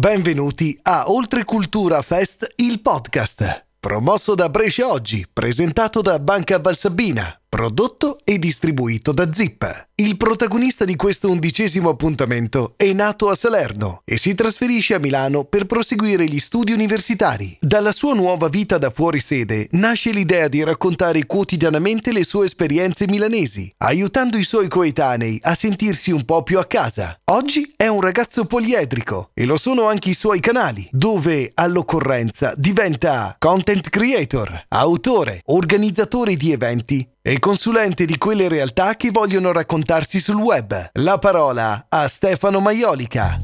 Benvenuti 0.00 0.78
a 0.84 1.10
Oltrecultura 1.10 2.00
Fest, 2.00 2.54
il 2.56 2.80
podcast. 2.80 3.66
Promosso 3.78 4.34
da 4.34 4.48
Brescia 4.48 4.88
Oggi, 4.88 5.26
presentato 5.30 6.00
da 6.00 6.18
Banca 6.18 6.58
Valsabbina, 6.58 7.38
prodotto 7.46 8.18
e 8.24 8.38
distribuito 8.38 9.12
da 9.12 9.30
Zip. 9.30 9.89
Il 10.00 10.16
protagonista 10.16 10.86
di 10.86 10.96
questo 10.96 11.28
undicesimo 11.28 11.90
appuntamento 11.90 12.72
è 12.78 12.90
nato 12.94 13.28
a 13.28 13.34
Salerno 13.34 14.00
e 14.06 14.16
si 14.16 14.34
trasferisce 14.34 14.94
a 14.94 14.98
Milano 14.98 15.44
per 15.44 15.66
proseguire 15.66 16.24
gli 16.24 16.38
studi 16.38 16.72
universitari. 16.72 17.58
Dalla 17.60 17.92
sua 17.92 18.14
nuova 18.14 18.48
vita 18.48 18.78
da 18.78 18.88
fuori 18.88 19.20
sede 19.20 19.68
nasce 19.72 20.10
l'idea 20.12 20.48
di 20.48 20.64
raccontare 20.64 21.26
quotidianamente 21.26 22.12
le 22.12 22.24
sue 22.24 22.46
esperienze 22.46 23.06
milanesi, 23.08 23.70
aiutando 23.76 24.38
i 24.38 24.42
suoi 24.42 24.68
coetanei 24.68 25.38
a 25.42 25.54
sentirsi 25.54 26.12
un 26.12 26.24
po' 26.24 26.44
più 26.44 26.58
a 26.58 26.64
casa. 26.64 27.20
Oggi 27.32 27.70
è 27.76 27.86
un 27.86 28.00
ragazzo 28.00 28.46
poliedrico 28.46 29.32
e 29.34 29.44
lo 29.44 29.58
sono 29.58 29.86
anche 29.86 30.08
i 30.08 30.14
suoi 30.14 30.40
canali, 30.40 30.88
dove 30.92 31.50
all'occorrenza 31.52 32.54
diventa 32.56 33.36
content 33.38 33.90
creator, 33.90 34.64
autore, 34.68 35.42
organizzatore 35.44 36.36
di 36.36 36.52
eventi 36.52 37.06
e 37.22 37.38
consulente 37.38 38.06
di 38.06 38.16
quelle 38.16 38.48
realtà 38.48 38.96
che 38.96 39.10
vogliono 39.10 39.52
raccontarsi 39.90 40.20
sul 40.20 40.36
web. 40.36 40.90
La 40.92 41.18
parola 41.18 41.86
a 41.88 42.06
Stefano 42.06 42.60
Maiolica. 42.60 43.36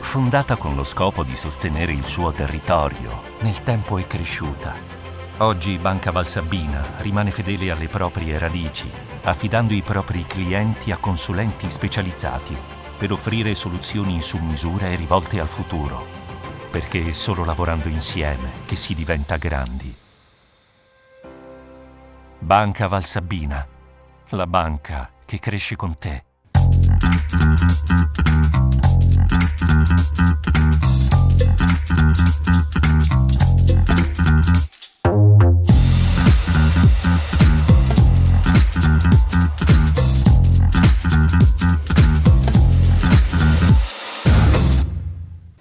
Fondata 0.00 0.56
con 0.56 0.76
lo 0.76 0.84
scopo 0.84 1.22
di 1.22 1.34
sostenere 1.34 1.92
il 1.92 2.04
suo 2.04 2.32
territorio, 2.32 3.22
nel 3.40 3.62
tempo 3.62 3.96
è 3.96 4.06
cresciuta. 4.06 4.74
Oggi 5.38 5.78
Banca 5.78 6.10
Valsabbina 6.10 6.98
rimane 6.98 7.30
fedele 7.30 7.70
alle 7.70 7.88
proprie 7.88 8.38
radici, 8.38 8.90
affidando 9.22 9.72
i 9.72 9.80
propri 9.80 10.22
clienti 10.26 10.92
a 10.92 10.98
consulenti 10.98 11.70
specializzati 11.70 12.54
per 12.98 13.10
offrire 13.10 13.54
soluzioni 13.54 14.20
su 14.20 14.36
misura 14.36 14.88
e 14.88 14.96
rivolte 14.96 15.40
al 15.40 15.48
futuro, 15.48 16.23
perché 16.74 17.10
è 17.10 17.12
solo 17.12 17.44
lavorando 17.44 17.86
insieme 17.86 18.50
che 18.64 18.74
si 18.74 18.96
diventa 18.96 19.36
grandi. 19.36 19.94
Banca 22.40 22.88
Valsabbina, 22.88 23.64
la 24.30 24.46
banca 24.48 25.08
che 25.24 25.38
cresce 25.38 25.76
con 25.76 25.96
te. 25.96 26.24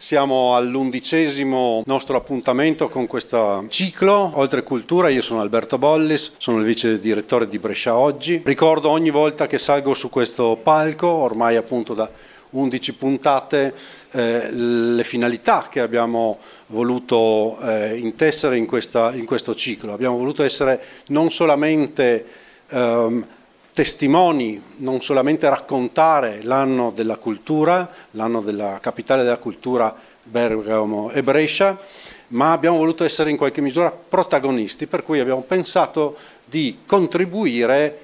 Siamo 0.04 0.54
all'undicesimo 0.54 1.82
nostro 1.86 2.18
appuntamento 2.18 2.90
con 2.90 3.08
questo 3.08 3.66
ciclo 3.70 4.34
Oltre 4.38 4.62
Cultura. 4.62 5.08
Io 5.08 5.22
sono 5.22 5.40
Alberto 5.40 5.78
Bollis, 5.78 6.34
sono 6.40 6.58
il 6.58 6.66
vice 6.66 7.00
direttore 7.00 7.48
di 7.48 7.58
Brescia 7.58 7.98
Oggi. 7.98 8.42
Ricordo 8.44 8.90
ogni 8.90 9.12
volta 9.12 9.48
che 9.48 9.58
salgo 9.58 9.94
su 9.94 10.10
questo 10.10 10.60
palco, 10.62 11.08
ormai 11.08 11.56
appunto 11.56 11.94
da 11.94 12.10
11 12.50 12.96
puntate, 12.96 13.74
eh, 14.12 14.52
le 14.52 15.06
finalità 15.06 15.68
che 15.72 15.80
abbiamo 15.80 16.38
voluto 16.68 17.58
eh, 17.62 17.96
intessere 17.96 18.58
in, 18.58 18.66
questa, 18.66 19.14
in, 19.14 19.24
questo 19.24 19.56
ciclo. 19.56 19.94
Abbiamo 19.94 20.18
voluto 20.18 20.44
essere 20.44 20.82
non 21.08 21.32
solamente 21.32 22.26
ehm, 22.72 23.26
testimoni, 23.74 24.62
non 24.78 25.02
solamente 25.02 25.50
raccontare 25.50 26.44
l'anno 26.44 26.92
della 26.94 27.18
cultura, 27.18 27.90
l'anno 28.12 28.42
della 28.42 28.78
capitale 28.80 29.24
della 29.24 29.38
cultura 29.38 29.94
Bergamo 30.22 31.10
e 31.10 31.24
Brescia, 31.24 31.78
ma 32.30 32.52
abbiamo 32.52 32.78
voluto 32.78 33.04
essere 33.04 33.32
in 33.32 33.38
qualche 33.38 33.62
misura 33.62 33.92
protagonisti, 33.92 34.86
per 34.86 35.04
cui 35.04 35.20
abbiamo 35.20 35.42
pensato 35.42 36.16
di 36.46 36.80
contribuire 36.86 37.98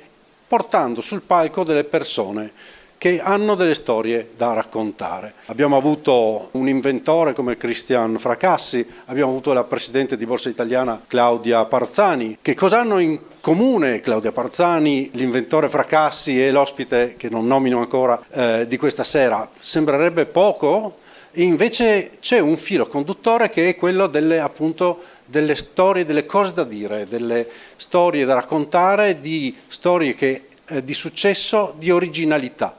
portando 0.48 1.02
sul 1.02 1.22
palco 1.22 1.64
delle 1.64 1.84
persone 1.84 2.52
che 2.98 3.22
hanno 3.22 3.56
delle 3.56 3.76
storie 3.76 4.32
da 4.36 4.52
raccontare. 4.52 5.34
Abbiamo 5.46 5.78
avuto 5.78 6.50
un 6.54 6.68
inventore 6.68 7.34
come 7.34 7.56
Cristian 7.56 8.18
Fracassi, 8.20 8.86
abbiamo 9.06 9.32
avuto 9.32 9.54
la 9.54 9.64
presidente 9.64 10.18
di 10.18 10.26
Borsa 10.26 10.50
Italiana 10.50 11.02
Claudia 11.08 11.64
Parzani. 11.64 12.40
Che 12.42 12.56
cosa 12.56 12.80
hanno 12.80 13.00
in 13.00 13.18
comune 13.42 14.02
Claudia 14.02 14.32
Parzani, 14.32 15.12
l'inventore 15.14 15.70
Fracassi 15.70 16.44
e 16.44 16.52
l'ospite 16.52 17.16
che 17.18 17.30
non 17.30 17.48
nomino 17.48 17.80
ancora 17.80 18.20
eh, 18.32 18.68
di 18.68 18.78
questa 18.78 19.04
sera? 19.04 19.50
Sembrerebbe 19.60 20.26
poco, 20.26 20.98
invece 21.34 22.12
c'è 22.20 22.40
un 22.40 22.58
filo 22.58 22.88
conduttore 22.88 23.50
che 23.50 23.70
è 23.70 23.76
quello 23.76 24.08
delle, 24.08 24.40
appunto, 24.40 25.02
delle 25.26 25.56
storie, 25.56 26.06
delle 26.06 26.26
cose 26.26 26.54
da 26.54 26.64
dire, 26.64 27.06
delle 27.06 27.48
storie 27.76 28.26
da 28.26 28.34
raccontare, 28.34 29.20
di 29.20 29.56
storie 29.68 30.16
che, 30.16 30.48
eh, 30.68 30.84
di 30.84 30.94
successo, 30.94 31.76
di 31.78 31.92
originalità. 31.92 32.78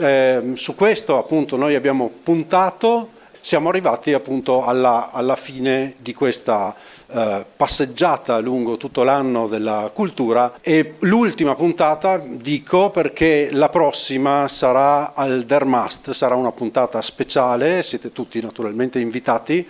Eh, 0.00 0.52
su 0.54 0.74
questo 0.74 1.18
appunto 1.18 1.56
noi 1.56 1.74
abbiamo 1.74 2.10
puntato, 2.22 3.10
siamo 3.40 3.68
arrivati 3.68 4.12
appunto 4.12 4.64
alla, 4.64 5.12
alla 5.12 5.36
fine 5.36 5.94
di 5.98 6.14
questa 6.14 6.74
eh, 7.06 7.44
passeggiata 7.56 8.38
lungo 8.38 8.76
tutto 8.76 9.02
l'anno 9.02 9.46
della 9.46 9.90
cultura. 9.92 10.54
E 10.60 10.94
l'ultima 11.00 11.54
puntata 11.54 12.18
dico 12.18 12.90
perché 12.90 13.50
la 13.52 13.68
prossima 13.68 14.48
sarà 14.48 15.14
al 15.14 15.44
Dermast, 15.44 16.12
sarà 16.12 16.34
una 16.34 16.52
puntata 16.52 17.00
speciale, 17.02 17.82
siete 17.82 18.12
tutti 18.12 18.40
naturalmente 18.40 18.98
invitati. 18.98 19.66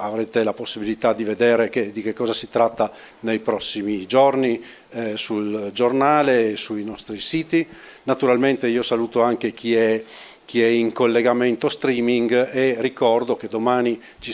Avrete 0.00 0.44
la 0.44 0.52
possibilità 0.52 1.12
di 1.12 1.24
vedere 1.24 1.70
che, 1.70 1.90
di 1.90 2.02
che 2.02 2.12
cosa 2.12 2.32
si 2.32 2.48
tratta 2.48 2.88
nei 3.20 3.40
prossimi 3.40 4.06
giorni 4.06 4.62
eh, 4.90 5.16
sul 5.16 5.70
giornale 5.72 6.52
e 6.52 6.56
sui 6.56 6.84
nostri 6.84 7.18
siti. 7.18 7.66
Naturalmente 8.04 8.68
io 8.68 8.82
saluto 8.82 9.22
anche 9.22 9.52
chi 9.52 9.74
è, 9.74 10.02
chi 10.48 10.62
è, 10.62 10.66
in 10.66 10.94
collegamento 10.94 11.68
streaming 11.68 12.54
e 12.54 12.76
ricordo 12.78 13.36
che 13.36 13.48
domani 13.48 14.00
ci, 14.18 14.32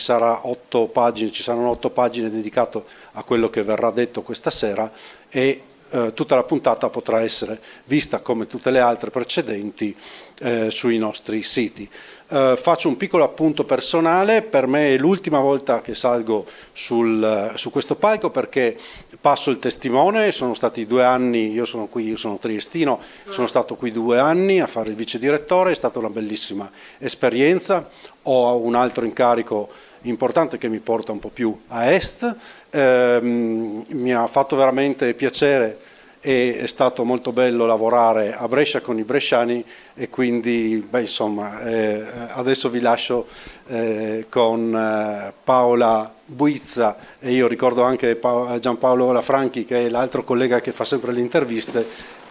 pagine, 0.93 1.29
ci 1.29 1.43
saranno 1.43 1.69
otto 1.69 1.89
pagine 1.89 2.29
dedicate 2.29 2.81
a 3.11 3.23
quello 3.23 3.49
che 3.49 3.63
verrà 3.63 3.91
detto 3.91 4.21
questa 4.21 4.49
sera 4.49 4.89
e 5.27 5.61
eh, 5.89 6.13
tutta 6.13 6.35
la 6.35 6.43
puntata 6.43 6.89
potrà 6.89 7.19
essere 7.21 7.59
vista 7.83 8.19
come 8.19 8.47
tutte 8.47 8.71
le 8.71 8.79
altre 8.79 9.09
precedenti 9.09 9.93
eh, 10.39 10.71
sui 10.71 10.97
nostri 10.97 11.43
siti. 11.43 11.89
Eh, 12.27 12.55
faccio 12.57 12.87
un 12.87 12.97
piccolo 12.97 13.23
appunto 13.23 13.65
personale, 13.65 14.41
per 14.41 14.65
me 14.65 14.95
è 14.95 14.97
l'ultima 14.97 15.39
volta 15.39 15.81
che 15.81 15.93
salgo 15.93 16.45
sul, 16.71 17.51
su 17.53 17.69
questo 17.69 17.95
palco 17.95 18.31
perché 18.31 18.75
passo 19.21 19.51
il 19.51 19.59
testimone, 19.59 20.31
sono 20.31 20.55
stati 20.55 20.87
due 20.87 21.03
anni, 21.03 21.51
io 21.51 21.65
sono 21.65 21.85
qui, 21.85 22.07
io 22.07 22.17
sono 22.17 22.39
triestino, 22.39 22.99
sono 23.29 23.45
stato 23.45 23.75
qui 23.75 23.91
due 23.91 24.17
anni 24.17 24.59
a 24.59 24.65
fare 24.65 24.89
il 24.89 24.95
vice 24.95 25.19
direttore, 25.19 25.71
è 25.71 25.75
stata 25.75 25.99
una 25.99 26.09
bellissima 26.09 26.69
esperienza, 26.97 27.87
ho 28.23 28.57
un 28.57 28.73
altro 28.73 29.05
incarico 29.05 29.69
importante 30.01 30.57
che 30.57 30.67
mi 30.67 30.79
porta 30.79 31.11
un 31.11 31.19
po' 31.19 31.29
più 31.29 31.55
a 31.67 31.91
est, 31.91 32.35
eh, 32.71 33.19
mi 33.21 34.13
ha 34.13 34.25
fatto 34.25 34.55
veramente 34.55 35.13
piacere 35.13 35.77
e 36.21 36.57
è 36.57 36.65
stato 36.65 37.03
molto 37.03 37.31
bello 37.31 37.67
lavorare 37.67 38.33
a 38.33 38.47
Brescia 38.47 38.81
con 38.81 38.97
i 38.97 39.03
bresciani 39.03 39.63
e 39.95 40.09
quindi 40.09 40.85
beh, 40.87 41.01
insomma, 41.01 41.61
eh, 41.61 42.03
adesso 42.31 42.69
vi 42.69 42.81
lascio 42.81 43.27
eh, 43.67 44.25
con 44.29 44.75
eh, 44.75 45.33
Paola 45.43 46.13
Buizza. 46.25 46.97
E 47.19 47.31
io 47.31 47.47
ricordo 47.47 47.83
anche 47.83 48.19
Giampaolo 48.59 49.11
Lafranchi 49.11 49.63
che 49.63 49.85
è 49.85 49.89
l'altro 49.89 50.23
collega 50.23 50.59
che 50.59 50.73
fa 50.73 50.83
sempre 50.83 51.13
le 51.13 51.21
interviste 51.21 51.85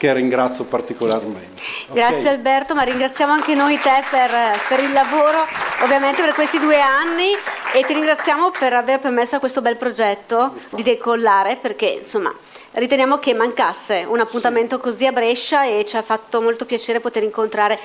che 0.05 0.13
ringrazio 0.13 0.65
particolarmente. 0.65 1.63
Grazie 1.93 2.17
okay. 2.19 2.35
Alberto, 2.35 2.75
ma 2.75 2.83
ringraziamo 2.83 3.33
anche 3.33 3.55
noi 3.55 3.79
te 3.79 4.03
per, 4.11 4.31
per, 4.69 4.81
il 4.81 4.93
lavoro, 4.93 5.47
ovviamente 5.83 6.23
per 6.23 6.35
questi 6.35 6.59
due 6.59 6.79
anni 6.79 7.33
e 7.73 7.85
ti 7.85 7.95
ringraziamo 7.95 8.51
per 8.51 8.75
aver 8.75 9.01
permesso 9.01 9.37
a 9.37 9.39
questo 9.39 9.63
bel 9.63 9.77
progetto 9.77 10.53
di 10.71 10.83
decollare 10.83 11.57
perché 11.57 12.01
insomma 12.03 12.33
riteniamo 12.73 13.19
che 13.19 13.33
mancasse 13.33 14.05
un 14.07 14.21
appuntamento 14.21 14.79
così 14.79 15.07
a 15.07 15.13
Brescia 15.13 15.65
e 15.65 15.85
ci 15.87 15.97
ha 15.97 16.03
fatto 16.03 16.43
molto 16.43 16.67
piacere 16.67 17.01
poter 17.01 17.23
incontrare 17.23 17.79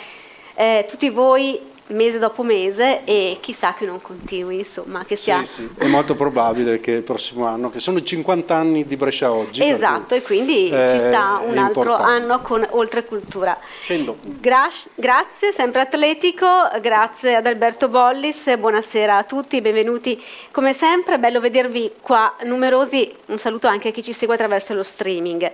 eh, 0.55 0.85
tutti 0.89 1.09
voi 1.09 1.57
mese 1.89 2.19
dopo 2.19 2.43
mese 2.43 3.03
e 3.03 3.37
chissà 3.39 3.73
che 3.73 3.85
non 3.85 4.01
continui, 4.01 4.57
insomma, 4.57 5.05
che 5.05 5.15
sia... 5.15 5.43
Sì, 5.45 5.63
sì. 5.63 5.69
è 5.77 5.87
molto 5.87 6.15
probabile 6.15 6.79
che 6.79 6.91
il 6.91 7.03
prossimo 7.03 7.45
anno, 7.45 7.69
che 7.69 7.79
sono 7.79 7.97
i 7.97 8.05
50 8.05 8.55
anni 8.55 8.85
di 8.85 8.95
Brescia 8.95 9.31
oggi. 9.31 9.67
Esatto, 9.67 10.15
e 10.15 10.21
quindi 10.21 10.69
eh, 10.69 10.87
ci 10.89 10.99
sta 10.99 11.41
un 11.43 11.57
altro 11.57 11.81
importante. 11.81 12.11
anno 12.11 12.41
con 12.41 12.67
Oltre 12.71 13.05
Cultura. 13.05 13.57
Gra- 14.21 14.67
grazie, 14.95 15.51
sempre 15.51 15.81
Atletico, 15.81 16.47
grazie 16.81 17.35
ad 17.35 17.45
Alberto 17.45 17.89
Bollis, 17.89 18.55
buonasera 18.57 19.17
a 19.17 19.23
tutti, 19.23 19.61
benvenuti 19.61 20.21
come 20.51 20.73
sempre, 20.73 21.19
bello 21.19 21.39
vedervi 21.39 21.93
qua 22.01 22.35
numerosi, 22.43 23.11
un 23.27 23.39
saluto 23.39 23.67
anche 23.67 23.89
a 23.89 23.91
chi 23.91 24.03
ci 24.03 24.13
segue 24.13 24.35
attraverso 24.35 24.73
lo 24.73 24.83
streaming. 24.83 25.51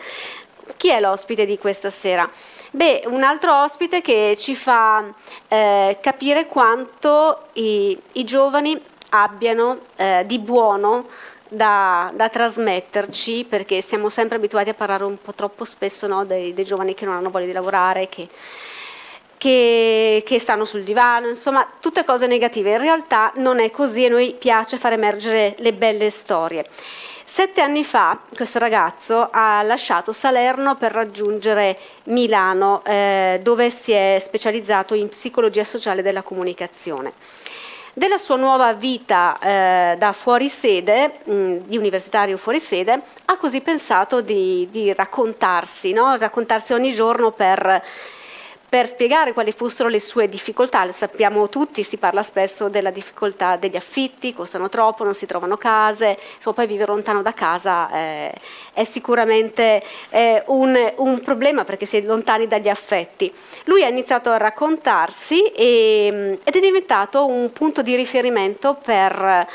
Chi 0.77 0.89
è 0.89 1.00
l'ospite 1.00 1.45
di 1.45 1.57
questa 1.57 1.89
sera? 1.89 2.29
Beh, 2.71 3.03
un 3.06 3.23
altro 3.23 3.62
ospite 3.63 4.01
che 4.01 4.35
ci 4.38 4.56
fa 4.56 5.03
eh, 5.47 5.97
capire 6.01 6.47
quanto 6.47 7.47
i, 7.53 7.97
i 8.13 8.23
giovani 8.23 8.79
abbiano 9.09 9.79
eh, 9.95 10.23
di 10.25 10.39
buono 10.39 11.07
da, 11.47 12.12
da, 12.13 12.27
trasmetterci, 12.27 13.45
perché 13.47 13.81
siamo 13.81 14.09
sempre 14.09 14.38
abituati 14.38 14.69
a 14.69 14.73
parlare 14.73 15.03
un 15.03 15.17
po' 15.21 15.33
troppo 15.33 15.63
spesso 15.63 16.07
no, 16.07 16.25
dei, 16.25 16.53
dei, 16.53 16.65
giovani 16.65 16.94
che 16.94 17.06
non 17.06 17.15
hanno 17.15 17.29
voglia 17.29 17.45
di 17.45 17.51
lavorare, 17.51 18.09
che, 18.09 18.27
che, 19.38 20.23
che, 20.25 20.39
stanno 20.39 20.65
sul 20.65 20.83
divano, 20.83 21.27
insomma, 21.27 21.65
tutte 21.79 22.03
cose 22.03 22.27
negative. 22.27 22.71
In 22.71 22.81
realtà 22.81 23.31
non 23.35 23.59
è 23.59 23.71
così 23.71 24.06
e 24.06 24.09
noi 24.09 24.35
piace 24.38 24.77
far 24.77 24.94
emergere 24.94 25.56
le 25.59 25.73
belle 25.73 26.09
storie. 26.09 26.65
Sette 27.27 27.60
anni 27.62 27.83
fa 27.83 28.19
questo 28.36 28.60
ragazzo 28.60 29.30
ha 29.31 29.63
lasciato 29.63 30.13
Salerno 30.13 30.75
per 30.75 30.92
raggiungere 30.92 31.75
Milano, 32.04 32.83
eh, 32.86 33.39
dove 33.42 33.72
si 33.72 33.92
è 33.94 34.19
specializzato 34.22 34.94
in 34.94 35.10
psicologia 35.10 35.63
sociale 35.63 36.04
della 36.04 36.22
comunicazione. 36.22 37.13
Della 37.94 38.19
sua 38.19 38.36
nuova 38.36 38.74
vita 38.74 39.39
eh, 39.39 39.95
da 39.98 40.13
fuorisede, 40.13 41.22
mh, 41.24 41.56
di 41.66 41.77
universitario 41.77 42.38
fuorisede, 42.38 43.01
ha 43.25 43.38
così 43.38 43.62
pensato 43.62 44.22
di, 44.22 44.68
di 44.69 44.94
raccontarsi, 44.94 45.94
no? 45.94 46.16
raccontarsi 46.18 46.74
ogni 46.74 46.94
giorno 46.94 47.31
per 47.31 47.83
per 48.75 48.88
spiegare 48.88 49.31
quali 49.31 49.54
fossero 49.54 49.88
le 49.88 50.01
sue 50.01 50.27
difficoltà. 50.27 50.83
Lo 50.83 50.92
sappiamo 50.92 51.48
tutti, 51.48 51.81
si 51.81 51.95
parla 51.95 52.22
spesso 52.22 52.68
della 52.68 52.89
difficoltà 52.89 53.56
degli 53.56 53.77
affitti, 53.77 54.33
costano 54.33 54.68
troppo, 54.68 55.06
non 55.06 55.13
si 55.13 55.25
trovano 55.25 55.56
case, 55.56 56.18
insomma 56.36 56.57
poi 56.57 56.68
vivere 56.68 56.92
lontano 56.92 57.22
da 57.22 57.31
casa 57.31 57.89
eh, 57.94 58.33
è 58.74 58.83
sicuramente 58.83 59.81
eh, 60.10 60.44
un, 60.48 60.77
un, 60.98 61.19
problema 61.22 61.63
perché 61.63 61.86
si 61.86 61.95
è 61.95 62.01
lontani 62.01 62.48
dagli 62.48 62.68
affetti. 62.68 63.33
Lui 63.63 63.81
ha 63.81 63.88
iniziato 63.88 64.30
a 64.30 64.36
raccontarsi 64.36 65.42
e, 65.44 66.38
ed 66.44 66.54
è 66.54 66.60
diventato 66.60 67.25
un 67.25 67.54
punto 67.54 67.81
di 67.81 67.95
riferimento 67.95 68.74
per, 68.74 69.48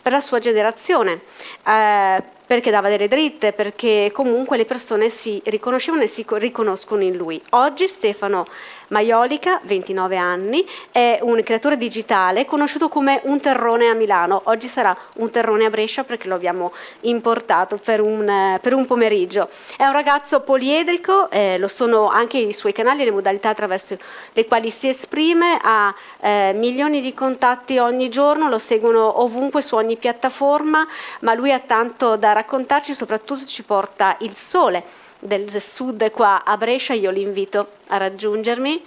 per 0.00 0.12
la 0.12 0.20
sua 0.20 0.38
generazione. 0.38 1.22
Eh, 1.66 2.36
perché 2.48 2.70
dava 2.70 2.88
delle 2.88 3.08
dritte, 3.08 3.52
perché 3.52 4.08
comunque 4.10 4.56
le 4.56 4.64
persone 4.64 5.10
si 5.10 5.38
riconoscevano 5.44 6.02
e 6.02 6.06
si 6.06 6.24
riconoscono 6.26 7.02
in 7.02 7.14
lui. 7.14 7.38
Oggi 7.50 7.86
Stefano 7.86 8.46
Maiolica, 8.88 9.60
29 9.64 10.16
anni, 10.16 10.66
è 10.90 11.18
un 11.22 11.40
creatore 11.42 11.76
digitale 11.76 12.44
conosciuto 12.44 12.88
come 12.88 13.20
un 13.24 13.40
terrone 13.40 13.88
a 13.88 13.94
Milano. 13.94 14.40
Oggi 14.44 14.66
sarà 14.66 14.96
un 15.14 15.30
terrone 15.30 15.66
a 15.66 15.70
Brescia 15.70 16.04
perché 16.04 16.28
lo 16.28 16.34
abbiamo 16.34 16.72
importato 17.00 17.76
per 17.76 18.00
un, 18.00 18.58
per 18.60 18.74
un 18.74 18.86
pomeriggio. 18.86 19.48
È 19.76 19.84
un 19.84 19.92
ragazzo 19.92 20.40
poliedrico, 20.40 21.30
eh, 21.30 21.58
lo 21.58 21.68
sono 21.68 22.08
anche 22.08 22.38
i 22.38 22.52
suoi 22.52 22.72
canali 22.72 23.02
e 23.02 23.04
le 23.04 23.10
modalità 23.10 23.50
attraverso 23.50 23.96
le 24.32 24.46
quali 24.46 24.70
si 24.70 24.88
esprime, 24.88 25.58
ha 25.60 25.94
eh, 26.20 26.52
milioni 26.54 27.00
di 27.00 27.12
contatti 27.12 27.78
ogni 27.78 28.08
giorno, 28.08 28.48
lo 28.48 28.58
seguono 28.58 29.20
ovunque 29.20 29.60
su 29.60 29.74
ogni 29.74 29.96
piattaforma, 29.96 30.86
ma 31.20 31.34
lui 31.34 31.52
ha 31.52 31.60
tanto 31.60 32.16
da 32.16 32.32
raccontarci, 32.32 32.94
soprattutto 32.94 33.44
ci 33.44 33.64
porta 33.64 34.16
il 34.20 34.34
sole 34.34 35.06
del 35.18 35.50
sud 35.60 36.10
qua 36.10 36.42
a 36.44 36.56
Brescia, 36.56 36.94
io 36.94 37.10
li 37.10 37.22
invito 37.22 37.72
a 37.88 37.96
raggiungermi. 37.96 38.84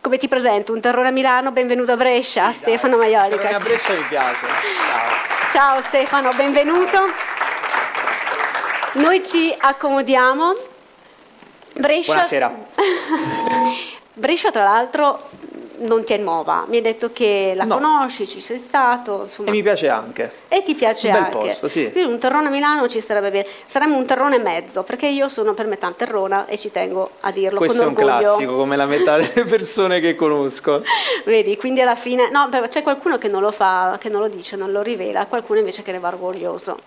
Come 0.00 0.18
ti 0.18 0.28
presento? 0.28 0.72
Un 0.72 0.80
terrore 0.80 1.08
a 1.08 1.10
Milano, 1.10 1.50
benvenuto 1.50 1.92
a 1.92 1.96
Brescia, 1.96 2.52
sì, 2.52 2.58
Stefano 2.58 2.96
dai, 2.96 3.12
Maiolica. 3.12 3.56
a 3.56 3.58
Brescia 3.58 3.92
mi 3.94 4.02
piace. 4.02 4.46
Ciao. 4.46 5.50
Ciao 5.52 5.80
Stefano, 5.80 6.32
benvenuto. 6.34 7.06
Noi 8.94 9.24
ci 9.24 9.54
accomodiamo. 9.56 10.54
Brescia. 11.74 12.12
Buonasera. 12.12 12.54
Brescia 14.12 14.50
tra 14.50 14.62
l'altro 14.62 15.30
non 15.78 16.04
ti 16.04 16.12
è 16.12 16.16
nuova, 16.16 16.64
mi 16.68 16.76
hai 16.76 16.82
detto 16.82 17.12
che 17.12 17.52
la 17.54 17.64
no. 17.64 17.74
conosci, 17.74 18.26
ci 18.26 18.40
sei 18.40 18.58
stato. 18.58 19.22
Insomma. 19.24 19.48
E 19.48 19.52
mi 19.52 19.62
piace 19.62 19.88
anche. 19.88 20.30
E 20.48 20.62
ti 20.62 20.74
piace 20.74 21.08
un 21.08 21.14
anche. 21.14 21.30
Posto, 21.30 21.68
sì. 21.68 21.90
Quindi 21.90 22.12
un 22.12 22.18
terrone 22.18 22.46
a 22.48 22.50
Milano 22.50 22.88
ci 22.88 23.00
sarebbe 23.00 23.30
bene. 23.30 23.46
Saremmo 23.66 23.96
un 23.96 24.06
terrone 24.06 24.38
mezzo, 24.38 24.82
perché 24.82 25.06
io 25.06 25.28
sono 25.28 25.54
per 25.54 25.66
metà 25.66 25.92
terrona 25.92 26.46
e 26.46 26.58
ci 26.58 26.70
tengo 26.70 27.10
a 27.20 27.30
dirlo 27.30 27.58
Questo 27.58 27.78
con 27.78 27.88
orgoglio. 27.88 28.06
Questo 28.06 28.22
è 28.22 28.28
un 28.28 28.36
classico, 28.36 28.56
come 28.56 28.76
la 28.76 28.86
metà 28.86 29.16
delle 29.16 29.44
persone 29.48 30.00
che 30.00 30.14
conosco. 30.14 30.82
Vedi, 31.24 31.56
quindi 31.56 31.80
alla 31.80 31.96
fine, 31.96 32.30
no, 32.30 32.48
c'è 32.68 32.82
qualcuno 32.82 33.18
che 33.18 33.28
non 33.28 33.42
lo 33.42 33.50
fa, 33.50 33.96
che 34.00 34.08
non 34.08 34.20
lo 34.20 34.28
dice, 34.28 34.56
non 34.56 34.72
lo 34.72 34.82
rivela, 34.82 35.26
qualcuno 35.26 35.58
invece 35.58 35.82
che 35.82 35.92
ne 35.92 35.98
va 35.98 36.08
orgoglioso. 36.08 36.78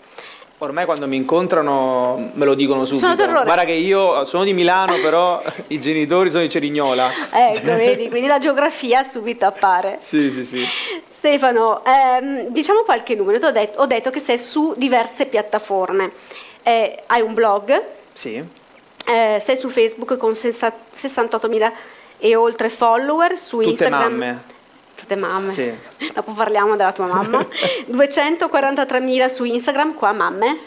Ormai 0.59 0.85
quando 0.85 1.07
mi 1.07 1.17
incontrano 1.17 2.31
me 2.33 2.45
lo 2.45 2.55
dicono 2.55 2.83
subito. 2.83 3.05
Sono 3.05 3.15
terrore. 3.15 3.43
Guarda 3.43 3.63
che 3.63 3.73
io 3.73 4.25
sono 4.25 4.43
di 4.43 4.53
Milano, 4.53 4.95
però 4.99 5.41
i 5.67 5.79
genitori 5.79 6.31
sono 6.31 6.41
di 6.41 6.49
Cerignola. 6.49 7.11
Ecco, 7.29 7.75
vedi, 7.75 8.09
quindi 8.09 8.27
la 8.27 8.39
geografia 8.39 9.03
subito 9.03 9.45
appare. 9.45 9.99
Sì, 10.07 10.31
sì, 10.31 10.45
sì. 10.45 10.65
Stefano, 11.15 11.83
ehm, 11.85 12.47
diciamo 12.47 12.81
qualche 12.81 13.13
numero. 13.13 13.45
Ho 13.45 13.51
detto, 13.51 13.81
ho 13.81 13.85
detto, 13.85 14.09
che 14.09 14.19
sei 14.19 14.39
su 14.39 14.73
diverse 14.77 15.27
piattaforme. 15.27 16.11
Eh, 16.63 17.03
hai 17.05 17.21
un 17.21 17.35
blog. 17.35 17.83
Sì. 18.13 18.43
Eh, 19.05 19.37
sei 19.39 19.57
su 19.57 19.69
Facebook 19.69 20.17
con 20.17 20.31
68.000 20.31 21.71
e 22.17 22.35
oltre 22.35 22.69
follower, 22.69 23.35
su 23.35 23.57
Tutte 23.57 23.69
Instagram. 23.69 24.11
Mamme 24.11 24.55
tutte 25.07 25.15
mamme. 25.15 25.51
Sì. 25.53 25.73
Dopo 26.13 26.33
parliamo 26.33 26.75
della 26.75 26.91
tua 26.91 27.05
mamma. 27.05 27.39
243.000 27.89 29.29
su 29.29 29.45
Instagram, 29.45 29.93
qua 29.93 30.11
mamme. 30.11 30.57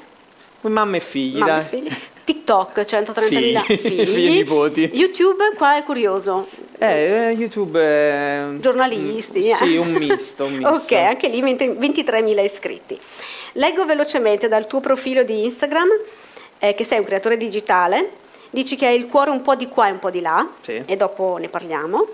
Mamme 0.63 0.97
e 0.97 1.01
figli, 1.01 1.39
mamme 1.39 1.51
dai. 1.51 1.61
E 1.61 1.65
figli. 1.65 1.97
TikTok 2.25 2.79
130.000 2.81 3.21
figli. 3.27 3.59
figli. 3.59 4.07
figli 4.07 4.33
nipoti. 4.37 4.91
YouTube 4.95 5.53
qua 5.57 5.77
è 5.77 5.83
curioso. 5.83 6.49
Eh, 6.79 7.35
YouTube 7.37 7.79
è... 7.81 8.45
Giornalisti. 8.59 9.51
Mm, 9.53 9.67
sì, 9.67 9.77
un 9.77 9.91
misto, 9.93 10.45
un 10.45 10.53
misto. 10.57 10.69
ok, 10.71 10.93
anche 10.93 11.29
lì 11.29 11.43
23.000 11.43 12.43
iscritti. 12.43 12.99
Leggo 13.55 13.85
velocemente 13.85 14.49
dal 14.49 14.67
tuo 14.67 14.81
profilo 14.81 15.23
di 15.23 15.43
Instagram 15.45 15.89
eh, 16.59 16.75
che 16.75 16.85
sei 16.85 16.99
un 16.99 17.05
creatore 17.05 17.37
digitale, 17.37 18.11
dici 18.51 18.77
che 18.77 18.87
hai 18.87 18.97
il 18.97 19.07
cuore 19.07 19.31
un 19.31 19.43
po' 19.43 19.57
di 19.57 19.67
qua 19.67 19.89
e 19.89 19.91
un 19.91 19.99
po' 19.99 20.11
di 20.11 20.21
là, 20.21 20.49
sì. 20.61 20.83
e 20.87 20.97
dopo 20.97 21.37
ne 21.37 21.49
parliamo. 21.49 22.07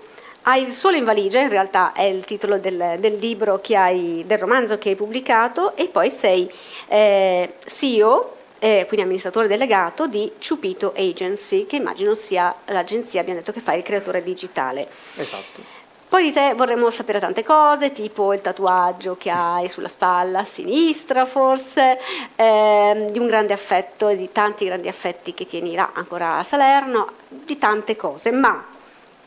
Hai 0.49 0.61
il 0.61 0.69
sole 0.69 0.95
in 0.95 1.03
valigia, 1.03 1.41
in 1.41 1.49
realtà 1.49 1.91
è 1.91 2.03
il 2.03 2.23
titolo 2.23 2.57
del, 2.57 2.95
del 2.99 3.17
libro 3.17 3.59
che 3.59 3.75
hai, 3.75 4.23
del 4.25 4.37
romanzo 4.37 4.77
che 4.77 4.87
hai 4.87 4.95
pubblicato, 4.95 5.75
e 5.75 5.89
poi 5.89 6.09
sei 6.09 6.49
eh, 6.87 7.55
CEO 7.65 8.35
eh, 8.59 8.85
quindi 8.87 9.01
amministratore 9.01 9.49
delegato 9.49 10.07
di 10.07 10.31
Ciupito 10.37 10.93
Agency, 10.95 11.65
che 11.65 11.75
immagino 11.75 12.13
sia 12.13 12.55
l'agenzia, 12.67 13.19
abbiamo 13.19 13.39
detto 13.39 13.51
che 13.51 13.59
fa 13.59 13.73
il 13.73 13.83
creatore 13.83 14.23
digitale. 14.23 14.87
Esatto. 15.15 15.61
Poi 16.07 16.23
di 16.23 16.31
te 16.31 16.53
vorremmo 16.55 16.89
sapere 16.91 17.19
tante 17.19 17.43
cose, 17.43 17.91
tipo 17.91 18.33
il 18.33 18.39
tatuaggio 18.39 19.17
che 19.17 19.29
hai 19.29 19.67
sulla 19.67 19.89
spalla 19.89 20.45
sinistra 20.45 21.25
forse, 21.25 21.99
ehm, 22.37 23.09
di 23.09 23.19
un 23.19 23.27
grande 23.27 23.51
affetto, 23.51 24.07
di 24.13 24.31
tanti 24.31 24.63
grandi 24.63 24.87
affetti 24.87 25.33
che 25.33 25.43
tieni 25.43 25.75
là 25.75 25.89
ancora 25.91 26.37
a 26.37 26.43
Salerno, 26.43 27.11
di 27.27 27.57
tante 27.57 27.97
cose, 27.97 28.31
ma 28.31 28.75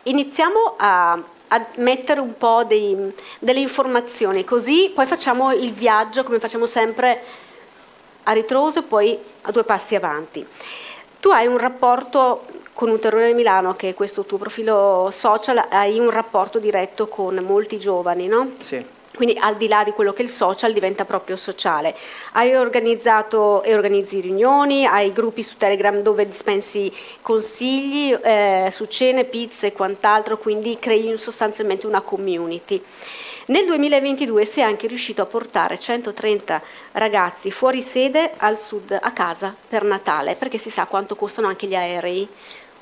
iniziamo 0.05 0.75
a, 0.77 1.13
a 1.49 1.67
mettere 1.77 2.21
un 2.21 2.37
po' 2.37 2.65
dei, 2.65 3.13
delle 3.39 3.61
informazioni, 3.61 4.45
così 4.45 4.91
poi 4.95 5.07
facciamo 5.07 5.53
il 5.53 5.73
viaggio 5.73 6.25
come 6.25 6.39
facciamo 6.39 6.67
sempre 6.67 7.23
a 8.25 8.33
ritroso 8.33 8.81
e 8.81 8.83
poi 8.83 9.19
a 9.43 9.51
due 9.51 9.65
passi 9.65 9.95
avanti. 9.95 10.47
Tu 11.19 11.29
hai 11.31 11.47
un 11.47 11.59
rapporto 11.59 12.45
con 12.73 12.89
un 12.89 12.99
terrore 12.99 13.27
di 13.27 13.35
Milano, 13.35 13.75
che 13.75 13.91
è 13.91 13.95
questo 13.95 14.25
tuo 14.25 14.39
profilo 14.39 15.11
social, 15.13 15.63
hai 15.69 15.99
un 15.99 16.09
rapporto 16.09 16.59
diretto 16.59 17.09
con 17.09 17.35
molti 17.47 17.79
giovani, 17.79 18.27
no? 18.27 18.53
Sì. 18.59 18.83
Quindi 19.15 19.37
al 19.39 19.57
di 19.57 19.67
là 19.67 19.83
di 19.83 19.91
quello 19.91 20.13
che 20.13 20.21
è 20.21 20.25
il 20.25 20.31
social 20.31 20.73
diventa 20.73 21.05
proprio 21.05 21.37
sociale. 21.37 21.97
Hai 22.33 22.55
organizzato 22.55 23.63
e 23.63 23.75
organizzi 23.75 24.21
riunioni, 24.21 24.87
hai 24.87 25.13
gruppi 25.13 25.43
su 25.43 25.57
Telegram 25.57 26.01
dove 26.01 26.27
dispensi 26.27 26.93
consigli 27.21 28.13
eh, 28.13 28.69
su 28.71 28.87
cene, 28.87 29.25
pizze 29.25 29.69
e 29.69 29.73
quant'altro, 29.73 30.39
quindi 30.39 30.79
crei 30.79 31.19
sostanzialmente 31.19 31.87
una 31.87 32.03
community. 32.03 32.81
Nel 33.47 33.67
2022 33.67 34.45
sei 34.45 34.63
anche 34.63 34.87
riuscito 34.87 35.23
a 35.23 35.27
portare 35.27 35.77
130 35.77 36.63
ragazzi 36.93 37.51
fuori 37.51 37.83
sede 37.83 38.31
al 38.37 38.57
sud 38.57 38.97
a 38.99 39.11
casa 39.11 39.53
per 39.69 39.83
Natale, 39.83 40.37
perché 40.37 40.57
si 40.57 40.71
sa 40.71 40.87
quanto 40.87 41.17
costano 41.17 41.49
anche 41.49 41.67
gli 41.67 41.75
aerei 41.75 42.29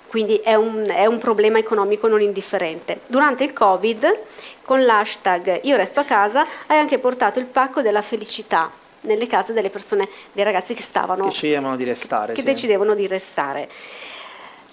quindi 0.09 0.37
è 0.37 0.55
un, 0.55 0.85
è 0.87 1.07
un, 1.07 1.19
problema 1.19 1.59
economico 1.59 2.09
non 2.09 2.21
indifferente. 2.21 3.01
Durante 3.07 3.45
il 3.45 3.53
Covid, 3.53 4.19
con 4.63 4.85
l'hashtag 4.85 5.61
Io 5.63 5.77
resto 5.77 6.01
a 6.01 6.05
casa, 6.05 6.47
hai 6.67 6.79
anche 6.79 6.99
portato 6.99 7.39
il 7.39 7.47
pacco 7.47 7.83
della 7.83 8.03
felicità 8.03 8.71
nelle 9.03 9.27
case 9.27 9.53
delle 9.53 9.71
persone, 9.71 10.09
dei 10.33 10.45
ragazzi 10.45 10.75
che 10.75 10.83
stavano... 10.83 11.25
Che 11.25 11.29
decidevano 11.29 11.77
di 11.77 11.85
restare. 11.85 12.33
Che 12.33 12.41
sì. 12.41 12.47
decidevano 12.47 12.95
di 12.95 13.07
restare. 13.07 13.69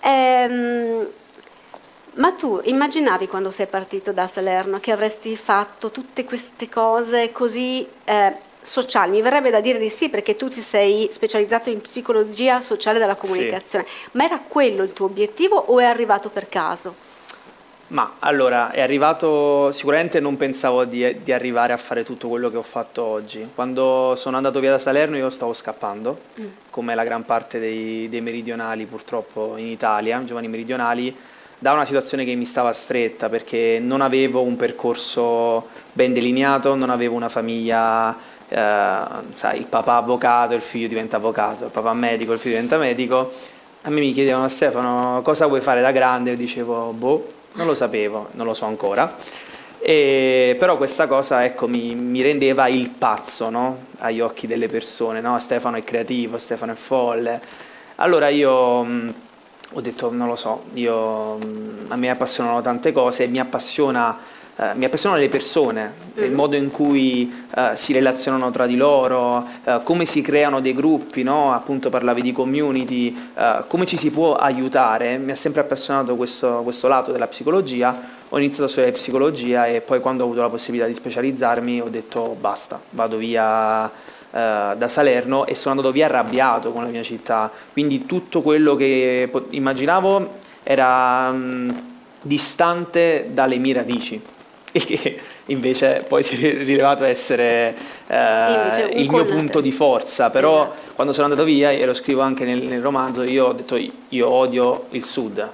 Ehm, 0.01 1.07
ma 2.15 2.31
tu 2.31 2.61
immaginavi 2.63 3.27
quando 3.27 3.51
sei 3.51 3.67
partito 3.67 4.13
da 4.13 4.25
Salerno 4.27 4.79
che 4.79 4.91
avresti 4.91 5.35
fatto 5.35 5.91
tutte 5.91 6.23
queste 6.23 6.69
cose 6.69 7.31
così 7.33 7.85
eh, 8.05 8.33
sociali. 8.65 9.11
Mi 9.11 9.21
verrebbe 9.21 9.49
da 9.49 9.61
dire 9.61 9.79
di 9.79 9.89
sì 9.89 10.09
perché 10.09 10.35
tu 10.35 10.49
ti 10.49 10.59
sei 10.59 11.07
specializzato 11.11 11.69
in 11.69 11.79
psicologia 11.81 12.61
sociale 12.61 12.99
della 12.99 13.15
comunicazione, 13.15 13.85
sì. 13.87 14.09
ma 14.13 14.25
era 14.25 14.41
quello 14.45 14.83
il 14.83 14.93
tuo 14.93 15.05
obiettivo 15.05 15.55
o 15.55 15.79
è 15.79 15.85
arrivato 15.85 16.29
per 16.29 16.49
caso? 16.49 17.05
Ma 17.87 18.15
allora, 18.19 18.71
è 18.71 18.81
arrivato, 18.81 19.71
sicuramente 19.71 20.19
non 20.19 20.37
pensavo 20.37 20.85
di, 20.85 21.21
di, 21.21 21.31
arrivare 21.31 21.71
a 21.71 21.77
fare 21.77 22.03
tutto 22.03 22.27
quello 22.27 22.49
che 22.49 22.57
ho 22.57 22.63
fatto 22.63 23.03
oggi. 23.03 23.47
Quando 23.53 24.15
sono 24.17 24.37
andato 24.37 24.59
via 24.59 24.71
da 24.71 24.79
Salerno 24.79 25.17
io 25.17 25.29
stavo 25.29 25.53
scappando, 25.53 26.17
mm. 26.39 26.45
come 26.71 26.95
la 26.95 27.03
gran 27.03 27.23
parte 27.25 27.59
dei, 27.59 28.09
dei, 28.09 28.21
meridionali 28.21 28.85
purtroppo 28.85 29.55
in 29.57 29.67
Italia, 29.67 30.23
giovani 30.25 30.47
meridionali, 30.47 31.15
da 31.59 31.73
una 31.73 31.85
situazione 31.85 32.25
che 32.25 32.33
mi 32.33 32.45
stava 32.45 32.73
stretta 32.73 33.29
perché 33.29 33.77
non 33.79 34.01
avevo 34.01 34.41
un 34.41 34.55
percorso 34.55 35.67
ben 35.93 36.11
delineato, 36.11 36.73
non 36.73 36.89
avevo 36.89 37.15
una 37.15 37.29
famiglia, 37.29 38.17
eh, 38.49 39.03
sai, 39.33 39.59
il 39.59 39.65
papà 39.65 39.95
avvocato, 39.95 40.53
il 40.53 40.61
figlio 40.61 40.87
diventa 40.87 41.17
avvocato, 41.17 41.65
il 41.65 41.71
papà 41.71 41.93
medico, 41.93 42.33
il 42.33 42.39
figlio 42.39 42.55
diventa 42.55 42.77
medico. 42.77 43.31
A 43.81 43.89
me 43.89 43.99
mi 43.99 44.13
chiedevano 44.13 44.47
Stefano 44.47 45.21
cosa 45.23 45.45
vuoi 45.45 45.61
fare 45.61 45.81
da 45.81 45.91
grande? 45.91 46.31
Io 46.31 46.37
dicevo 46.37 46.91
boh 46.91 47.35
non 47.55 47.67
lo 47.67 47.75
sapevo, 47.75 48.27
non 48.33 48.45
lo 48.45 48.53
so 48.53 48.65
ancora. 48.65 49.15
E, 49.79 50.55
però 50.57 50.77
questa 50.77 51.07
cosa 51.07 51.43
ecco, 51.43 51.67
mi, 51.67 51.93
mi, 51.95 52.21
rendeva 52.21 52.67
il 52.67 52.89
pazzo 52.89 53.49
no? 53.49 53.85
agli 53.99 54.19
occhi 54.19 54.47
delle 54.47 54.67
persone. 54.67 55.21
No? 55.21 55.39
Stefano 55.39 55.77
è 55.77 55.83
creativo, 55.83 56.37
Stefano 56.37 56.73
è 56.73 56.75
folle. 56.75 57.41
Allora 57.95 58.29
io 58.29 58.83
mh, 58.83 59.13
ho 59.73 59.81
detto, 59.81 60.11
non 60.11 60.27
lo 60.27 60.35
so, 60.35 60.63
io, 60.73 61.35
mh, 61.35 61.85
a 61.89 61.95
me 61.95 62.09
appassionano 62.09 62.61
tante 62.61 62.91
cose 62.91 63.23
e 63.23 63.27
mi 63.27 63.39
appassiona 63.39 64.17
Uh, 64.57 64.67
mi 64.75 64.85
appassionano 64.85 65.19
le 65.19 65.27
persone, 65.27 65.93
mm. 66.17 66.23
il 66.23 66.31
modo 66.31 66.55
in 66.55 66.71
cui 66.71 67.29
uh, 67.53 67.61
si 67.73 67.91
relazionano 67.91 68.51
tra 68.51 68.65
di 68.65 68.77
loro, 68.77 69.45
uh, 69.65 69.83
come 69.83 70.05
si 70.05 70.21
creano 70.21 70.61
dei 70.61 70.73
gruppi, 70.73 71.23
no? 71.23 71.53
appunto 71.53 71.89
parlavi 71.89 72.21
di 72.21 72.31
community, 72.31 73.13
come 73.67 73.85
ci 73.85 73.97
si 73.97 74.11
può 74.11 74.35
aiutare. 74.35 75.17
Mi 75.17 75.31
ha 75.31 75.35
sempre 75.35 75.59
appassionato 75.59 76.15
questo, 76.15 76.61
questo, 76.63 76.87
lato 76.87 77.11
della 77.11 77.27
psicologia. 77.27 78.13
Ho 78.29 78.37
iniziato 78.37 78.63
a 78.63 78.67
studiare 78.67 78.95
psicologia 78.95 79.67
e 79.67 79.81
poi 79.81 79.99
quando 79.99 80.23
ho 80.23 80.25
avuto 80.27 80.41
la 80.41 80.49
possibilità 80.49 80.87
di 80.87 80.93
specializzarmi 80.93 81.81
ho 81.81 81.89
detto 81.89 82.35
basta, 82.39 82.79
vado 82.91 83.17
via 83.17 83.91
da 84.31 84.87
Salerno 84.87 85.45
e 85.45 85.55
sono 85.55 85.75
andato 85.75 85.93
via 85.93 86.05
arrabbiato 86.05 86.71
con 86.71 86.83
la 86.83 86.89
mia 86.89 87.03
città. 87.03 87.51
Quindi 87.71 88.05
tutto 88.05 88.41
quello 88.41 88.75
che 88.75 89.29
immaginavo 89.49 90.39
era 90.63 91.29
um, 91.31 91.73
distante 92.21 93.29
dalle 93.31 93.57
mie 93.57 93.73
radici 93.73 94.21
che 94.85 95.19
invece 95.45 96.03
poi 96.07 96.21
si 96.23 96.35
è 96.35 96.57
rivelato 96.57 97.05
essere 97.05 97.75
eh, 98.07 98.89
il 98.93 99.09
mio 99.09 99.25
punto 99.25 99.61
di 99.61 99.71
forza, 99.71 100.29
però 100.29 100.63
esatto. 100.63 100.81
quando 100.95 101.13
sono 101.13 101.27
andato 101.27 101.45
via, 101.45 101.71
e 101.71 101.85
lo 101.85 101.93
scrivo 101.93 102.21
anche 102.21 102.43
nel, 102.43 102.61
nel, 102.63 102.81
romanzo, 102.81 103.23
io 103.23 103.47
ho 103.47 103.53
detto 103.53 103.79
io 104.09 104.29
odio 104.29 104.87
il 104.89 105.05
sud, 105.05 105.49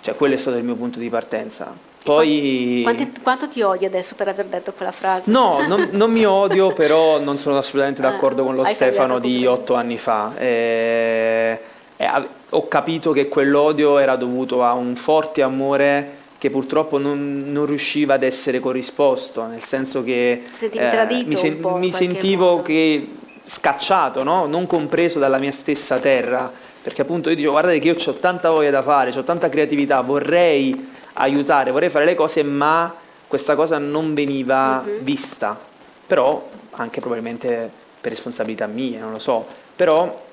cioè 0.00 0.14
quello 0.14 0.34
è 0.34 0.38
stato 0.38 0.56
il 0.56 0.64
mio 0.64 0.76
punto 0.76 0.98
di 0.98 1.08
partenza. 1.08 1.88
Poi... 2.02 2.80
Quanti, 2.82 3.12
quanto 3.22 3.48
ti 3.48 3.60
odio 3.60 3.86
adesso 3.86 4.14
per 4.14 4.28
aver 4.28 4.46
detto 4.46 4.72
quella 4.72 4.92
frase? 4.92 5.30
No, 5.30 5.66
non, 5.66 5.88
non 5.92 6.10
mi 6.10 6.24
odio, 6.24 6.72
però 6.72 7.18
non 7.18 7.36
sono 7.36 7.58
assolutamente 7.58 8.00
ah, 8.02 8.10
d'accordo 8.10 8.44
con 8.44 8.54
lo 8.54 8.64
Stefano 8.64 9.18
di 9.18 9.44
otto 9.46 9.74
anni 9.74 9.98
fa. 9.98 10.32
E, 10.36 11.60
e, 11.96 12.10
ho 12.50 12.68
capito 12.68 13.12
che 13.12 13.28
quell'odio 13.28 13.98
era 13.98 14.16
dovuto 14.16 14.64
a 14.64 14.72
un 14.72 14.96
forte 14.96 15.42
amore 15.42 16.18
che 16.40 16.48
purtroppo 16.48 16.96
non, 16.96 17.36
non, 17.44 17.66
riusciva 17.66 18.14
ad 18.14 18.22
essere 18.22 18.60
corrisposto, 18.60 19.44
nel 19.44 19.62
senso 19.62 20.02
che 20.02 20.42
eh, 20.58 21.24
mi, 21.26 21.36
sen- 21.36 21.60
mi 21.60 21.92
sentivo 21.92 22.62
che, 22.62 23.06
scacciato, 23.44 24.22
no? 24.22 24.46
non 24.46 24.66
compreso 24.66 25.18
dalla 25.18 25.36
mia 25.36 25.52
stessa 25.52 25.98
terra, 25.98 26.50
perché 26.82 27.02
appunto 27.02 27.28
io 27.28 27.34
dicevo 27.34 27.52
guardate 27.52 27.78
che 27.78 27.88
io 27.88 27.96
ho 28.02 28.14
tanta 28.14 28.48
voglia 28.48 28.70
da 28.70 28.80
fare, 28.80 29.10
ho 29.10 29.22
tanta 29.22 29.50
creatività, 29.50 30.00
vorrei 30.00 30.88
aiutare, 31.12 31.72
vorrei 31.72 31.90
fare 31.90 32.06
le 32.06 32.14
cose, 32.14 32.42
ma 32.42 32.94
questa 33.26 33.54
cosa 33.54 33.76
non 33.76 34.14
veniva 34.14 34.82
uh-huh. 34.82 35.02
vista, 35.02 35.58
però 36.06 36.48
anche 36.70 37.00
probabilmente 37.00 37.70
per 38.00 38.12
responsabilità 38.12 38.66
mia, 38.66 39.00
non 39.00 39.12
lo 39.12 39.18
so, 39.18 39.44
però 39.76 40.28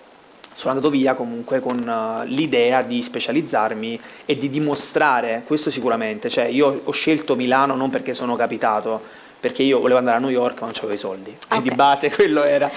sono 0.57 0.73
andato 0.73 0.89
via 0.89 1.13
comunque 1.13 1.59
con 1.59 1.77
uh, 1.77 2.25
l'idea 2.25 2.81
di 2.81 2.99
specializzarmi 3.03 3.99
e 4.25 4.37
di 4.39 4.49
dimostrare, 4.49 5.43
questo 5.45 5.69
sicuramente, 5.69 6.29
cioè 6.29 6.45
io 6.45 6.81
ho 6.83 6.91
scelto 6.91 7.35
Milano 7.35 7.75
non 7.75 7.91
perché 7.91 8.15
sono 8.15 8.35
capitato, 8.35 8.99
perché 9.39 9.61
io 9.61 9.79
volevo 9.79 9.99
andare 9.99 10.17
a 10.17 10.19
New 10.19 10.31
York 10.31 10.61
ma 10.61 10.65
non 10.65 10.73
avevo 10.75 10.93
i 10.93 10.97
soldi, 10.97 11.37
okay. 11.45 11.61
di 11.61 11.69
base 11.75 12.09
quello 12.09 12.43
era. 12.43 12.71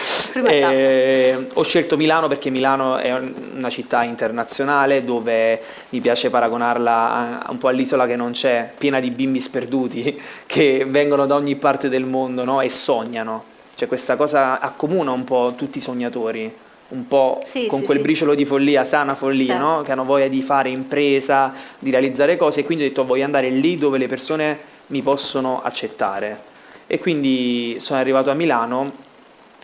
E, 0.45 1.49
ho 1.55 1.63
scelto 1.63 1.97
Milano 1.97 2.29
perché 2.29 2.51
Milano 2.51 2.99
è 2.99 3.19
una 3.55 3.71
città 3.71 4.03
internazionale 4.03 5.03
dove 5.03 5.59
mi 5.89 6.01
piace 6.01 6.29
paragonarla 6.29 7.47
un 7.49 7.57
po' 7.57 7.69
all'isola 7.69 8.05
che 8.05 8.15
non 8.15 8.33
c'è, 8.33 8.71
piena 8.77 9.01
di 9.01 9.11
bimbi 9.11 9.41
sperduti 9.41 10.21
che 10.45 10.85
vengono 10.87 11.25
da 11.25 11.35
ogni 11.35 11.57
parte 11.57 11.89
del 11.89 12.05
mondo 12.05 12.45
no? 12.45 12.61
e 12.61 12.69
sognano. 12.69 13.45
Cioè 13.75 13.89
questa 13.89 14.17
cosa 14.17 14.61
accomuna 14.61 15.13
un 15.13 15.25
po' 15.25 15.55
tutti 15.57 15.79
i 15.79 15.81
sognatori 15.81 16.69
un 16.91 17.07
po' 17.07 17.41
sì, 17.45 17.67
con 17.67 17.81
sì, 17.81 17.85
quel 17.85 17.99
sì. 17.99 18.03
briciolo 18.03 18.35
di 18.35 18.45
follia, 18.45 18.85
sana 18.85 19.15
follia, 19.15 19.55
certo. 19.55 19.65
no? 19.65 19.83
che 19.83 19.93
hanno 19.93 20.05
voglia 20.05 20.29
di 20.29 20.43
fare 20.43 20.71
impresa, 20.71 21.53
di 21.79 21.91
realizzare 21.91 22.37
cose 22.37 22.61
e 22.61 22.65
quindi 22.65 22.85
ho 22.85 22.89
detto 22.89 23.05
voglio 23.05 23.25
andare 23.25 23.49
lì 23.51 23.77
dove 23.77 23.99
le 23.99 24.09
persone 24.09 24.59
mi 24.89 25.03
possono 25.03 25.63
accettare. 25.63 26.49
E 26.87 26.99
quindi 26.99 27.77
sono 27.79 28.01
arrivato 28.01 28.31
a 28.31 28.35
Milano 28.35 28.93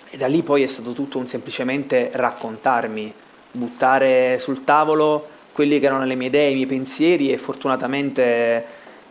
e 0.09 0.16
da 0.16 0.26
lì 0.26 0.42
poi 0.42 0.62
è 0.62 0.66
stato 0.66 0.92
tutto 0.92 1.18
un 1.18 1.26
semplicemente 1.26 2.11
raccontarmi, 2.12 3.12
buttare 3.50 4.38
sul 4.38 4.62
tavolo 4.62 5.28
quelli 5.52 5.80
che 5.80 5.87
erano 5.87 6.04
le 6.04 6.14
mie 6.14 6.28
idee, 6.28 6.50
i 6.50 6.54
miei 6.54 6.66
pensieri 6.66 7.33
e 7.33 7.38
fortunatamente 7.38 8.64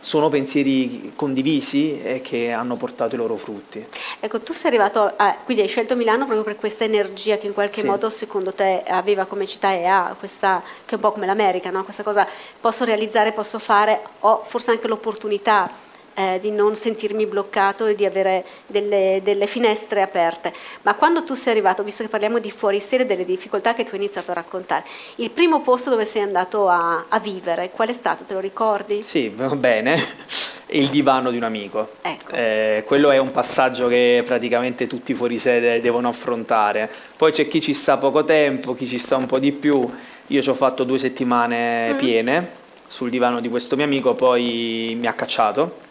sono 0.06 0.28
pensieri 0.28 1.14
condivisi 1.16 2.00
e 2.00 2.20
che 2.20 2.52
hanno 2.52 2.76
portato 2.76 3.16
i 3.16 3.18
loro 3.18 3.36
frutti. 3.36 3.84
Ecco, 4.20 4.40
tu 4.40 4.52
sei 4.52 4.68
arrivato, 4.68 5.12
a, 5.16 5.36
quindi 5.44 5.64
hai 5.64 5.68
scelto 5.68 5.96
Milano 5.96 6.26
proprio 6.26 6.44
per 6.44 6.54
questa 6.54 6.84
energia 6.84 7.38
che 7.38 7.48
in 7.48 7.52
qualche 7.52 7.80
sì. 7.80 7.86
modo 7.88 8.08
secondo 8.08 8.52
te 8.52 8.84
aveva 8.86 9.24
come 9.24 9.48
città 9.48 9.72
e 9.72 9.84
ha, 9.84 10.14
questa, 10.16 10.62
che 10.84 10.92
è 10.92 10.94
un 10.94 11.00
po' 11.00 11.10
come 11.10 11.26
l'America, 11.26 11.70
no? 11.70 11.82
questa 11.82 12.04
cosa 12.04 12.24
posso 12.60 12.84
realizzare, 12.84 13.32
posso 13.32 13.58
fare, 13.58 14.00
ho 14.20 14.44
forse 14.46 14.70
anche 14.70 14.86
l'opportunità 14.86 15.68
eh, 16.16 16.38
di 16.40 16.50
non 16.50 16.74
sentirmi 16.74 17.26
bloccato 17.26 17.84
e 17.84 17.94
di 17.94 18.06
avere 18.06 18.42
delle, 18.66 19.20
delle, 19.22 19.46
finestre 19.46 20.00
aperte. 20.00 20.52
Ma 20.82 20.94
quando 20.94 21.22
tu 21.22 21.34
sei 21.34 21.52
arrivato, 21.52 21.82
visto 21.82 22.02
che 22.02 22.08
parliamo 22.08 22.38
di 22.38 22.50
fuori 22.50 22.80
sede, 22.80 23.04
delle 23.04 23.26
difficoltà 23.26 23.74
che 23.74 23.84
tu 23.84 23.90
hai 23.92 24.00
iniziato 24.00 24.30
a 24.30 24.34
raccontare, 24.34 24.84
il 25.16 25.30
primo 25.30 25.60
posto 25.60 25.90
dove 25.90 26.06
sei 26.06 26.22
andato 26.22 26.68
a, 26.68 27.04
a 27.08 27.18
vivere, 27.18 27.70
qual 27.70 27.88
è 27.88 27.92
stato? 27.92 28.24
Te 28.24 28.32
lo 28.32 28.40
ricordi? 28.40 29.02
Sì, 29.02 29.28
va 29.28 29.54
bene. 29.54 30.02
Il 30.68 30.88
divano 30.88 31.30
di 31.30 31.36
un 31.36 31.44
amico. 31.44 31.90
Ecco. 32.02 32.34
Eh, 32.34 32.82
quello 32.86 33.10
è 33.10 33.18
un 33.18 33.30
passaggio 33.30 33.86
che 33.86 34.24
praticamente 34.26 34.88
tutti 34.88 35.14
fuori 35.14 35.38
sede 35.38 35.80
devono 35.80 36.08
affrontare. 36.08 36.90
Poi 37.16 37.30
c'è 37.30 37.46
chi 37.46 37.60
ci 37.60 37.72
sta 37.72 37.98
poco 37.98 38.24
tempo, 38.24 38.74
chi 38.74 38.88
ci 38.88 38.98
sta 38.98 39.16
un 39.16 39.26
po' 39.26 39.38
di 39.38 39.52
più. 39.52 39.88
Io 40.26 40.42
ci 40.42 40.48
ho 40.48 40.54
fatto 40.54 40.82
due 40.82 40.98
settimane 40.98 41.92
mm. 41.92 41.96
piene 41.96 42.50
sul 42.88 43.10
divano 43.10 43.38
di 43.38 43.48
questo 43.48 43.76
mio 43.76 43.84
amico, 43.84 44.14
poi 44.14 44.96
mi 44.98 45.06
ha 45.06 45.12
cacciato 45.12 45.84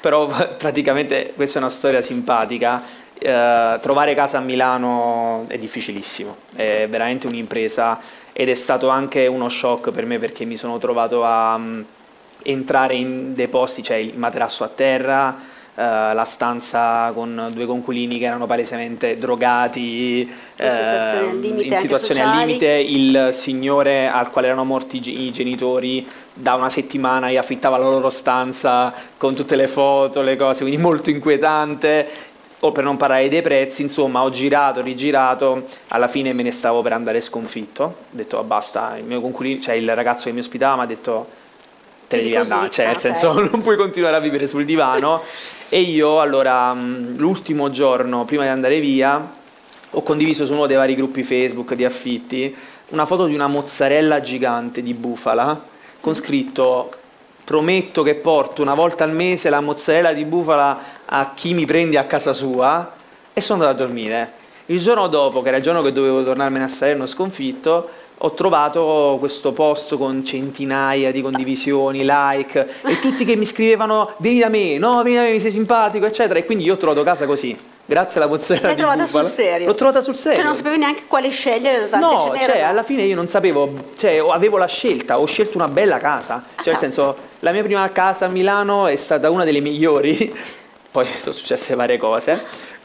però 0.00 0.26
praticamente 0.56 1.32
questa 1.34 1.58
è 1.58 1.62
una 1.62 1.70
storia 1.70 2.02
simpatica. 2.02 2.82
Eh, 3.18 3.78
trovare 3.80 4.14
casa 4.14 4.38
a 4.38 4.40
Milano 4.40 5.44
è 5.48 5.58
difficilissimo, 5.58 6.36
è 6.54 6.86
veramente 6.88 7.26
un'impresa 7.26 8.00
ed 8.32 8.48
è 8.48 8.54
stato 8.54 8.88
anche 8.88 9.26
uno 9.26 9.48
shock 9.48 9.90
per 9.90 10.06
me 10.06 10.18
perché 10.18 10.44
mi 10.44 10.56
sono 10.56 10.78
trovato 10.78 11.24
a 11.24 11.54
um, 11.56 11.84
entrare 12.42 12.94
in 12.94 13.34
dei 13.34 13.48
posti, 13.48 13.82
cioè 13.82 13.98
il 13.98 14.16
materasso 14.16 14.64
a 14.64 14.68
terra, 14.68 15.36
uh, 15.80 16.14
la 16.14 16.24
stanza 16.24 17.10
con 17.14 17.50
due 17.52 17.64
conculini 17.64 18.18
che 18.18 18.26
erano 18.26 18.46
palesemente 18.46 19.16
drogati, 19.18 20.20
in 20.20 20.70
situazioni, 20.70 21.28
al 21.28 21.38
limite, 21.38 21.74
in 21.74 21.76
situazioni 21.76 22.20
al 22.20 22.38
limite, 22.38 22.68
il 22.68 23.30
signore 23.32 24.08
al 24.08 24.30
quale 24.30 24.48
erano 24.48 24.64
morti 24.64 25.00
i 25.24 25.32
genitori 25.32 26.06
da 26.34 26.54
una 26.54 26.68
settimana 26.68 27.30
gli 27.30 27.36
affittava 27.36 27.78
la 27.78 27.88
loro 27.88 28.10
stanza 28.10 28.92
con 29.16 29.34
tutte 29.34 29.56
le 29.56 29.68
foto, 29.68 30.20
le 30.22 30.36
cose, 30.36 30.62
quindi 30.62 30.80
molto 30.80 31.10
inquietante. 31.10 32.08
O 32.62 32.72
per 32.72 32.84
non 32.84 32.98
parlare 32.98 33.30
dei 33.30 33.40
prezzi, 33.40 33.80
insomma, 33.80 34.22
ho 34.22 34.28
girato, 34.28 34.82
rigirato, 34.82 35.64
alla 35.88 36.08
fine 36.08 36.34
me 36.34 36.42
ne 36.42 36.50
stavo 36.50 36.82
per 36.82 36.92
andare 36.92 37.22
sconfitto. 37.22 37.82
Ho 37.84 37.94
detto 38.10 38.36
oh, 38.36 38.42
basta, 38.42 38.98
il 38.98 39.04
mio 39.04 39.22
concubino, 39.22 39.62
cioè 39.62 39.76
il 39.76 39.94
ragazzo 39.94 40.24
che 40.24 40.32
mi 40.32 40.40
ospitava 40.40 40.76
mi 40.76 40.82
ha 40.82 40.86
detto 40.86 41.26
te 42.10 42.16
ne 42.16 42.22
devi 42.22 42.36
andare, 42.36 42.70
cioè 42.70 42.86
nel 42.86 42.96
okay. 42.96 43.12
senso 43.12 43.32
non 43.40 43.62
puoi 43.62 43.76
continuare 43.76 44.16
a 44.16 44.20
vivere 44.20 44.46
sul 44.46 44.64
divano. 44.64 45.22
e 45.68 45.80
io 45.80 46.20
allora 46.20 46.74
l'ultimo 46.74 47.70
giorno 47.70 48.24
prima 48.24 48.42
di 48.42 48.48
andare 48.48 48.80
via 48.80 49.38
ho 49.92 50.02
condiviso 50.02 50.44
su 50.44 50.52
uno 50.52 50.66
dei 50.66 50.76
vari 50.76 50.94
gruppi 50.94 51.22
Facebook 51.22 51.74
di 51.74 51.84
affitti 51.84 52.54
una 52.88 53.06
foto 53.06 53.26
di 53.26 53.34
una 53.34 53.46
mozzarella 53.46 54.20
gigante 54.20 54.82
di 54.82 54.94
bufala 54.94 55.62
con 56.00 56.14
scritto 56.14 56.90
prometto 57.44 58.02
che 58.02 58.16
porto 58.16 58.62
una 58.62 58.74
volta 58.74 59.04
al 59.04 59.12
mese 59.12 59.48
la 59.48 59.60
mozzarella 59.60 60.12
di 60.12 60.24
bufala 60.24 60.78
a 61.04 61.32
chi 61.34 61.54
mi 61.54 61.64
prende 61.64 61.98
a 61.98 62.04
casa 62.04 62.32
sua 62.32 62.92
e 62.94 62.98
e 63.40 63.42
sono 63.42 63.62
andato 63.62 63.82
a 63.82 63.86
dormire. 63.86 64.32
Il 64.66 64.80
giorno 64.80 65.08
dopo, 65.08 65.42
che 65.42 65.48
era 65.48 65.56
il 65.56 65.62
giorno 65.62 65.82
che 65.82 65.92
dovevo 65.92 66.22
tornarmene 66.22 66.64
a 66.64 66.68
Salerno 66.68 67.06
sconfitto, 67.06 67.88
ho 68.22 68.32
trovato 68.32 69.16
questo 69.18 69.52
post 69.52 69.96
con 69.96 70.22
centinaia 70.24 71.10
di 71.10 71.22
condivisioni, 71.22 72.00
like 72.04 72.68
e 72.84 73.00
tutti 73.00 73.24
che 73.24 73.34
mi 73.36 73.46
scrivevano 73.46 74.12
vieni 74.18 74.40
da 74.40 74.48
me, 74.50 74.76
no, 74.76 75.02
vieni 75.02 75.18
da 75.18 75.24
me, 75.24 75.30
mi 75.32 75.40
sei 75.40 75.50
simpatico, 75.50 76.04
eccetera. 76.04 76.38
E 76.38 76.44
quindi 76.44 76.64
io 76.64 76.74
ho 76.74 76.76
trovato 76.76 77.02
casa 77.02 77.24
così. 77.26 77.56
Grazie 77.86 78.20
alla 78.20 78.28
mozzarella 78.30 78.68
L'hai 78.68 78.76
trovata 78.76 79.06
sul 79.06 79.24
serio? 79.24 79.66
L'ho 79.66 79.74
trovata 79.74 80.00
sul 80.02 80.14
serio. 80.14 80.36
Cioè 80.36 80.44
non 80.44 80.54
sapevi 80.54 80.76
neanche 80.76 81.02
quale 81.08 81.28
scegliere 81.30 81.88
da 81.88 81.98
No, 81.98 82.32
cioè 82.40 82.60
alla 82.60 82.84
fine 82.84 83.02
io 83.02 83.16
non 83.16 83.26
sapevo, 83.26 83.72
cioè 83.96 84.22
avevo 84.30 84.58
la 84.58 84.66
scelta, 84.68 85.18
ho 85.18 85.24
scelto 85.26 85.56
una 85.56 85.66
bella 85.66 85.96
casa. 85.96 86.44
Cioè 86.56 86.66
nel 86.66 86.74
Ah. 86.76 86.78
senso, 86.78 87.16
la 87.40 87.50
mia 87.50 87.62
prima 87.64 87.90
casa 87.90 88.26
a 88.26 88.28
Milano 88.28 88.86
è 88.86 88.94
stata 88.96 89.28
una 89.30 89.42
delle 89.44 89.58
migliori, 89.60 90.32
poi 90.92 91.06
sono 91.16 91.34
successe 91.34 91.74
varie 91.74 91.96
cose, 91.96 92.40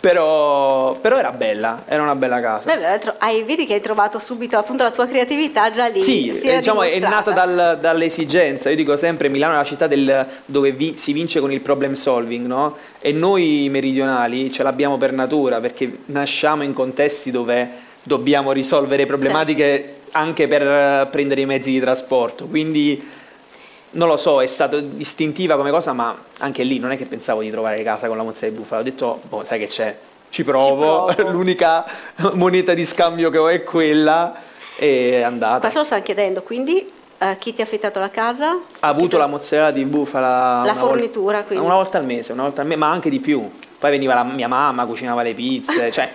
però, 0.06 0.94
però 1.00 1.18
era 1.18 1.32
bella, 1.32 1.82
era 1.88 2.04
una 2.04 2.14
bella 2.16 2.40
casa. 2.40 2.76
Beh, 2.76 3.00
hai, 3.18 3.42
vedi 3.42 3.66
che 3.66 3.74
hai 3.74 3.82
trovato 3.82 4.20
subito 4.20 4.56
appunto 4.56 4.84
la 4.84 4.92
tua 4.92 5.08
creatività 5.08 5.72
già 5.72 5.88
lì. 5.88 6.00
Sì, 6.00 6.32
diciamo, 6.42 6.84
è 6.84 7.00
nata 7.00 7.32
dal- 7.32 7.80
dall'esigenza. 7.82 8.70
Io 8.70 8.76
dico 8.76 8.98
sempre: 8.98 9.30
Milano 9.30 9.54
è 9.54 9.58
la 9.58 9.64
città 9.64 9.88
del- 9.88 10.28
dove 10.46 10.72
vi- 10.74 10.94
si 10.96 11.12
vince 11.12 11.40
con 11.40 11.52
il 11.52 11.62
problem 11.62 11.94
solving, 11.94 12.46
no? 12.46 12.78
E 13.00 13.12
noi 13.14 13.68
meridionali 13.72 14.52
ce 14.52 14.62
l'abbiamo 14.62 14.98
per 14.98 15.12
natura 15.12 15.60
perché 15.60 15.92
nasciamo 16.06 16.62
in 16.62 16.74
contesti 16.74 17.32
dove 17.32 17.68
dobbiamo 18.04 18.52
risolvere 18.52 19.08
problematiche 19.08 20.02
anche 20.12 20.48
per 20.48 20.62
eh, 20.62 21.08
prendere 21.10 21.42
i 21.42 21.46
mezzi 21.48 21.72
di 21.72 21.80
trasporto. 21.80 22.46
Quindi 22.46 23.04
non 23.96 24.08
lo 24.08 24.18
so, 24.18 24.42
è 24.42 24.46
stato 24.48 24.82
istintiva 24.98 25.56
come 25.58 25.72
cosa, 25.72 25.94
ma 25.94 26.16
anche 26.40 26.64
lì 26.64 26.80
non 26.80 26.92
è 26.92 26.98
che 26.98 27.06
pensavo 27.06 27.42
di 27.42 27.50
trovare 27.50 27.82
casa 27.84 28.08
con 28.08 28.18
la 28.18 28.24
mozzarella 28.24 28.54
di 28.56 28.62
bufala. 28.62 28.82
Ho 28.82 28.84
detto, 28.84 29.22
boh, 29.28 29.44
sai 29.44 29.60
che 29.60 29.68
c'è? 29.68 29.98
Ci 30.30 30.44
provo, 30.44 31.12
provo. 31.14 31.32
l'unica 31.32 31.86
moneta 32.34 32.74
di 32.74 32.86
scambio 32.86 33.30
che 33.30 33.38
ho 33.38 33.48
è 33.48 33.64
quella 33.64 34.36
e 34.76 35.20
è 35.20 35.22
andata. 35.22 35.60
Questo 35.60 35.80
lo 35.80 35.86
stanno 35.86 36.02
chiedendo, 36.04 36.42
quindi 36.44 36.92
eh, 37.18 37.38
chi 37.38 37.54
ti 37.54 37.62
ha 37.62 37.64
affittato 37.64 38.00
la 38.00 38.10
casa? 38.10 38.50
Ha 38.82 38.88
avuto 38.88 39.10
Chi 39.12 39.18
la 39.18 39.28
mozzarella 39.28 39.72
di 39.72 39.86
bufala 39.86 40.28
La 40.28 40.62
una 40.64 40.74
vol- 40.74 40.90
fornitura, 40.90 41.44
quindi. 41.44 41.64
una 41.66 41.76
volta 41.76 41.98
al 41.98 42.06
mese, 42.06 42.34
una 42.34 42.44
volta 42.44 42.62
al 42.62 42.68
mese, 42.68 42.80
ma 42.80 42.92
anche 42.92 43.10
di 43.10 43.20
più. 43.20 43.50
Poi 43.80 43.92
veniva 43.92 44.14
la 44.14 44.24
mia 44.24 44.48
mamma, 44.50 44.86
cucinava 44.86 45.22
le 45.22 45.34
pizze, 45.34 45.90
cioè 45.94 46.10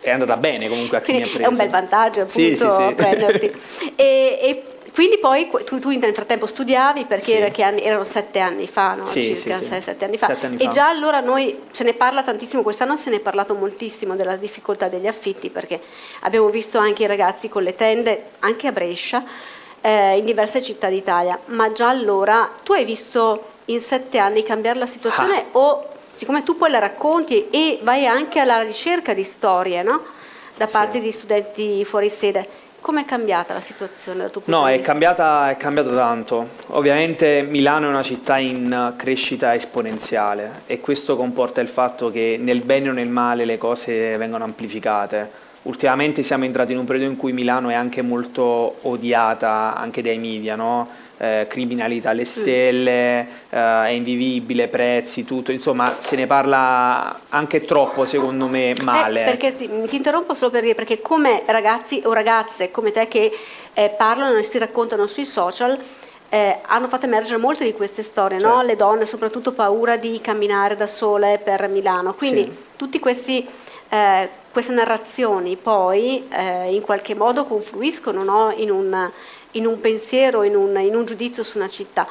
è 0.00 0.10
andata 0.10 0.36
bene 0.36 0.68
comunque 0.68 0.96
a 0.98 1.00
chi 1.00 1.12
mi 1.12 1.18
ha 1.18 1.20
Quindi 1.28 1.36
preso. 1.38 1.48
è 1.48 1.52
un 1.52 1.56
bel 1.58 1.68
vantaggio 1.68 2.20
appunto 2.22 2.40
Sì, 2.40 2.56
sì, 2.56 2.66
sì. 2.68 2.94
prenderti. 2.94 3.52
e, 3.94 4.38
e 4.42 4.64
quindi 4.94 5.18
poi 5.18 5.48
tu, 5.64 5.78
tu 5.78 5.90
nel 5.98 6.12
frattempo 6.14 6.46
studiavi 6.46 7.06
perché 7.06 7.50
Sì. 7.54 7.62
anni- 7.62 7.82
erano 7.82 8.04
sette 8.04 8.40
anni 8.40 8.66
fa, 8.68 8.94
no? 8.94 9.06
Sì, 9.06 9.34
circa 9.36 9.58
sì, 9.58 9.64
sei, 9.64 9.80
sette 9.80 10.04
anni 10.04 10.18
fa. 10.18 10.26
Sette 10.28 10.46
anni 10.46 10.56
e 10.56 10.64
fa. 10.64 10.70
già 10.70 10.88
allora 10.88 11.20
noi 11.20 11.62
ce 11.70 11.82
ne 11.84 11.94
parla 11.94 12.22
tantissimo, 12.22 12.62
quest'anno 12.62 12.94
se 12.96 13.08
ne 13.10 13.16
è 13.16 13.20
parlato 13.20 13.54
moltissimo 13.54 14.14
della 14.16 14.36
difficoltà 14.36 14.88
degli 14.88 15.06
affitti 15.06 15.48
perché 15.50 15.80
abbiamo 16.20 16.48
visto 16.48 16.78
anche 16.78 17.04
i 17.04 17.06
ragazzi 17.06 17.48
con 17.48 17.62
le 17.62 17.74
tende, 17.74 18.24
anche 18.40 18.66
a 18.66 18.72
Brescia, 18.72 19.24
eh, 19.80 20.16
in 20.18 20.24
diverse 20.24 20.60
città 20.62 20.88
d'Italia, 20.88 21.38
ma 21.46 21.72
già 21.72 21.88
allora 21.88 22.50
tu 22.62 22.72
hai 22.72 22.84
visto 22.84 23.50
in 23.66 23.80
sette 23.80 24.18
anni 24.18 24.42
cambiare 24.42 24.78
la 24.78 24.86
situazione 24.86 25.38
Ah. 25.38 25.44
o 25.52 25.86
siccome 26.10 26.42
tu 26.42 26.56
poi 26.58 26.70
la 26.70 26.78
racconti 26.78 27.48
e 27.48 27.78
vai 27.82 28.06
anche 28.06 28.38
alla 28.40 28.60
ricerca 28.62 29.14
di 29.14 29.24
storie, 29.24 29.82
no? 29.82 30.04
Da 30.54 30.66
parte 30.66 31.00
di 31.00 31.10
studenti 31.10 31.82
fuori 31.86 32.10
sede, 32.10 32.46
com'è 32.82 33.06
cambiata 33.06 33.54
la 33.54 33.60
situazione 33.60 34.18
dal 34.18 34.30
tuo 34.30 34.42
punto 34.42 34.58
No, 34.58 34.66
di 34.66 34.72
è 34.72 34.76
vista? 34.76 34.90
cambiata, 34.90 35.48
è 35.48 35.56
cambiato 35.56 35.94
tanto. 35.94 36.48
Ovviamente 36.68 37.40
Milano 37.48 37.86
è 37.86 37.88
una 37.88 38.02
città 38.02 38.36
in 38.36 38.92
crescita 38.98 39.54
esponenziale 39.54 40.62
e 40.66 40.80
questo 40.80 41.16
comporta 41.16 41.62
il 41.62 41.68
fatto 41.68 42.10
che 42.10 42.36
nel 42.38 42.60
bene 42.60 42.90
o 42.90 42.92
nel 42.92 43.08
male 43.08 43.46
le 43.46 43.56
cose 43.56 44.18
vengono 44.18 44.44
amplificate. 44.44 45.30
Ultimamente 45.64 46.24
siamo 46.24 46.44
entrati 46.44 46.72
in 46.72 46.78
un 46.78 46.84
periodo 46.84 47.08
in 47.08 47.16
cui 47.16 47.32
Milano 47.32 47.68
è 47.68 47.74
anche 47.74 48.02
molto 48.02 48.78
odiata 48.82 49.76
anche 49.76 50.02
dai 50.02 50.18
media, 50.18 50.56
no? 50.56 50.88
Eh, 51.18 51.46
criminalità 51.48 52.10
alle 52.10 52.24
stelle, 52.24 53.20
eh, 53.48 53.58
è 53.58 53.90
invivibile, 53.90 54.66
prezzi, 54.66 55.24
tutto, 55.24 55.52
insomma 55.52 55.94
se 56.00 56.16
ne 56.16 56.26
parla 56.26 57.16
anche 57.28 57.60
troppo 57.60 58.06
secondo 58.06 58.48
me 58.48 58.74
male. 58.82 59.20
Eh, 59.20 59.24
perché 59.24 59.56
ti, 59.56 59.68
ti 59.86 59.94
interrompo 59.94 60.34
solo 60.34 60.50
per 60.50 60.62
dire, 60.62 60.74
perché 60.74 61.00
come 61.00 61.44
ragazzi 61.46 62.02
o 62.06 62.12
ragazze 62.12 62.72
come 62.72 62.90
te 62.90 63.06
che 63.06 63.30
eh, 63.72 63.94
parlano 63.96 64.36
e 64.38 64.42
si 64.42 64.58
raccontano 64.58 65.06
sui 65.06 65.24
social, 65.24 65.78
eh, 66.28 66.58
hanno 66.66 66.88
fatto 66.88 67.06
emergere 67.06 67.38
molte 67.38 67.62
di 67.62 67.72
queste 67.72 68.02
storie, 68.02 68.38
no? 68.38 68.48
Certo. 68.48 68.66
le 68.66 68.74
donne 68.74 69.06
soprattutto 69.06 69.52
paura 69.52 69.96
di 69.96 70.18
camminare 70.20 70.74
da 70.74 70.88
sole 70.88 71.40
per 71.44 71.68
Milano, 71.68 72.14
quindi 72.14 72.50
Sì. 72.50 72.58
tutti 72.74 72.98
questi... 72.98 73.46
eh, 73.92 74.26
queste 74.50 74.72
narrazioni 74.72 75.56
poi 75.56 76.26
eh, 76.30 76.74
in 76.74 76.80
qualche 76.80 77.14
modo 77.14 77.44
confluiscono 77.44 78.24
no? 78.24 78.50
in, 78.56 78.70
un, 78.70 79.10
in 79.52 79.66
un 79.66 79.80
pensiero, 79.80 80.44
in 80.44 80.56
un, 80.56 80.78
in 80.80 80.96
un 80.96 81.04
giudizio 81.04 81.42
su 81.42 81.58
una 81.58 81.68
città. 81.68 82.06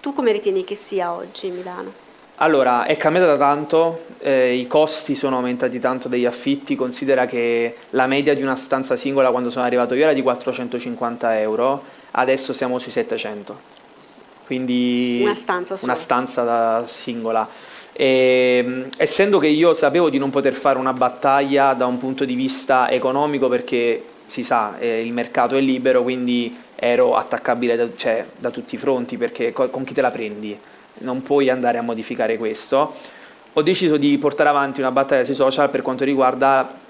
Tu 0.00 0.12
come 0.12 0.32
ritieni 0.32 0.64
che 0.64 0.74
sia 0.74 1.12
oggi 1.12 1.50
Milano? 1.50 2.02
Allora, 2.38 2.84
è 2.84 2.96
cambiata 2.96 3.36
tanto, 3.36 4.06
eh, 4.18 4.54
i 4.54 4.66
costi 4.66 5.14
sono 5.14 5.36
aumentati 5.36 5.78
tanto 5.78 6.08
degli 6.08 6.26
affitti, 6.26 6.74
considera 6.74 7.26
che 7.26 7.76
la 7.90 8.08
media 8.08 8.34
di 8.34 8.42
una 8.42 8.56
stanza 8.56 8.96
singola 8.96 9.30
quando 9.30 9.50
sono 9.50 9.64
arrivato 9.64 9.94
io 9.94 10.02
era 10.02 10.12
di 10.12 10.20
450 10.20 11.38
euro, 11.38 11.84
adesso 12.10 12.52
siamo 12.52 12.80
sui 12.80 12.90
700. 12.90 13.72
Quindi 14.46 15.20
Una 15.22 15.34
stanza 15.34 15.78
una 15.80 15.94
stanza 15.94 16.42
da 16.42 16.82
singola. 16.86 17.48
E, 17.96 18.62
mh, 18.66 18.86
essendo 18.96 19.38
che 19.38 19.46
io 19.46 19.72
sapevo 19.72 20.10
di 20.10 20.18
non 20.18 20.30
poter 20.30 20.52
fare 20.52 20.78
una 20.78 20.92
battaglia 20.92 21.72
da 21.74 21.86
un 21.86 21.96
punto 21.96 22.24
di 22.24 22.34
vista 22.34 22.90
economico 22.90 23.48
perché 23.48 24.02
si 24.26 24.42
sa, 24.42 24.76
eh, 24.78 25.00
il 25.04 25.12
mercato 25.12 25.56
è 25.56 25.60
libero, 25.60 26.02
quindi 26.02 26.56
ero 26.74 27.14
attaccabile 27.14 27.76
da, 27.76 27.86
cioè, 27.94 28.26
da 28.36 28.50
tutti 28.50 28.74
i 28.74 28.78
fronti 28.78 29.16
perché 29.16 29.52
co- 29.52 29.68
con 29.70 29.84
chi 29.84 29.94
te 29.94 30.00
la 30.00 30.10
prendi? 30.10 30.58
Non 30.98 31.22
puoi 31.22 31.48
andare 31.50 31.78
a 31.78 31.82
modificare 31.82 32.36
questo. 32.36 32.92
Ho 33.52 33.62
deciso 33.62 33.96
di 33.96 34.18
portare 34.18 34.48
avanti 34.48 34.80
una 34.80 34.90
battaglia 34.90 35.22
sui 35.22 35.34
social 35.34 35.70
per 35.70 35.82
quanto 35.82 36.04
riguarda 36.04 36.82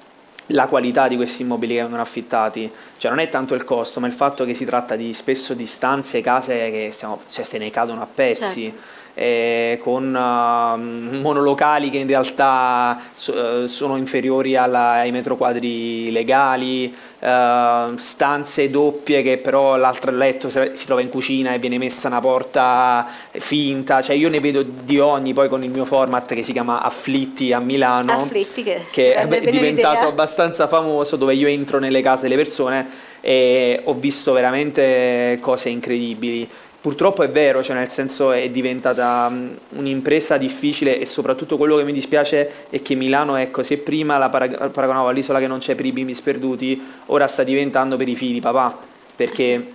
la 0.49 0.67
qualità 0.67 1.09
di 1.09 1.17
questi 1.17 1.43
immobili 1.43 1.75
che 1.75 1.81
vengono 1.81 2.03
affittati, 2.03 2.71
cioè 2.99 3.11
non 3.11 3.21
è 3.21 3.29
tanto 3.29 3.55
il 3.55 3.64
costo, 3.64 4.01
ma 4.01 4.07
il 4.07 4.12
fatto 4.12 4.45
che 4.45 4.55
si 4.55 4.64
tratta 4.64 4.97
di 4.97 5.12
spesso 5.14 5.55
di 5.55 5.67
stanze, 5.67 6.21
case 6.21 6.71
che 6.71 6.90
stiamo, 6.93 7.21
cioè, 7.31 7.45
se 7.45 7.59
ne 7.59 7.71
cadono 7.71 8.03
a 8.03 8.07
pezzi. 8.12 8.64
Certo. 8.64 9.03
Eh, 9.14 9.79
con 9.81 10.05
uh, 10.09 11.20
monolocali 11.20 11.88
che 11.88 11.98
in 11.98 12.07
realtà 12.07 13.00
so- 13.14 13.62
eh, 13.64 13.68
sono 13.68 13.96
inferiori 13.96 14.57
alla- 14.57 14.92
ai 14.92 15.12
metro 15.12 15.37
quadri 15.37 16.11
legali, 16.11 16.92
eh, 17.20 17.87
stanze 17.96 18.68
doppie 18.68 19.22
che 19.22 19.38
però 19.38 19.77
l'altro 19.77 20.11
letto 20.11 20.50
si 20.50 20.85
trova 20.85 21.00
in 21.00 21.09
cucina 21.09 21.55
e 21.55 21.59
viene 21.59 21.79
messa 21.79 22.09
una 22.09 22.20
porta 22.20 23.07
finta, 23.31 24.03
cioè 24.03 24.16
io 24.16 24.29
ne 24.29 24.40
vedo 24.40 24.62
di 24.62 24.98
ogni 24.98 25.33
poi 25.33 25.48
con 25.48 25.62
il 25.62 25.70
mio 25.70 25.85
format 25.85 26.35
che 26.35 26.42
si 26.42 26.53
chiama 26.53 26.83
Afflitti 26.83 27.53
a 27.53 27.61
Milano 27.61 28.12
Afflitti 28.12 28.62
che, 28.62 28.83
che 28.90 29.14
è 29.14 29.27
diventato 29.27 29.94
l'idea. 29.94 30.09
abbastanza 30.09 30.66
famoso 30.66 31.16
dove 31.16 31.35
io 31.35 31.48
entro 31.48 31.79
nelle 31.79 32.03
case 32.03 32.22
delle 32.22 32.37
persone 32.37 33.12
e 33.20 33.81
ho 33.85 33.94
visto 33.94 34.33
veramente 34.33 35.38
cose 35.40 35.70
incredibili. 35.70 36.46
Purtroppo 36.85 37.23
è 37.23 37.31
vero, 37.31 37.62
cioè 37.62 37.77
nel 37.77 37.88
senso 37.88 38.31
è 38.31 38.51
diventata 38.51 39.27
mh, 39.31 39.59
un'impresa 39.70 40.37
difficile 40.37 41.01
e 41.01 41.07
soprattutto 41.07 41.57
quello 41.57 41.79
che 41.79 41.83
mi 41.83 41.94
dispiace 41.94 42.68
è 42.68 42.83
che 42.83 42.94
Milano, 42.94 43.37
ecco, 43.37 43.62
se 43.62 43.79
prima 43.79 44.18
la 44.18 44.29
parag- 44.29 44.68
paragonavo 44.68 45.09
all'isola 45.09 45.38
che 45.38 45.47
non 45.47 45.61
c'è 45.61 45.77
per 45.77 45.87
i 45.87 45.92
bimbi 45.92 46.12
sperduti, 46.12 46.79
ora 47.07 47.27
sta 47.27 47.42
diventando 47.42 47.97
per 47.97 48.07
i 48.07 48.14
figli 48.14 48.35
di 48.35 48.40
papà, 48.40 48.77
perché 49.16 49.66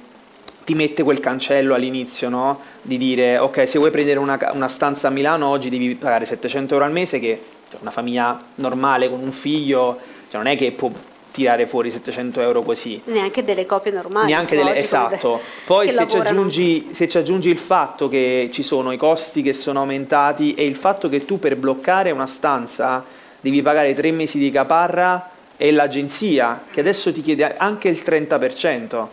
ti 0.63 0.76
mette 0.76 1.02
quel 1.02 1.19
cancello 1.19 1.74
all'inizio, 1.74 2.30
no? 2.30 2.60
Di 2.84 2.98
dire, 2.98 3.39
ok, 3.39 3.67
se 3.67 3.80
vuoi 3.80 3.89
prendere 3.89 4.19
una, 4.19 4.38
una 4.54 4.67
stanza 4.67 5.08
a 5.08 5.10
Milano 5.10 5.48
oggi 5.48 5.69
devi 5.69 5.95
pagare 5.95 6.26
700 6.26 6.76
euro 6.76 6.86
al 6.86 6.91
mese, 6.91 7.17
che 7.17 7.41
cioè, 7.72 7.80
una 7.82 7.89
famiglia 7.89 8.38
normale 8.58 9.10
con 9.10 9.19
un 9.19 9.32
figlio, 9.32 9.98
cioè, 10.30 10.39
non 10.43 10.45
è 10.45 10.56
che 10.56 10.74
può 10.74 10.91
tirare 11.32 11.68
fuori 11.68 11.92
700 11.92 12.42
euro 12.42 12.62
così. 12.62 13.02
Neanche 13.06 13.44
delle 13.44 13.65
copie 13.65 13.92
normali. 13.92 14.32
Neanche 14.32 14.56
delle, 14.56 14.76
esatto. 14.76 15.39
Poi 15.65 15.92
se 15.92 16.08
ci, 16.08 16.18
aggiungi, 16.18 16.89
se 16.92 17.08
ci 17.08 17.18
aggiungi 17.18 17.50
il 17.50 17.58
fatto 17.58 18.08
che 18.08 18.50
ci 18.52 18.63
sono 18.63 18.92
i 18.92 18.98
costi 18.98 19.42
che 19.42 19.54
sono 19.54 19.80
aumentati 19.80 20.54
e 20.54 20.65
il 20.65 20.76
fatto 20.76 21.10
che 21.10 21.26
tu 21.26 21.39
per 21.39 21.56
bloccare 21.56 22.12
una 22.12 22.28
stanza 22.28 23.04
devi 23.42 23.62
pagare 23.62 23.94
tre 23.94 24.12
mesi 24.12 24.38
di 24.38 24.52
caparra 24.52 25.30
e 25.56 25.72
l'agenzia 25.72 26.63
che 26.72 26.80
adesso 26.80 27.12
ti 27.12 27.22
chiede 27.22 27.58
anche 27.58 27.89
il 27.89 28.02
30%, 28.04 29.08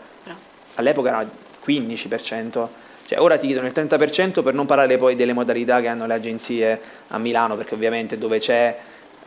all'epoca 0.75 1.09
era 1.09 1.29
15%. 1.65 2.67
Cioè, 3.07 3.21
ora 3.21 3.37
ti 3.37 3.47
chiedono 3.47 3.69
il 3.69 3.73
30% 3.75 4.43
per 4.43 4.55
non 4.55 4.67
parlare 4.67 4.97
poi 4.97 5.15
delle 5.15 5.33
modalità 5.33 5.81
che 5.81 5.87
hanno 5.87 6.07
le 6.07 6.15
agenzie 6.15 6.81
a 7.09 7.19
Milano, 7.19 7.57
perché 7.57 7.75
ovviamente 7.75 8.19
dove 8.19 8.39
c'è 8.41 8.77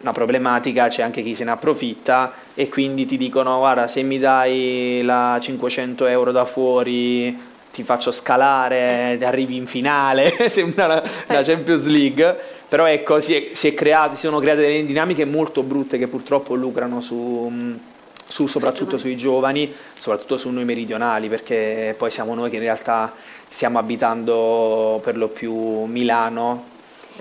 una 0.02 0.14
problematica 0.14 0.88
c'è 0.88 1.02
anche 1.02 1.22
chi 1.22 1.36
se 1.36 1.44
ne 1.44 1.52
approfitta 1.52 2.32
e 2.54 2.70
quindi 2.70 3.06
ti 3.06 3.18
dicono 3.18 3.58
guarda 3.58 3.88
se 3.88 4.02
mi 4.02 4.18
dai 4.18 5.02
la 5.04 5.38
500 5.42 6.06
euro 6.06 6.32
da 6.32 6.46
fuori 6.46 7.48
ti 7.72 7.84
faccio 7.84 8.12
scalare, 8.12 9.16
ti 9.18 9.24
arrivi 9.24 9.56
in 9.56 9.68
finale, 9.68 10.34
sembra 10.50 10.88
la, 10.88 11.04
la 11.28 11.44
Champions 11.44 11.86
League, 11.86 12.38
però 12.68 12.86
ecco, 12.86 13.20
si, 13.20 13.36
è, 13.36 13.54
si, 13.54 13.68
è 13.68 13.74
creato, 13.74 14.16
si 14.16 14.22
sono 14.22 14.40
create 14.40 14.62
delle 14.62 14.86
dinamiche 14.86 15.24
molto 15.24 15.64
brutte 15.64 15.98
che 15.98 16.08
purtroppo 16.08 16.56
lucrano 16.56 17.00
su, 17.00 17.78
su 18.26 18.48
soprattutto 18.48 18.98
sui 18.98 19.16
giovani, 19.16 19.74
soprattutto 19.94 20.38
su 20.38 20.50
noi 20.50 20.66
meridionali, 20.66 21.30
perché 21.30 21.94
poi 21.98 22.12
siamo 22.12 22.34
noi 22.34 22.50
che 22.50 22.58
in 22.58 22.64
realtà 22.64 23.14
stiamo 23.48 23.80
abitando 23.80 25.00
per 25.02 25.16
lo 25.16 25.28
più 25.30 25.84
Milano. 25.84 26.66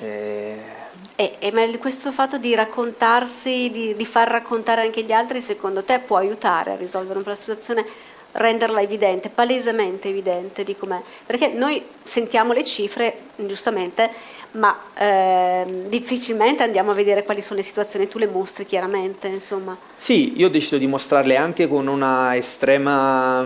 Eh, 0.00 0.77
e, 1.20 1.34
e, 1.40 1.50
ma 1.50 1.66
questo 1.78 2.12
fatto 2.12 2.38
di 2.38 2.54
raccontarsi, 2.54 3.70
di, 3.72 3.96
di, 3.96 4.06
far 4.06 4.28
raccontare 4.28 4.82
anche 4.82 5.02
gli 5.02 5.10
altri, 5.10 5.40
secondo 5.40 5.82
te 5.82 5.98
può 5.98 6.16
aiutare 6.16 6.70
a 6.70 6.76
risolvere 6.76 7.18
un 7.18 7.24
po' 7.24 7.30
la 7.30 7.34
situazione, 7.34 7.84
renderla 8.30 8.80
evidente, 8.80 9.28
palesemente 9.28 10.06
evidente 10.06 10.62
di 10.62 10.76
com'è? 10.76 11.00
Perché 11.26 11.48
noi 11.48 11.82
sentiamo 12.04 12.52
le 12.52 12.62
cifre, 12.62 13.18
giustamente, 13.34 14.08
ma 14.52 14.78
eh, 14.96 15.64
difficilmente 15.88 16.62
andiamo 16.62 16.92
a 16.92 16.94
vedere 16.94 17.24
quali 17.24 17.42
sono 17.42 17.58
le 17.58 17.64
situazioni, 17.64 18.06
tu 18.06 18.18
le 18.18 18.28
mostri 18.28 18.64
chiaramente, 18.64 19.26
insomma. 19.26 19.76
Sì, 19.96 20.38
io 20.38 20.46
ho 20.46 20.50
deciso 20.50 20.78
di 20.78 20.86
mostrarle 20.86 21.34
anche 21.34 21.66
con 21.66 21.88
una 21.88 22.36
estrema, 22.36 23.44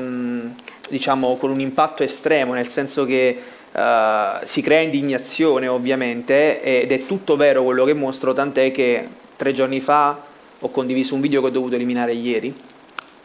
diciamo, 0.91 1.37
con 1.37 1.51
un 1.51 1.61
impatto 1.61 2.03
estremo, 2.03 2.53
nel 2.53 2.69
senso 2.69 3.07
che 3.07 3.61
Uh, 3.73 4.45
si 4.45 4.61
crea 4.61 4.81
indignazione 4.81 5.67
ovviamente 5.67 6.61
ed 6.63 6.93
è 6.93 7.07
tutto 7.07 7.37
vero 7.37 7.65
quello 7.65 7.85
che 7.85 7.95
mostro, 7.95 8.35
tant'è 8.35 8.71
che 8.71 9.07
tre 9.35 9.55
giorni 9.55 9.81
fa 9.81 10.21
ho 10.59 10.71
condiviso 10.71 11.15
un 11.15 11.23
video 11.23 11.41
che 11.41 11.47
ho 11.47 11.51
dovuto 11.51 11.77
eliminare 11.77 12.13
ieri 12.13 12.55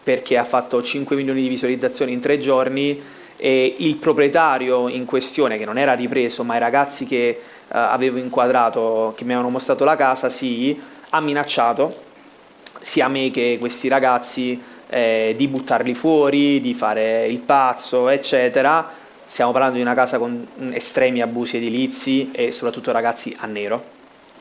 perché 0.01 0.37
ha 0.37 0.45
fatto 0.45 0.81
5 0.81 1.17
milioni 1.17 1.41
di 1.41 1.49
visualizzazioni 1.49 2.13
in 2.13 2.21
tre 2.21 2.39
giorni 2.39 3.01
e 3.35 3.75
il 3.79 3.97
proprietario 3.97 4.87
in 4.87 5.03
questione, 5.03 5.57
che 5.57 5.65
non 5.65 5.77
era 5.77 5.93
ripreso, 5.93 6.45
ma 6.45 6.55
i 6.55 6.59
ragazzi 6.59 7.05
che 7.05 7.39
uh, 7.39 7.65
avevo 7.69 8.17
inquadrato, 8.17 9.13
che 9.17 9.25
mi 9.25 9.31
avevano 9.31 9.51
mostrato 9.51 9.83
la 9.83 9.97
casa, 9.97 10.29
sì, 10.29 10.79
ha 11.09 11.19
minacciato 11.19 12.05
sia 12.79 13.09
me 13.09 13.31
che 13.31 13.57
questi 13.59 13.89
ragazzi 13.89 14.59
eh, 14.87 15.33
di 15.35 15.47
buttarli 15.49 15.93
fuori, 15.93 16.61
di 16.61 16.73
fare 16.73 17.27
il 17.27 17.39
pazzo, 17.39 18.07
eccetera 18.07 19.05
Stiamo 19.27 19.51
parlando 19.51 19.75
di 19.75 19.81
una 19.81 19.93
casa 19.93 20.17
con 20.17 20.47
estremi 20.71 21.21
abusi 21.21 21.57
edilizi 21.57 22.31
e 22.31 22.53
soprattutto 22.53 22.93
ragazzi 22.93 23.35
a 23.39 23.45
nero, 23.45 23.83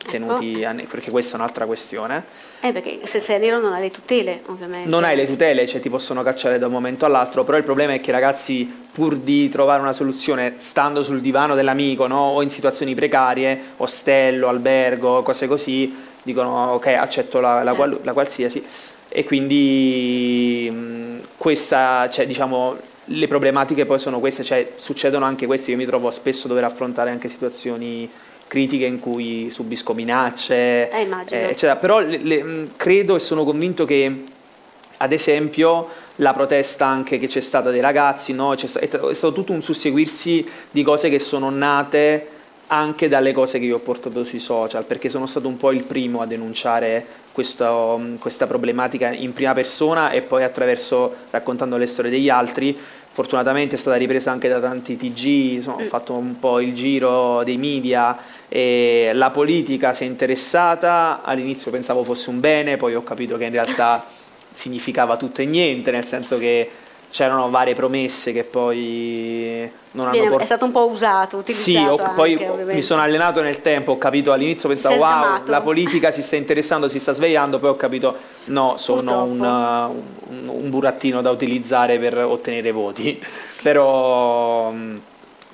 tenuti 0.09 0.61
ecco. 0.61 0.69
a 0.69 0.71
nero, 0.71 0.87
perché 0.87 1.11
questa 1.11 1.35
è 1.35 1.39
un'altra 1.39 1.65
questione. 1.65 2.23
Eh, 2.61 2.71
perché 2.71 3.01
se 3.03 3.19
sei 3.19 3.35
a 3.35 3.39
nero 3.39 3.59
non 3.59 3.73
hai 3.73 3.81
le 3.81 3.91
tutele, 3.91 4.41
ovviamente. 4.45 4.89
Non 4.89 5.03
hai 5.03 5.17
le 5.17 5.27
tutele, 5.27 5.67
cioè 5.67 5.81
ti 5.81 5.89
possono 5.89 6.23
cacciare 6.23 6.57
da 6.57 6.67
un 6.67 6.71
momento 6.71 7.05
all'altro, 7.05 7.43
però 7.43 7.57
il 7.57 7.65
problema 7.65 7.93
è 7.93 7.99
che 7.99 8.09
i 8.09 8.13
ragazzi, 8.13 8.87
pur 8.91 9.17
di 9.17 9.49
trovare 9.49 9.81
una 9.81 9.93
soluzione 9.93 10.53
stando 10.57 11.03
sul 11.03 11.19
divano 11.19 11.53
dell'amico 11.53 12.07
no? 12.07 12.19
o 12.19 12.41
in 12.41 12.49
situazioni 12.49 12.95
precarie, 12.95 13.73
ostello, 13.77 14.47
albergo, 14.47 15.21
cose 15.21 15.47
così, 15.47 15.93
dicono 16.23 16.71
ok, 16.71 16.87
accetto 16.87 17.41
la, 17.41 17.61
la, 17.61 17.75
certo. 17.75 17.99
la 18.03 18.13
qualsiasi. 18.13 18.63
E 19.09 19.23
quindi 19.25 20.69
mh, 20.71 21.19
questa, 21.37 22.09
cioè, 22.09 22.25
diciamo, 22.25 22.77
le 23.09 23.27
problematiche 23.27 23.85
poi 23.85 23.99
sono 23.99 24.19
queste, 24.19 24.43
cioè 24.43 24.73
succedono 24.75 25.25
anche 25.25 25.45
queste, 25.45 25.71
io 25.71 25.77
mi 25.77 25.85
trovo 25.85 26.11
spesso 26.11 26.45
a 26.45 26.49
dover 26.49 26.65
affrontare 26.65 27.09
anche 27.09 27.29
situazioni 27.29 28.09
critiche 28.47 28.85
in 28.85 28.99
cui 28.99 29.49
subisco 29.51 29.93
minacce, 29.93 30.89
eh, 30.89 31.07
eh, 31.29 31.43
eccetera. 31.49 31.75
però 31.75 31.99
le, 31.99 32.17
le, 32.17 32.69
credo 32.77 33.15
e 33.15 33.19
sono 33.19 33.43
convinto 33.43 33.85
che 33.85 34.23
ad 34.97 35.11
esempio 35.11 35.89
la 36.17 36.33
protesta 36.33 36.85
anche 36.85 37.19
che 37.19 37.27
c'è 37.27 37.41
stata 37.41 37.69
dei 37.69 37.81
ragazzi, 37.81 38.33
no? 38.33 38.53
è 38.53 38.67
stato 38.67 39.33
tutto 39.33 39.51
un 39.51 39.61
susseguirsi 39.61 40.45
di 40.71 40.83
cose 40.83 41.09
che 41.09 41.19
sono 41.19 41.49
nate 41.49 42.35
anche 42.67 43.07
dalle 43.07 43.31
cose 43.31 43.59
che 43.59 43.65
io 43.65 43.77
ho 43.77 43.79
portato 43.79 44.23
sui 44.23 44.39
social, 44.39 44.85
perché 44.85 45.09
sono 45.09 45.25
stato 45.25 45.47
un 45.47 45.57
po' 45.57 45.71
il 45.71 45.83
primo 45.83 46.21
a 46.21 46.25
denunciare 46.25 47.05
questo, 47.31 48.01
questa 48.19 48.47
problematica 48.47 49.11
in 49.11 49.31
prima 49.33 49.53
persona 49.53 50.11
e 50.11 50.21
poi 50.21 50.43
attraverso 50.43 51.15
raccontando 51.29 51.77
le 51.77 51.85
storie 51.85 52.11
degli 52.11 52.29
altri. 52.29 52.77
Fortunatamente 53.09 53.75
è 53.75 53.79
stata 53.79 53.95
ripresa 53.95 54.31
anche 54.31 54.47
da 54.47 54.59
tanti 54.59 54.95
TG, 54.95 55.25
insomma, 55.55 55.77
ho 55.77 55.83
mm. 55.83 55.87
fatto 55.87 56.13
un 56.13 56.39
po' 56.39 56.59
il 56.59 56.73
giro 56.73 57.41
dei 57.43 57.57
media 57.57 58.17
e 58.47 59.11
la 59.13 59.31
politica 59.31 59.93
si 59.93 60.03
è 60.03 60.07
interessata, 60.07 61.21
all'inizio 61.23 61.71
pensavo 61.71 62.03
fosse 62.03 62.29
un 62.29 62.39
bene, 62.39 62.77
poi 62.77 62.95
ho 62.95 63.03
capito 63.03 63.37
che 63.37 63.45
in 63.45 63.51
realtà 63.51 64.05
significava 64.51 65.17
tutto 65.17 65.41
e 65.41 65.45
niente, 65.45 65.89
nel 65.91 66.05
senso 66.05 66.37
che 66.37 66.69
c'erano 67.09 67.49
varie 67.49 67.73
promesse 67.73 68.31
che 68.31 68.43
poi 68.43 69.69
non 69.91 70.11
Viene, 70.11 70.27
hanno 70.27 70.37
portato. 70.37 70.43
È 70.43 70.45
stato 70.45 70.65
un 70.65 70.71
po' 70.71 70.89
usato, 70.89 71.37
utilizzato. 71.37 71.71
Sì, 71.71 71.77
ho, 71.77 72.13
poi 72.13 72.33
ovviamente. 72.35 72.73
mi 72.73 72.81
sono 72.81 73.01
allenato 73.01 73.41
nel 73.41 73.61
tempo, 73.61 73.93
ho 73.93 73.97
capito 73.97 74.31
all'inizio 74.31 74.69
pensavo 74.69 74.95
wow, 74.95 75.43
la 75.45 75.61
politica 75.61 76.11
si 76.11 76.21
sta 76.21 76.35
interessando, 76.35 76.87
si 76.87 76.99
sta 76.99 77.13
svegliando, 77.13 77.59
poi 77.59 77.69
ho 77.69 77.75
capito 77.75 78.15
no, 78.45 78.75
sono 78.77 79.23
un, 79.23 79.39
un, 79.39 80.47
un, 80.47 80.69
burattino 80.69 81.21
da 81.21 81.31
utilizzare 81.31 81.97
per 81.97 82.17
ottenere 82.17 82.71
voti. 82.71 83.19
però, 83.63 84.73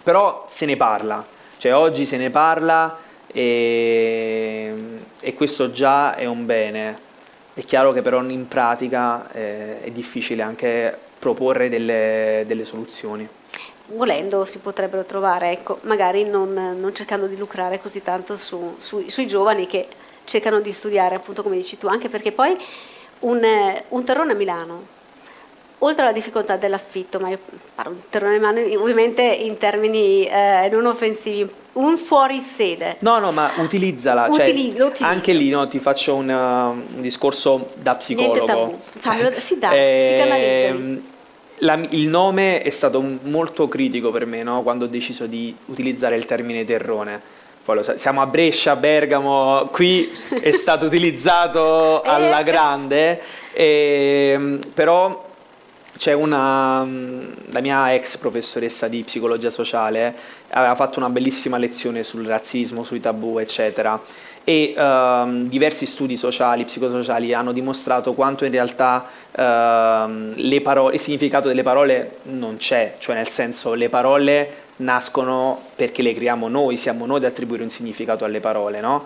però 0.01 0.45
se 0.49 0.65
ne 0.65 0.75
parla, 0.75 1.25
cioè 1.57 1.75
oggi 1.75 2.05
se 2.05 2.17
ne 2.17 2.29
parla 2.29 2.97
e, 3.27 4.73
e 5.19 5.33
questo 5.33 5.71
già 5.71 6.15
è 6.15 6.25
un 6.25 6.45
bene. 6.45 7.11
È 7.55 7.63
chiaro 7.65 7.91
che 7.91 8.01
però 8.01 8.23
in 8.23 8.47
pratica 8.47 9.31
eh, 9.31 9.81
è 9.81 9.91
difficile 9.91 10.41
anche 10.41 10.97
proporre 11.19 11.69
delle, 11.69 12.43
delle 12.47 12.65
soluzioni. 12.65 13.27
Volendo 13.87 14.43
si 14.43 14.57
potrebbero 14.57 15.03
trovare, 15.03 15.51
ecco, 15.51 15.77
magari 15.81 16.25
non, 16.25 16.53
non, 16.53 16.95
cercando 16.95 17.27
di 17.27 17.37
lucrare 17.37 17.79
così 17.79 18.01
tanto 18.01 18.37
su, 18.37 18.75
su, 18.79 19.07
sui 19.07 19.27
giovani 19.27 19.67
che 19.67 19.87
cercano 20.23 20.61
di 20.61 20.71
studiare, 20.71 21.15
appunto 21.15 21.43
come 21.43 21.57
dici 21.57 21.77
tu, 21.77 21.87
anche 21.87 22.09
perché 22.09 22.31
poi 22.31 22.57
un, 23.19 23.41
un 23.89 24.03
terrone 24.03 24.31
a 24.31 24.35
Milano, 24.35 24.85
oltre 25.83 26.03
alla 26.03 26.11
difficoltà 26.11 26.57
dell'affitto, 26.57 27.19
ma 27.19 27.29
io 27.29 27.39
parlo 27.75 27.93
di 27.93 28.01
terrone 28.09 28.35
a 28.35 28.37
Milano 28.37 28.81
ovviamente 28.81 29.21
in 29.21 29.57
termini 29.57 30.25
eh, 30.25 30.69
non 30.71 30.85
offensivi, 30.85 31.49
un 31.73 31.97
fuorisede. 31.97 32.97
No, 32.99 33.19
no, 33.19 33.31
ma 33.31 33.51
utilizzala, 33.57 34.29
cioè, 34.31 34.47
utilizzo. 34.47 34.91
anche 34.99 35.33
lì 35.33 35.49
no, 35.49 35.67
ti 35.67 35.79
faccio 35.79 36.15
un, 36.15 36.29
uh, 36.29 36.95
un 36.95 37.01
discorso 37.01 37.71
da 37.75 37.95
psicologo. 37.95 38.79
Fammelo, 38.97 39.31
sì, 39.39 39.57
dai, 39.57 39.77
eh, 39.77 41.01
la, 41.57 41.79
il 41.89 42.07
nome 42.07 42.61
è 42.61 42.69
stato 42.69 43.03
molto 43.23 43.67
critico 43.67 44.11
per 44.11 44.25
me 44.25 44.43
no? 44.43 44.63
quando 44.63 44.85
ho 44.85 44.89
deciso 44.89 45.25
di 45.25 45.55
utilizzare 45.65 46.15
il 46.15 46.25
termine 46.25 46.63
terrone. 46.63 47.41
Lo, 47.65 47.81
siamo 47.95 48.21
a 48.21 48.25
Brescia, 48.25 48.75
Bergamo, 48.75 49.69
qui 49.71 50.11
è 50.29 50.51
stato 50.51 50.85
utilizzato 50.87 52.01
alla 52.01 52.39
eh. 52.39 52.43
grande, 52.43 53.21
e, 53.53 54.31
ehm, 54.33 54.59
però 54.73 55.31
c'è 55.97 56.13
una, 56.13 56.85
la 57.51 57.61
mia 57.61 57.93
ex 57.93 58.17
professoressa 58.17 58.87
di 58.87 59.03
psicologia 59.03 59.49
sociale 59.49 60.13
aveva 60.49 60.75
fatto 60.75 60.99
una 60.99 61.09
bellissima 61.09 61.57
lezione 61.57 62.03
sul 62.03 62.25
razzismo, 62.25 62.83
sui 62.83 62.99
tabù, 62.99 63.37
eccetera 63.37 64.01
e 64.43 64.73
ehm, 64.75 65.47
diversi 65.47 65.85
studi 65.85 66.17
sociali, 66.17 66.65
psicosociali 66.65 67.33
hanno 67.33 67.53
dimostrato 67.53 68.13
quanto 68.13 68.45
in 68.45 68.51
realtà 68.51 69.05
ehm, 69.31 70.61
parole, 70.61 70.95
il 70.95 70.99
significato 70.99 71.47
delle 71.47 71.63
parole 71.63 72.17
non 72.23 72.57
c'è, 72.57 72.95
cioè 72.97 73.15
nel 73.15 73.27
senso 73.27 73.73
le 73.73 73.89
parole 73.89 74.61
nascono 74.77 75.61
perché 75.75 76.01
le 76.01 76.13
creiamo 76.13 76.47
noi, 76.49 76.75
siamo 76.77 77.05
noi 77.05 77.17
ad 77.17 77.25
attribuire 77.25 77.63
un 77.63 77.69
significato 77.69 78.25
alle 78.25 78.39
parole, 78.39 78.81
no? 78.81 79.03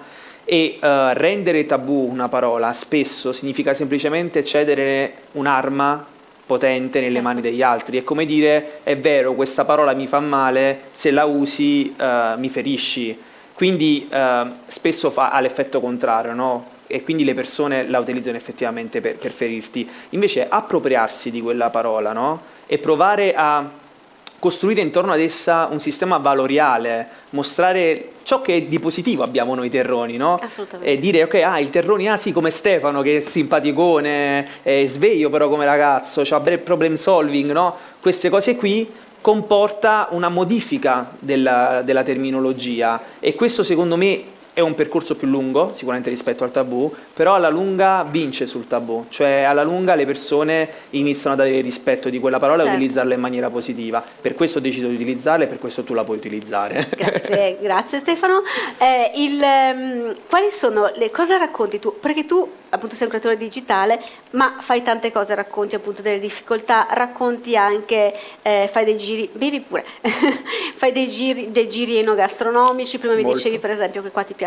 E 0.49 0.79
eh, 0.81 1.13
rendere 1.13 1.65
tabù 1.65 2.07
una 2.09 2.29
parola 2.29 2.71
spesso 2.71 3.33
significa 3.33 3.73
semplicemente 3.73 4.45
cedere 4.45 5.13
un'arma 5.33 6.05
potente 6.47 6.99
nelle 6.99 7.11
certo. 7.11 7.27
mani 7.27 7.41
degli 7.41 7.61
altri. 7.61 7.99
È 7.99 8.03
come 8.03 8.25
dire, 8.25 8.79
è 8.81 8.97
vero, 8.97 9.35
questa 9.35 9.65
parola 9.65 9.93
mi 9.93 10.07
fa 10.07 10.19
male, 10.19 10.85
se 10.93 11.11
la 11.11 11.25
usi 11.25 11.93
eh, 11.95 12.33
mi 12.37 12.49
ferisci 12.49 13.25
quindi 13.57 14.07
eh, 14.07 14.45
spesso 14.67 15.09
fa, 15.09 15.31
ha 15.31 15.39
l'effetto 15.39 15.79
contrario, 15.79 16.35
no? 16.35 16.67
e 16.85 17.01
quindi 17.01 17.23
le 17.23 17.33
persone 17.33 17.89
la 17.89 17.97
utilizzano 17.97 18.37
effettivamente 18.37 19.01
per, 19.01 19.15
per 19.17 19.31
ferirti. 19.31 19.89
Invece 20.09 20.47
appropriarsi 20.47 21.31
di 21.31 21.41
quella 21.41 21.71
parola 21.71 22.13
no? 22.13 22.39
e 22.67 22.77
provare 22.77 23.33
a 23.33 23.67
costruire 24.39 24.81
intorno 24.81 25.11
ad 25.13 25.19
essa 25.19 25.67
un 25.71 25.79
sistema 25.79 26.17
valoriale, 26.17 27.07
mostrare 27.31 28.11
ciò 28.23 28.41
che 28.41 28.67
di 28.67 28.79
positivo 28.79 29.23
abbiamo 29.23 29.55
noi 29.55 29.69
terroni, 29.69 30.17
no? 30.17 30.39
Assolutamente. 30.41 30.91
E 30.91 30.99
dire, 30.99 31.23
ok, 31.23 31.33
ah, 31.35 31.59
il 31.59 31.69
terroni, 31.69 32.09
ah 32.09 32.17
sì, 32.17 32.31
come 32.31 32.49
Stefano, 32.49 33.01
che 33.01 33.17
è 33.17 33.19
simpaticone, 33.19 34.61
è 34.61 34.85
sveglio 34.87 35.29
però 35.29 35.49
come 35.49 35.65
ragazzo, 35.65 36.21
ha 36.21 36.39
problem 36.39 36.95
solving, 36.95 37.51
no? 37.51 37.75
Queste 37.99 38.29
cose 38.29 38.55
qui 38.55 38.89
comporta 39.21 40.07
una 40.11 40.29
modifica 40.29 41.11
della, 41.19 41.81
della 41.83 42.03
terminologia 42.03 43.01
e 43.19 43.35
questo 43.35 43.63
secondo 43.63 43.97
me 43.97 44.23
è 44.57 44.61
un 44.61 44.73
percorso 44.73 45.15
più 45.15 45.27
lungo, 45.27 45.71
sicuramente 45.75 46.09
rispetto 46.09 46.43
al 46.43 46.49
tabù, 46.49 46.91
però 47.13 47.35
alla 47.35 47.49
lunga 47.49 48.03
vince 48.09 48.47
sul 48.47 48.65
tabù, 48.65 49.05
cioè 49.09 49.43
alla 49.43 49.61
lunga 49.61 49.93
le 49.93 50.03
persone 50.03 50.67
iniziano 50.89 51.35
ad 51.35 51.41
avere 51.41 51.61
rispetto 51.61 52.09
di 52.09 52.17
quella 52.17 52.39
parola 52.39 52.61
certo. 52.61 52.71
e 52.71 52.75
utilizzarla 52.77 53.13
in 53.13 53.19
maniera 53.19 53.51
positiva. 53.51 54.03
Per 54.19 54.33
questo 54.33 54.57
ho 54.57 54.61
deciso 54.61 54.87
di 54.87 54.95
utilizzarla 54.95 55.43
e 55.43 55.47
per 55.47 55.59
questo 55.59 55.83
tu 55.83 55.93
la 55.93 56.03
puoi 56.03 56.17
utilizzare. 56.17 56.87
Grazie, 56.97 57.57
grazie 57.61 57.99
Stefano. 57.99 58.41
Eh, 58.79 59.11
il, 59.17 59.39
um, 59.39 60.15
quali 60.27 60.49
sono 60.49 60.91
le 60.95 61.11
cosa 61.11 61.37
racconti 61.37 61.77
tu? 61.77 61.93
Perché 61.99 62.25
tu 62.25 62.49
appunto 62.69 62.95
sei 62.95 63.05
un 63.05 63.09
creatore 63.09 63.37
digitale, 63.37 64.01
ma 64.31 64.57
fai 64.59 64.81
tante 64.81 65.11
cose, 65.11 65.35
racconti 65.35 65.75
appunto 65.75 66.01
delle 66.01 66.19
difficoltà, 66.19 66.87
racconti 66.89 67.55
anche, 67.55 68.13
eh, 68.41 68.69
fai 68.71 68.85
dei 68.85 68.97
giri, 68.97 69.29
bevi 69.31 69.61
pure, 69.61 69.85
fai 70.75 70.91
dei 70.91 71.07
giri, 71.07 71.51
dei 71.51 71.69
giri 71.69 71.97
enogastronomici, 71.97 72.97
prima 72.97 73.13
mi 73.13 73.21
Molto. 73.21 73.37
dicevi 73.37 73.59
per 73.59 73.69
esempio 73.69 74.01
che 74.01 74.11
qua 74.11 74.23
ti 74.23 74.33
piace 74.33 74.46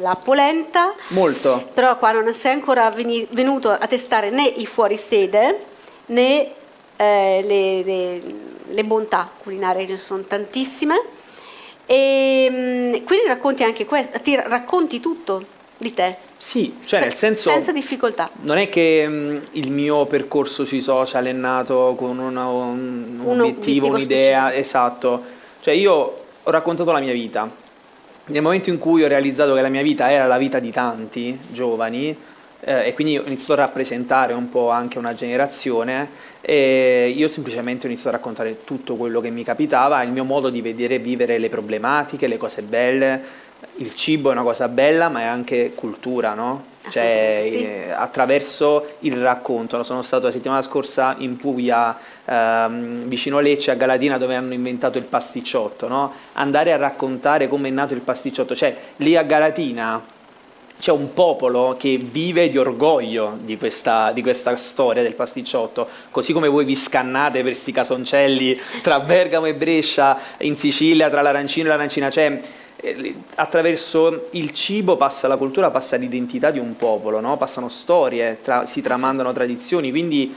la 0.00 0.16
polenta. 0.22 0.94
Molto. 1.08 1.68
Però 1.74 1.96
qua 1.96 2.12
non 2.12 2.32
sei 2.32 2.52
ancora 2.52 2.90
veni, 2.90 3.26
venuto 3.30 3.70
a 3.70 3.86
testare 3.86 4.30
né 4.30 4.44
i 4.44 4.66
fuorisede 4.66 5.58
né 6.06 6.52
eh, 6.96 7.42
le, 7.44 7.82
le, 7.82 8.20
le 8.66 8.84
bontà 8.84 9.30
culinarie, 9.42 9.86
ce 9.86 9.92
ne 9.92 9.98
sono 9.98 10.22
tantissime. 10.22 11.00
E 11.86 12.48
mm, 12.50 12.90
quindi 13.06 13.26
racconti 13.26 13.62
anche 13.62 13.86
questo, 13.86 14.20
ti 14.20 14.36
racconti 14.36 15.00
tutto 15.00 15.42
di 15.78 15.94
te. 15.94 16.16
Sì, 16.36 16.76
cioè 16.84 17.00
nel 17.00 17.14
senso... 17.14 17.50
Senza 17.50 17.72
difficoltà. 17.72 18.30
Non 18.42 18.58
è 18.58 18.68
che 18.68 19.06
mh, 19.08 19.42
il 19.52 19.70
mio 19.70 20.04
percorso 20.06 20.64
sui 20.64 20.80
social 20.80 21.24
è 21.24 21.32
nato 21.32 21.94
con 21.96 22.18
una, 22.18 22.46
un, 22.46 23.18
un, 23.18 23.26
un, 23.26 23.40
obiettivo, 23.40 23.88
un'idea, 23.88 24.48
specifico. 24.48 24.60
esatto. 24.60 25.24
Cioè 25.60 25.74
io 25.74 25.94
ho 26.42 26.50
raccontato 26.50 26.92
la 26.92 27.00
mia 27.00 27.12
vita. 27.12 27.50
Nel 28.28 28.42
momento 28.42 28.68
in 28.68 28.78
cui 28.78 29.02
ho 29.02 29.08
realizzato 29.08 29.54
che 29.54 29.62
la 29.62 29.68
mia 29.68 29.82
vita 29.82 30.10
era 30.10 30.26
la 30.26 30.36
vita 30.36 30.58
di 30.58 30.70
tanti 30.70 31.38
giovani, 31.50 32.16
eh, 32.60 32.88
e 32.88 32.94
quindi 32.94 33.16
ho 33.16 33.22
iniziato 33.24 33.54
a 33.54 33.64
rappresentare 33.64 34.32
un 34.34 34.48
po' 34.48 34.70
anche 34.70 34.98
una 34.98 35.14
generazione 35.14 36.10
e 36.40 37.12
io 37.14 37.28
semplicemente 37.28 37.86
ho 37.86 37.88
iniziato 37.88 38.14
a 38.14 38.18
raccontare 38.18 38.64
tutto 38.64 38.96
quello 38.96 39.20
che 39.20 39.30
mi 39.30 39.44
capitava, 39.44 40.02
il 40.02 40.10
mio 40.10 40.24
modo 40.24 40.50
di 40.50 40.60
vedere 40.60 40.96
e 40.96 40.98
vivere 40.98 41.38
le 41.38 41.48
problematiche, 41.48 42.26
le 42.26 42.36
cose 42.36 42.62
belle, 42.62 43.46
il 43.76 43.94
cibo 43.94 44.28
è 44.30 44.32
una 44.32 44.42
cosa 44.42 44.68
bella 44.68 45.08
ma 45.08 45.20
è 45.20 45.24
anche 45.24 45.72
cultura, 45.74 46.34
no? 46.34 46.76
Cioè, 46.88 47.40
sì. 47.42 47.62
eh, 47.62 47.90
attraverso 47.90 48.94
il 49.00 49.20
racconto. 49.20 49.82
Sono 49.82 50.02
stato 50.02 50.26
la 50.26 50.32
settimana 50.32 50.62
scorsa 50.62 51.14
in 51.18 51.36
Puglia, 51.36 51.96
ehm, 52.28 53.04
vicino 53.04 53.40
Lecce, 53.40 53.70
a 53.70 53.74
Galatina, 53.74 54.18
dove 54.18 54.34
hanno 54.34 54.52
inventato 54.52 54.98
il 54.98 55.04
pasticciotto. 55.04 55.88
No? 55.88 56.12
Andare 56.34 56.72
a 56.72 56.76
raccontare 56.76 57.48
come 57.48 57.68
è 57.68 57.70
nato 57.70 57.94
il 57.94 58.02
pasticciotto. 58.02 58.54
Cioè, 58.54 58.76
lì 58.96 59.16
a 59.16 59.22
Galatina 59.22 60.16
c'è 60.78 60.92
un 60.92 61.12
popolo 61.12 61.74
che 61.76 61.96
vive 61.96 62.48
di 62.48 62.56
orgoglio 62.56 63.36
di 63.42 63.56
questa, 63.56 64.12
di 64.12 64.22
questa, 64.22 64.54
storia 64.56 65.02
del 65.02 65.16
pasticciotto, 65.16 65.88
così 66.10 66.32
come 66.32 66.46
voi 66.46 66.64
vi 66.64 66.76
scannate 66.76 67.38
per 67.38 67.50
questi 67.50 67.72
casoncelli 67.72 68.58
tra 68.80 69.00
Bergamo 69.00 69.46
e 69.46 69.54
Brescia, 69.54 70.16
in 70.38 70.56
Sicilia, 70.56 71.10
tra 71.10 71.22
l'arancino 71.22 71.66
e 71.66 71.70
l'arancina. 71.70 72.10
Cioè, 72.10 72.40
eh, 72.80 73.14
attraverso 73.34 74.28
il 74.32 74.52
cibo 74.52 74.96
passa 74.96 75.26
la 75.26 75.36
cultura, 75.36 75.70
passa 75.70 75.96
l'identità 75.96 76.52
di 76.52 76.60
un 76.60 76.76
popolo, 76.76 77.18
no? 77.18 77.36
passano 77.36 77.68
storie, 77.68 78.38
tra, 78.40 78.64
si 78.66 78.80
tramandano 78.80 79.32
tradizioni, 79.32 79.90
quindi 79.90 80.32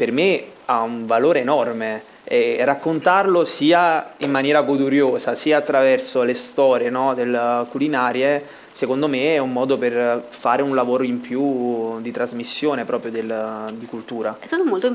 per 0.00 0.12
me 0.12 0.44
ha 0.64 0.80
un 0.80 1.04
valore 1.04 1.40
enorme 1.40 2.02
e 2.24 2.64
raccontarlo 2.64 3.44
sia 3.44 4.14
in 4.18 4.30
maniera 4.30 4.62
goduriosa, 4.62 5.34
sia 5.34 5.58
attraverso 5.58 6.22
le 6.22 6.32
storie 6.32 6.88
no, 6.88 7.12
del 7.12 7.66
culinarie, 7.68 8.42
secondo 8.72 9.08
me 9.08 9.34
è 9.34 9.36
un 9.36 9.52
modo 9.52 9.76
per 9.76 10.24
fare 10.26 10.62
un 10.62 10.74
lavoro 10.74 11.02
in 11.02 11.20
più 11.20 12.00
di 12.00 12.10
trasmissione 12.12 12.86
proprio 12.86 13.10
del, 13.10 13.74
di 13.74 13.84
cultura. 13.84 14.38
È 14.40 14.46
stato 14.46 14.64
molto 14.64 14.90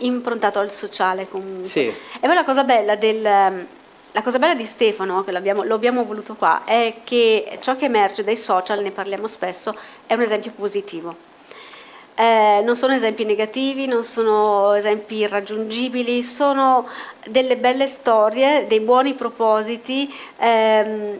improntato 0.00 0.58
al 0.58 0.70
sociale 0.70 1.26
comunque. 1.26 1.66
Sì. 1.66 1.86
E 1.86 2.20
poi 2.20 2.34
la 2.34 2.44
cosa 2.44 2.62
bella 2.62 2.96
del 2.96 3.66
la 4.12 4.22
cosa 4.22 4.40
bella 4.40 4.56
di 4.56 4.64
Stefano, 4.64 5.22
che 5.22 5.30
l'abbiamo, 5.30 5.62
lo 5.62 5.76
abbiamo 5.76 6.04
voluto 6.04 6.34
qua, 6.34 6.64
è 6.64 6.96
che 7.04 7.58
ciò 7.60 7.76
che 7.76 7.84
emerge 7.84 8.24
dai 8.24 8.36
social, 8.36 8.82
ne 8.82 8.90
parliamo 8.90 9.28
spesso, 9.28 9.74
è 10.04 10.14
un 10.14 10.20
esempio 10.20 10.50
positivo. 10.50 11.29
Eh, 12.20 12.60
non 12.62 12.76
sono 12.76 12.92
esempi 12.92 13.24
negativi, 13.24 13.86
non 13.86 14.04
sono 14.04 14.74
esempi 14.74 15.16
irraggiungibili, 15.16 16.22
sono 16.22 16.86
delle 17.26 17.56
belle 17.56 17.86
storie, 17.86 18.66
dei 18.66 18.80
buoni 18.80 19.14
propositi, 19.14 20.12
ehm, 20.36 21.18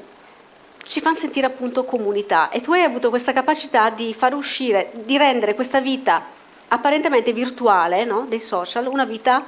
ci 0.84 1.00
fanno 1.00 1.14
sentire 1.14 1.46
appunto 1.46 1.84
comunità 1.84 2.50
e 2.50 2.60
tu 2.60 2.72
hai 2.72 2.82
avuto 2.82 3.08
questa 3.08 3.32
capacità 3.32 3.88
di 3.88 4.12
far 4.12 4.34
uscire, 4.34 4.90
di 4.92 5.16
rendere 5.16 5.54
questa 5.54 5.80
vita 5.80 6.22
apparentemente 6.68 7.32
virtuale 7.32 8.04
no, 8.04 8.26
dei 8.28 8.40
social 8.40 8.86
una 8.86 9.06
vita 9.06 9.42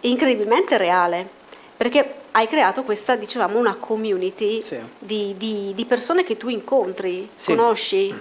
incredibilmente 0.00 0.76
reale 0.76 1.26
perché 1.74 2.16
hai 2.32 2.46
creato 2.46 2.82
questa, 2.82 3.16
dicevamo, 3.16 3.58
una 3.58 3.74
community 3.74 4.60
sì. 4.62 4.78
di, 4.98 5.34
di, 5.36 5.72
di, 5.74 5.84
persone 5.84 6.22
che 6.22 6.36
tu 6.36 6.48
incontri, 6.48 7.26
sì. 7.34 7.54
conosci. 7.54 8.14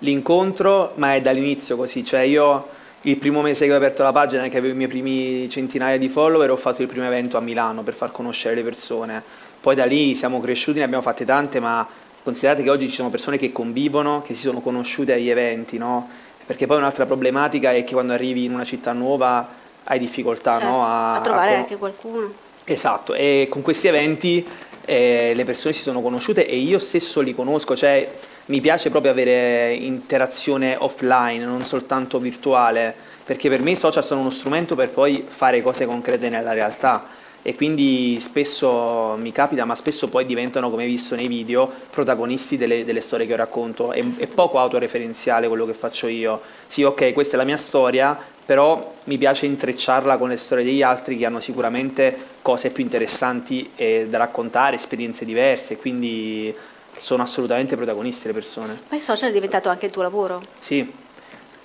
L'incontro, 0.00 0.92
ma 0.96 1.14
è 1.14 1.20
dall'inizio 1.20 1.76
così, 1.76 2.04
cioè 2.04 2.20
io 2.20 2.68
il 3.02 3.16
primo 3.18 3.40
mese 3.40 3.66
che 3.66 3.72
ho 3.72 3.76
aperto 3.76 4.02
la 4.02 4.12
pagina, 4.12 4.48
che 4.48 4.58
avevo 4.58 4.74
i 4.74 4.76
miei 4.76 4.88
primi 4.88 5.48
centinaia 5.48 5.96
di 5.96 6.08
follower, 6.08 6.50
ho 6.50 6.56
fatto 6.56 6.82
il 6.82 6.88
primo 6.88 7.06
evento 7.06 7.36
a 7.36 7.40
Milano 7.40 7.82
per 7.82 7.94
far 7.94 8.10
conoscere 8.10 8.54
le 8.54 8.62
persone. 8.62 9.22
Poi 9.60 9.74
da 9.74 9.84
lì 9.84 10.14
siamo 10.14 10.40
cresciuti, 10.40 10.78
ne 10.78 10.84
abbiamo 10.84 11.02
fatte 11.02 11.24
tante, 11.24 11.60
ma 11.60 11.86
considerate 12.22 12.62
che 12.62 12.70
oggi 12.70 12.88
ci 12.88 12.96
sono 12.96 13.08
persone 13.08 13.38
che 13.38 13.52
convivono, 13.52 14.22
che 14.22 14.34
si 14.34 14.42
sono 14.42 14.60
conosciute 14.60 15.12
agli 15.12 15.30
eventi, 15.30 15.78
no? 15.78 16.08
Perché 16.44 16.66
poi 16.66 16.78
un'altra 16.78 17.06
problematica 17.06 17.72
è 17.72 17.84
che 17.84 17.92
quando 17.92 18.12
arrivi 18.12 18.44
in 18.44 18.52
una 18.52 18.64
città 18.64 18.92
nuova 18.92 19.48
hai 19.84 19.98
difficoltà 19.98 20.52
certo, 20.52 20.66
no? 20.66 20.84
a, 20.84 21.12
a, 21.14 21.20
trovare 21.20 21.54
a... 21.54 21.58
anche 21.58 21.76
qualcuno. 21.76 22.32
Esatto, 22.64 23.14
e 23.14 23.46
con 23.48 23.62
questi 23.62 23.86
eventi 23.86 24.44
eh, 24.84 25.32
le 25.34 25.44
persone 25.44 25.72
si 25.74 25.82
sono 25.82 26.00
conosciute 26.00 26.46
e 26.46 26.56
io 26.56 26.80
stesso 26.80 27.20
li 27.20 27.34
conosco, 27.34 27.76
cioè 27.76 28.08
mi 28.46 28.60
piace 28.60 28.90
proprio 28.90 29.10
avere 29.10 29.74
interazione 29.74 30.76
offline, 30.78 31.44
non 31.44 31.62
soltanto 31.62 32.18
virtuale, 32.18 32.94
perché 33.24 33.48
per 33.48 33.60
me 33.60 33.72
i 33.72 33.76
social 33.76 34.04
sono 34.04 34.20
uno 34.20 34.30
strumento 34.30 34.74
per 34.74 34.90
poi 34.90 35.24
fare 35.26 35.62
cose 35.62 35.86
concrete 35.86 36.28
nella 36.28 36.52
realtà 36.52 37.14
e 37.46 37.54
quindi 37.54 38.18
spesso 38.18 39.14
mi 39.20 39.30
capita, 39.30 39.64
ma 39.64 39.76
spesso 39.76 40.08
poi 40.08 40.24
diventano, 40.24 40.68
come 40.68 40.82
hai 40.82 40.88
visto 40.88 41.14
nei 41.14 41.28
video, 41.28 41.70
protagonisti 41.90 42.56
delle, 42.56 42.84
delle 42.84 43.00
storie 43.00 43.24
che 43.24 43.30
io 43.30 43.38
racconto. 43.38 43.92
È, 43.92 44.04
è, 44.16 44.26
poco 44.26 44.58
autoreferenziale 44.58 45.46
quello 45.46 45.64
che 45.64 45.72
faccio 45.72 46.08
io. 46.08 46.40
Sì, 46.66 46.82
ok, 46.82 47.12
questa 47.12 47.36
è 47.36 47.38
la 47.38 47.44
mia 47.44 47.56
storia, 47.56 48.18
però 48.44 48.94
mi 49.04 49.16
piace 49.16 49.46
intrecciarla 49.46 50.16
con 50.16 50.30
le 50.30 50.36
storie 50.38 50.64
degli 50.64 50.82
altri 50.82 51.16
che 51.16 51.24
hanno 51.24 51.38
sicuramente 51.38 52.16
cose 52.42 52.70
più 52.70 52.82
interessanti 52.82 53.70
eh, 53.76 54.08
da 54.10 54.18
raccontare, 54.18 54.74
esperienze 54.74 55.24
diverse, 55.24 55.76
quindi 55.76 56.52
sono 56.98 57.22
assolutamente 57.22 57.76
protagonisti 57.76 58.26
le 58.26 58.32
persone. 58.32 58.80
Ma 58.88 58.96
il 58.96 59.02
social 59.02 59.30
è 59.30 59.32
diventato 59.32 59.68
anche 59.68 59.86
il 59.86 59.92
tuo 59.92 60.02
lavoro? 60.02 60.42
Sì, 60.60 60.90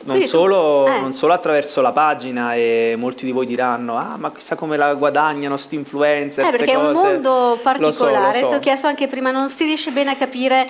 non 0.04 0.22
solo, 0.24 0.88
eh. 0.88 1.00
non 1.00 1.14
solo, 1.14 1.34
attraverso 1.34 1.82
la 1.82 1.92
pagina 1.92 2.56
e 2.56 2.96
molti 2.98 3.26
di 3.26 3.32
voi 3.32 3.46
diranno 3.46 3.98
ah 3.98 4.16
ma 4.18 4.32
chissà 4.32 4.56
come 4.56 4.78
la 4.78 4.94
guadagnano 4.94 5.58
sti 5.58 5.76
influencer 5.76 6.46
eh, 6.46 6.50
perché 6.50 6.74
cose. 6.74 6.86
è 6.86 6.90
un 6.90 6.94
mondo 6.94 7.60
particolare 7.62 8.40
so, 8.40 8.46
so. 8.46 8.50
ti 8.50 8.56
ho 8.56 8.60
chiesto 8.60 8.88
anche 8.88 9.08
prima 9.08 9.32
non 9.32 9.50
si 9.50 9.64
riesce 9.64 9.92
bene 9.92 10.12
a 10.12 10.16
capire 10.16 10.68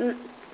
mm, 0.00 0.10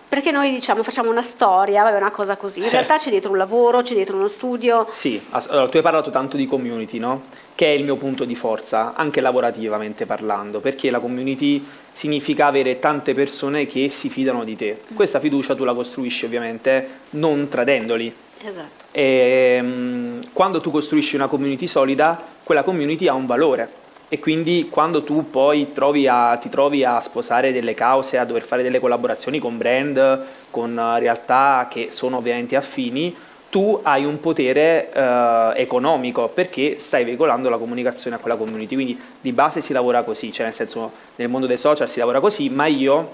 perché 0.09 0.31
noi 0.31 0.53
diciamo 0.53 0.85
facciamo 0.85 1.11
una 1.11 1.21
storia, 1.21 1.83
vabbè, 1.83 1.97
una 1.97 2.13
cosa 2.13 2.37
così, 2.37 2.61
in 2.61 2.71
realtà 2.71 2.97
c'è 2.97 3.11
dietro 3.11 3.33
un 3.33 3.39
lavoro, 3.39 3.83
c'è 3.83 3.93
dietro 3.95 4.17
uno 4.17 4.29
studio. 4.29 4.87
Sì, 4.93 5.21
allora, 5.31 5.69
tu 5.69 5.79
hai 5.79 5.83
parlato 5.83 6.11
tanto 6.11 6.37
di 6.37 6.47
community, 6.47 6.99
no? 6.99 7.25
Che 7.57 7.67
è 7.67 7.71
il 7.71 7.85
mio 7.85 7.97
punto 7.97 8.25
di 8.25 8.37
forza, 8.37 8.95
anche 8.95 9.21
lavorativamente 9.21 10.07
parlando, 10.07 10.61
perché 10.61 10.91
la 10.91 11.01
community 11.01 11.65
significa 11.91 12.47
avere 12.47 12.79
tante 12.79 13.15
persone 13.15 13.67
che 13.67 13.89
si 13.91 14.09
fidano 14.11 14.45
di 14.45 14.55
te. 14.55 14.83
Mm. 14.93 14.95
Questa 14.95 15.19
fiducia 15.19 15.57
tu 15.57 15.65
la 15.65 15.75
costruisci 15.75 16.27
ovviamente 16.27 16.89
non 17.11 17.49
tradendoli. 17.49 18.15
Esatto. 18.45 18.85
E, 18.93 19.59
um, 19.61 20.23
quando 20.33 20.61
tu 20.61 20.71
costruisci 20.71 21.17
una 21.17 21.27
community 21.27 21.67
solida, 21.67 22.23
quella 22.45 22.63
community 22.63 23.09
ha 23.09 23.15
un 23.15 23.27
valore 23.27 23.85
e 24.09 24.21
quindi 24.21 24.69
quando 24.71 25.03
tu 25.03 25.31
poi 25.31 25.73
trovi 25.73 26.07
a, 26.07 26.37
ti 26.37 26.49
trovi 26.49 26.85
a 26.85 27.01
sposare 27.01 27.53
delle 27.53 27.75
cause, 27.75 28.19
a 28.19 28.25
dover 28.25 28.43
fare 28.43 28.63
delle 28.63 28.79
collaborazioni 28.79 29.41
con 29.41 29.57
brand, 29.57 30.25
con 30.51 30.81
realtà 30.99 31.67
che 31.69 31.89
sono 31.91 32.19
ovviamente 32.19 32.55
affini, 32.55 33.15
tu 33.57 33.81
hai 33.83 34.05
un 34.05 34.21
potere 34.21 34.93
eh, 34.93 35.53
economico 35.55 36.29
perché 36.29 36.79
stai 36.79 37.05
veicolando 37.05 37.49
la 37.49 37.57
comunicazione 37.57 38.17
a 38.17 38.19
quella 38.19 38.37
community. 38.37 38.75
Quindi 38.75 39.01
di 39.19 39.33
base 39.33 39.63
si 39.63 39.73
lavora 39.73 40.03
così, 40.03 40.31
cioè 40.31 40.45
nel 40.45 40.55
senso 40.55 40.93
nel 41.15 41.31
mondo 41.31 41.47
dei 41.47 41.57
social 41.57 41.89
si 41.89 41.99
lavora 41.99 42.21
così, 42.21 42.51
ma 42.51 42.67
io 42.67 43.13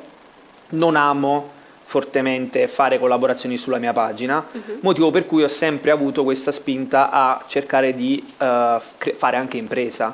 non 0.70 0.96
amo 0.96 1.48
fortemente 1.84 2.66
fare 2.66 2.98
collaborazioni 2.98 3.56
sulla 3.56 3.78
mia 3.78 3.92
pagina, 3.92 4.44
uh-huh. 4.50 4.78
motivo 4.80 5.12
per 5.12 5.26
cui 5.26 5.44
ho 5.44 5.48
sempre 5.48 5.92
avuto 5.92 6.24
questa 6.24 6.50
spinta 6.50 7.12
a 7.12 7.44
cercare 7.46 7.94
di 7.94 8.24
uh, 8.26 8.80
cre- 8.98 9.14
fare 9.14 9.36
anche 9.36 9.58
impresa 9.58 10.12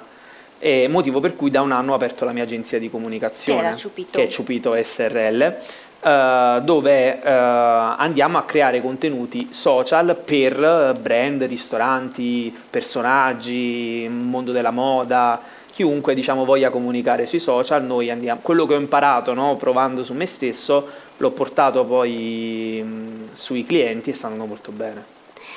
e 0.59 0.89
motivo 0.89 1.21
per 1.21 1.37
cui 1.37 1.51
da 1.51 1.63
un 1.63 1.73
anno 1.73 1.93
ho 1.93 1.95
aperto 1.95 2.27
la 2.27 2.33
mia 2.33 2.43
agenzia 2.43 2.79
di 2.79 2.91
comunicazione, 2.91 3.75
che, 3.77 4.07
che 4.11 4.25
è 4.25 4.29
Ciupito 4.29 4.77
SRL. 4.79 5.57
Uh, 6.01 6.61
dove 6.61 7.19
uh, 7.21 7.27
andiamo 7.27 8.39
a 8.39 8.45
creare 8.45 8.81
contenuti 8.81 9.49
social 9.51 10.15
per 10.15 10.97
brand, 11.01 11.43
ristoranti, 11.43 12.57
personaggi, 12.71 14.09
mondo 14.09 14.53
della 14.53 14.71
moda, 14.71 15.41
chiunque 15.73 16.15
diciamo, 16.15 16.45
voglia 16.45 16.71
comunicare 16.71 17.27
sui 17.27 17.41
social, 17.41 17.85
noi 17.85 18.11
andiamo. 18.11 18.39
Quello 18.43 18.65
che 18.65 18.75
ho 18.75 18.79
imparato 18.79 19.35
no, 19.35 19.57
provando 19.57 20.05
su 20.05 20.15
me 20.15 20.27
stesso 20.27 20.87
l'ho 21.17 21.31
portato 21.33 21.85
poi 21.85 22.81
mh, 22.81 23.35
sui 23.35 23.65
clienti 23.65 24.11
e 24.11 24.15
stanno 24.15 24.47
molto 24.47 24.71
bene. 24.71 25.05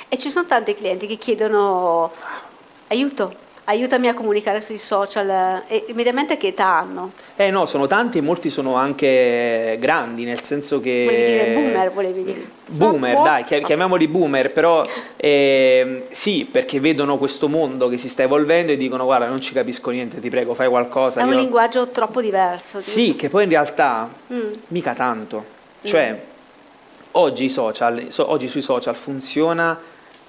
E 0.09 0.17
ci 0.17 0.31
sono 0.31 0.47
tanti 0.47 0.73
clienti 0.73 1.05
che 1.05 1.17
chiedono 1.17 2.11
aiuto 2.87 3.49
aiutami 3.65 4.07
a 4.07 4.13
comunicare 4.13 4.59
sui 4.59 4.77
social, 4.77 5.63
e 5.67 5.85
immediatamente 5.87 6.37
che 6.37 6.47
età 6.47 6.79
hanno? 6.79 7.11
Eh 7.35 7.51
no, 7.51 7.65
sono 7.65 7.87
tanti 7.87 8.17
e 8.17 8.21
molti 8.21 8.49
sono 8.49 8.75
anche 8.75 9.77
grandi, 9.79 10.23
nel 10.23 10.41
senso 10.41 10.79
che... 10.79 11.03
Volevi 11.05 11.31
dire 11.31 11.53
boomer, 11.53 11.91
volevi 11.91 12.23
dire? 12.23 12.45
Boomer, 12.65 13.15
no, 13.15 13.23
dai, 13.23 13.43
chiamiamoli 13.43 14.07
boomer, 14.07 14.51
però 14.51 14.83
eh, 15.15 16.05
sì, 16.09 16.47
perché 16.49 16.79
vedono 16.79 17.17
questo 17.17 17.47
mondo 17.47 17.87
che 17.87 17.97
si 17.97 18.09
sta 18.09 18.23
evolvendo 18.23 18.71
e 18.71 18.77
dicono 18.77 19.05
guarda 19.05 19.27
non 19.27 19.41
ci 19.41 19.53
capisco 19.53 19.89
niente, 19.91 20.19
ti 20.19 20.29
prego 20.29 20.53
fai 20.53 20.69
qualcosa. 20.69 21.19
È 21.19 21.23
un 21.23 21.33
Io... 21.33 21.39
linguaggio 21.39 21.89
troppo 21.89 22.21
diverso. 22.21 22.79
Sì, 22.79 23.15
che 23.15 23.29
poi 23.29 23.43
in 23.43 23.49
realtà 23.49 24.09
mm. 24.33 24.51
mica 24.69 24.93
tanto. 24.93 25.43
Cioè, 25.83 26.11
mm. 26.11 26.15
oggi, 27.11 27.49
social, 27.49 28.05
so, 28.09 28.29
oggi 28.31 28.47
sui 28.47 28.61
social 28.61 28.95
funziona 28.95 29.77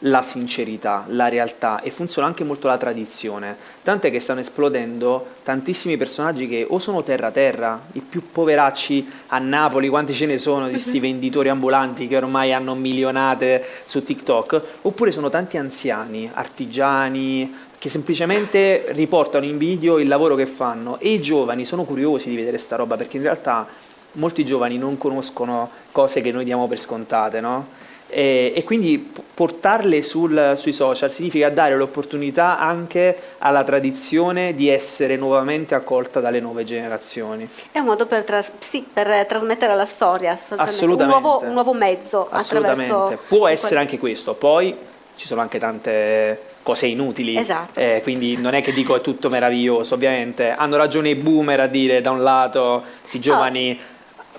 la 0.05 0.23
sincerità, 0.23 1.05
la 1.09 1.29
realtà 1.29 1.81
e 1.81 1.91
funziona 1.91 2.27
anche 2.27 2.45
molto 2.45 2.67
la 2.69 2.79
tradizione. 2.79 3.57
Tant'è 3.83 4.11
che 4.11 4.21
stanno 4.21 4.41
esplodendo 4.41 5.27
tantissimi 5.43 5.97
personaggi 5.97 6.49
che 6.49 6.67
o 6.69 6.79
sono 6.79 7.03
terra-terra, 7.03 7.81
i 7.93 8.01
più 8.01 8.31
poveracci 8.33 9.11
a 9.29 9.39
Napoli, 9.39 9.89
quanti 9.89 10.15
ce 10.15 10.27
ne 10.27 10.39
sono 10.39 10.65
di 10.65 10.73
questi 10.73 10.97
mhm. 10.97 11.03
venditori 11.03 11.49
ambulanti 11.49 12.09
che 12.09 12.17
ormai 12.17 12.53
hanno 12.53 12.75
milionate 12.75 13.65
su 13.85 14.03
TikTok, 14.03 14.63
oppure 14.83 15.13
sono 15.13 15.31
tanti 15.31 15.57
anziani, 15.57 16.31
artigiani, 16.33 17.55
che 17.79 17.89
semplicemente 17.89 18.87
riportano 18.91 19.45
in 19.45 19.59
video 19.59 19.99
il 19.99 20.07
lavoro 20.07 20.37
che 20.37 20.47
fanno 20.47 21.01
e 21.01 21.15
i 21.15 21.21
giovani 21.21 21.65
sono 21.65 21.83
curiosi 21.83 22.29
di 22.29 22.37
vedere 22.37 22.57
sta 22.59 22.77
roba 22.77 22.97
perché 22.97 23.17
in 23.17 23.25
realtà 23.25 23.67
molti 24.13 24.45
giovani 24.45 24.79
non 24.79 24.97
conoscono 24.99 25.69
cose 25.91 26.21
che 26.21 26.31
noi 26.31 26.45
diamo 26.45 26.69
per 26.69 26.79
scontate, 26.79 27.41
no? 27.41 27.81
E, 28.15 28.53
e, 28.55 28.63
quindi 28.63 29.11
portarle 29.33 30.03
sul, 30.03 30.53
sui 30.59 30.73
social 30.75 31.11
significa 31.11 31.49
dare 31.49 31.75
l'opportunità 31.79 32.59
anche 32.59 33.17
alla 33.39 33.65
tradizione 33.65 34.55
di 34.55 34.69
essere 34.69 35.17
nuovamente 35.17 35.75
accolta 35.75 36.21
dalle 36.21 36.39
nuove 36.39 36.65
generazioni. 36.65 37.49
È 37.71 37.79
un 37.79 37.87
modo 37.87 38.05
per, 38.05 38.25
tras- 38.25 38.53
sì, 38.59 38.85
per 38.93 39.25
trasmettere 39.25 39.75
la 39.75 39.87
storia, 39.87 40.33
assolutamente. 40.33 41.03
Un 41.03 41.09
nuovo, 41.09 41.41
un 41.43 41.53
nuovo 41.55 41.73
mezzo 41.73 42.29
assolutamente. 42.31 43.19
Può 43.27 43.49
essere 43.49 43.81
anche 43.81 43.99
questo, 43.99 44.35
poi 44.35 44.77
ci 45.17 45.27
sono 45.27 45.41
anche 45.41 45.59
tante 45.59 46.51
cose 46.63 46.87
inutili, 46.87 47.37
esatto. 47.37 47.81
eh, 47.81 48.01
quindi 48.03 48.37
non 48.37 48.53
è 48.53 48.61
che 48.61 48.73
dico 48.73 48.95
è 48.95 49.01
tutto 49.01 49.31
meraviglioso, 49.31 49.95
ovviamente 49.95 50.51
hanno 50.51 50.77
ragione 50.77 51.09
i 51.09 51.15
boomer 51.15 51.61
a 51.61 51.67
dire 51.67 52.03
da 52.03 52.11
un 52.11 52.23
lato, 52.23 52.83
si 53.05 53.21
giovani... 53.21 53.79
Oh 53.81 53.91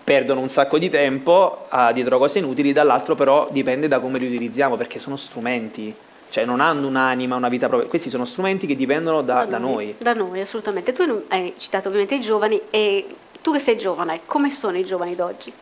perdono 0.03 0.41
un 0.41 0.49
sacco 0.49 0.77
di 0.77 0.89
tempo 0.89 1.67
uh, 1.71 1.93
dietro 1.93 2.17
cose 2.17 2.39
inutili, 2.39 2.73
dall'altro 2.73 3.15
però 3.15 3.47
dipende 3.51 3.87
da 3.87 3.99
come 3.99 4.19
li 4.19 4.27
utilizziamo, 4.27 4.75
perché 4.75 4.99
sono 4.99 5.15
strumenti, 5.15 5.93
cioè 6.29 6.45
non 6.45 6.59
hanno 6.59 6.87
un'anima, 6.87 7.35
una 7.35 7.49
vita 7.49 7.67
propria, 7.67 7.87
questi 7.87 8.09
sono 8.09 8.25
strumenti 8.25 8.67
che 8.67 8.75
dipendono 8.75 9.21
da, 9.21 9.45
da, 9.45 9.57
noi, 9.57 9.57
da 9.57 9.57
noi. 9.57 9.95
Da 9.97 10.13
noi, 10.13 10.41
assolutamente. 10.41 10.91
Tu 10.91 11.23
hai 11.29 11.53
citato 11.57 11.87
ovviamente 11.87 12.15
i 12.15 12.21
giovani 12.21 12.59
e 12.69 13.05
tu 13.41 13.51
che 13.51 13.59
sei 13.59 13.77
giovane, 13.77 14.21
come 14.25 14.49
sono 14.49 14.77
i 14.77 14.83
giovani 14.83 15.15
d'oggi? 15.15 15.53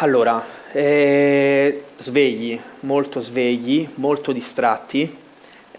Allora, 0.00 0.42
eh, 0.72 1.84
svegli, 1.96 2.58
molto 2.80 3.20
svegli, 3.20 3.88
molto 3.94 4.30
distratti, 4.30 5.16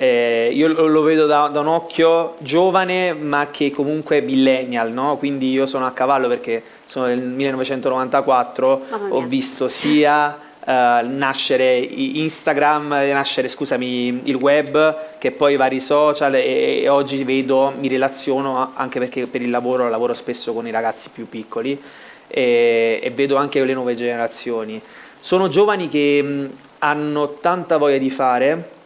eh, 0.01 0.49
io 0.53 0.69
lo, 0.87 1.01
vedo 1.01 1.25
da, 1.25 1.49
da, 1.51 1.59
un 1.59 1.67
occhio 1.67 2.35
giovane 2.39 3.13
ma 3.13 3.49
che 3.51 3.69
comunque 3.69 4.19
è 4.19 4.21
millennial, 4.21 4.93
no? 4.93 5.17
quindi 5.17 5.51
io 5.51 5.65
sono 5.65 5.85
a 5.85 5.91
cavallo 5.91 6.29
perché 6.29 6.63
sono 6.85 7.07
nel 7.07 7.21
1994, 7.21 8.81
ho 9.09 9.21
visto 9.23 9.67
sia 9.67 10.39
uh, 10.63 10.71
nascere 11.03 11.79
Instagram, 11.79 12.87
nascere 13.11 13.49
scusami, 13.49 14.21
il 14.23 14.35
web 14.35 15.17
che 15.17 15.31
poi 15.31 15.55
i 15.55 15.57
vari 15.57 15.81
social 15.81 16.33
e, 16.35 16.79
e, 16.81 16.87
oggi 16.87 17.21
vedo, 17.25 17.73
mi 17.77 17.89
relaziono 17.89 18.71
anche 18.75 18.99
perché 18.99 19.27
per 19.27 19.41
il 19.41 19.49
lavoro 19.49 19.89
lavoro 19.89 20.13
spesso 20.13 20.53
con 20.53 20.65
i 20.65 20.71
ragazzi 20.71 21.09
più 21.09 21.27
piccoli 21.27 21.77
e, 22.25 23.01
e 23.03 23.11
vedo 23.11 23.35
anche 23.35 23.61
le 23.61 23.73
nuove 23.73 23.95
generazioni. 23.95 24.81
Sono 25.19 25.49
giovani 25.49 25.89
che 25.89 26.23
mh, 26.23 26.49
hanno 26.79 27.33
tanta 27.41 27.75
voglia 27.75 27.97
di 27.97 28.09
fare, 28.09 28.77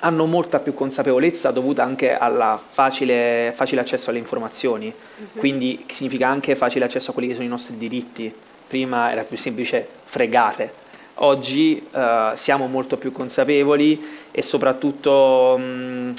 hanno 0.00 0.26
molta 0.26 0.58
più 0.60 0.74
consapevolezza 0.74 1.50
dovuta 1.50 1.82
anche 1.82 2.16
al 2.16 2.58
facile, 2.66 3.52
facile, 3.54 3.80
accesso 3.80 4.10
alle 4.10 4.18
informazioni, 4.18 4.86
uh-huh. 4.86 5.38
quindi 5.38 5.84
che 5.86 5.94
significa 5.94 6.28
anche 6.28 6.54
facile 6.54 6.84
accesso 6.84 7.10
a 7.10 7.12
quelli 7.12 7.28
che 7.28 7.34
sono 7.34 7.46
i 7.46 7.50
nostri 7.50 7.76
diritti. 7.76 8.34
Prima 8.66 9.12
era 9.12 9.22
più 9.22 9.36
semplice 9.36 9.86
fregare, 10.04 10.72
oggi 11.14 11.86
uh, 11.92 12.34
siamo 12.34 12.66
molto 12.66 12.96
più 12.96 13.12
consapevoli 13.12 14.04
e 14.32 14.42
soprattutto 14.42 15.56
mh, 15.56 16.12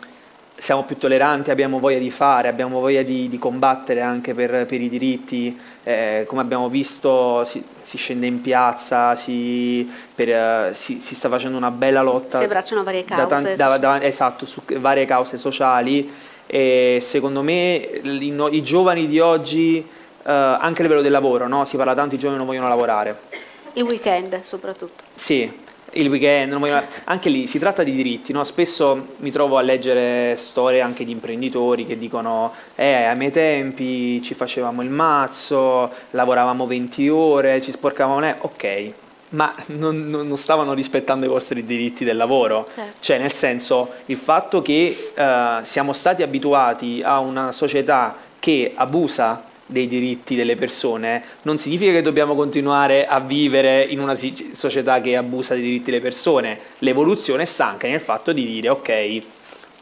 siamo 0.58 0.84
più 0.84 0.98
tolleranti, 0.98 1.52
abbiamo 1.52 1.80
voglia 1.80 2.00
di 2.00 2.10
fare, 2.10 2.48
abbiamo 2.48 2.80
voglia 2.80 3.04
di, 3.04 3.30
di 3.30 3.38
combattere 3.38 4.02
anche 4.02 4.34
per, 4.34 4.66
per 4.66 4.82
i 4.82 4.90
diritti, 4.90 5.58
eh, 5.84 6.26
come 6.28 6.42
abbiamo 6.42 6.68
visto 6.68 7.46
si, 7.46 7.64
si 7.84 7.98
scende 7.98 8.26
in 8.26 8.42
piazza, 8.42 9.16
si, 9.16 9.90
per, 10.14 10.70
uh, 10.72 10.74
si, 10.74 11.00
si, 11.00 11.16
sta 11.16 11.30
facendo 11.30 11.58
una 11.58 11.72
bella 11.72 12.02
lotta. 12.02 12.40
Si 12.40 12.44
abbracciano 12.44 12.84
varie 12.84 13.06
cause. 13.06 13.56
Da, 13.56 13.68
da, 13.68 13.78
da, 13.78 14.04
esatto, 14.04 14.46
su 14.46 14.62
varie 14.80 15.06
cause 15.06 15.38
sociali 15.38 16.12
e 16.48 16.98
secondo 17.02 17.44
me 17.44 17.76
i, 18.02 18.48
i 18.52 18.64
giovani 18.64 19.08
di 19.08 19.20
oggi, 19.20 19.86
uh, 19.88 20.30
anche 20.30 20.82
a 20.82 20.84
livello 20.84 21.02
del 21.02 21.12
lavoro, 21.12 21.48
no? 21.48 21.66
si 21.66 21.78
parla 21.78 21.94
tanto, 21.94 22.16
i 22.16 22.18
giovani 22.18 22.40
non 22.40 22.48
vogliono 22.48 22.68
lavorare. 22.68 23.46
Il 23.74 23.84
weekend 23.84 24.42
soprattutto. 24.42 25.04
Sì, 25.14 25.66
il 26.00 26.10
weekend, 26.10 26.58
anche 27.06 27.30
lì 27.30 27.48
si 27.48 27.60
tratta 27.60 27.84
di 27.84 27.92
diritti, 27.92 28.32
no? 28.32 28.44
spesso 28.44 29.16
mi 29.18 29.32
trovo 29.32 29.58
a 29.58 29.62
leggere 29.62 30.36
storie 30.38 30.82
anche 30.82 31.04
di 31.06 31.12
imprenditori 31.12 31.86
che 31.86 31.98
dicono 31.98 32.54
eh, 32.76 33.04
ai 33.04 33.18
miei 33.18 33.32
tempi 33.32 34.22
ci 34.22 34.34
facevamo 34.34 34.82
il 34.82 34.90
mazzo, 34.90 35.92
lavoravamo 36.12 36.66
20 36.66 37.10
ore, 37.10 37.62
ci 37.62 37.72
sporcavamo, 37.72 38.26
eh, 38.26 38.36
ok, 38.40 38.94
ma 39.30 39.54
non, 39.68 40.08
non, 40.08 40.38
stavano 40.38 40.74
rispettando 40.74 41.26
i 41.26 41.30
vostri 41.30 41.66
diritti 41.66 42.06
del 42.06 42.16
lavoro, 42.16 42.68
certo. 42.74 42.98
cioè 43.00 43.18
nel 43.18 43.32
senso 43.32 43.94
il 44.06 44.16
fatto 44.16 44.62
che 44.62 44.96
uh, 45.16 45.64
siamo 45.64 45.92
stati 45.92 46.24
abituati 46.24 47.02
a 47.04 47.20
una 47.20 47.52
società 47.52 48.16
che 48.40 48.72
abusa 48.74 49.44
dei 49.68 49.88
diritti 49.88 50.36
delle 50.36 50.56
persone 50.56 51.24
non 51.44 51.58
significa 51.58 51.92
che 51.92 52.02
dobbiamo 52.02 52.36
continuare 52.36 53.06
a 53.06 53.20
vivere 53.20 53.84
in 53.84 54.00
una 54.00 54.16
società 54.16 55.00
che 55.02 55.16
abusa 55.16 55.54
dei 55.54 55.64
diritti 55.64 55.92
delle 55.92 56.02
persone. 56.02 56.58
L'evoluzione 56.80 57.46
sta 57.46 57.68
anche 57.68 57.88
nel 57.88 58.00
fatto 58.00 58.32
di 58.32 58.46
dire 58.46 58.70
ok, 58.70 59.22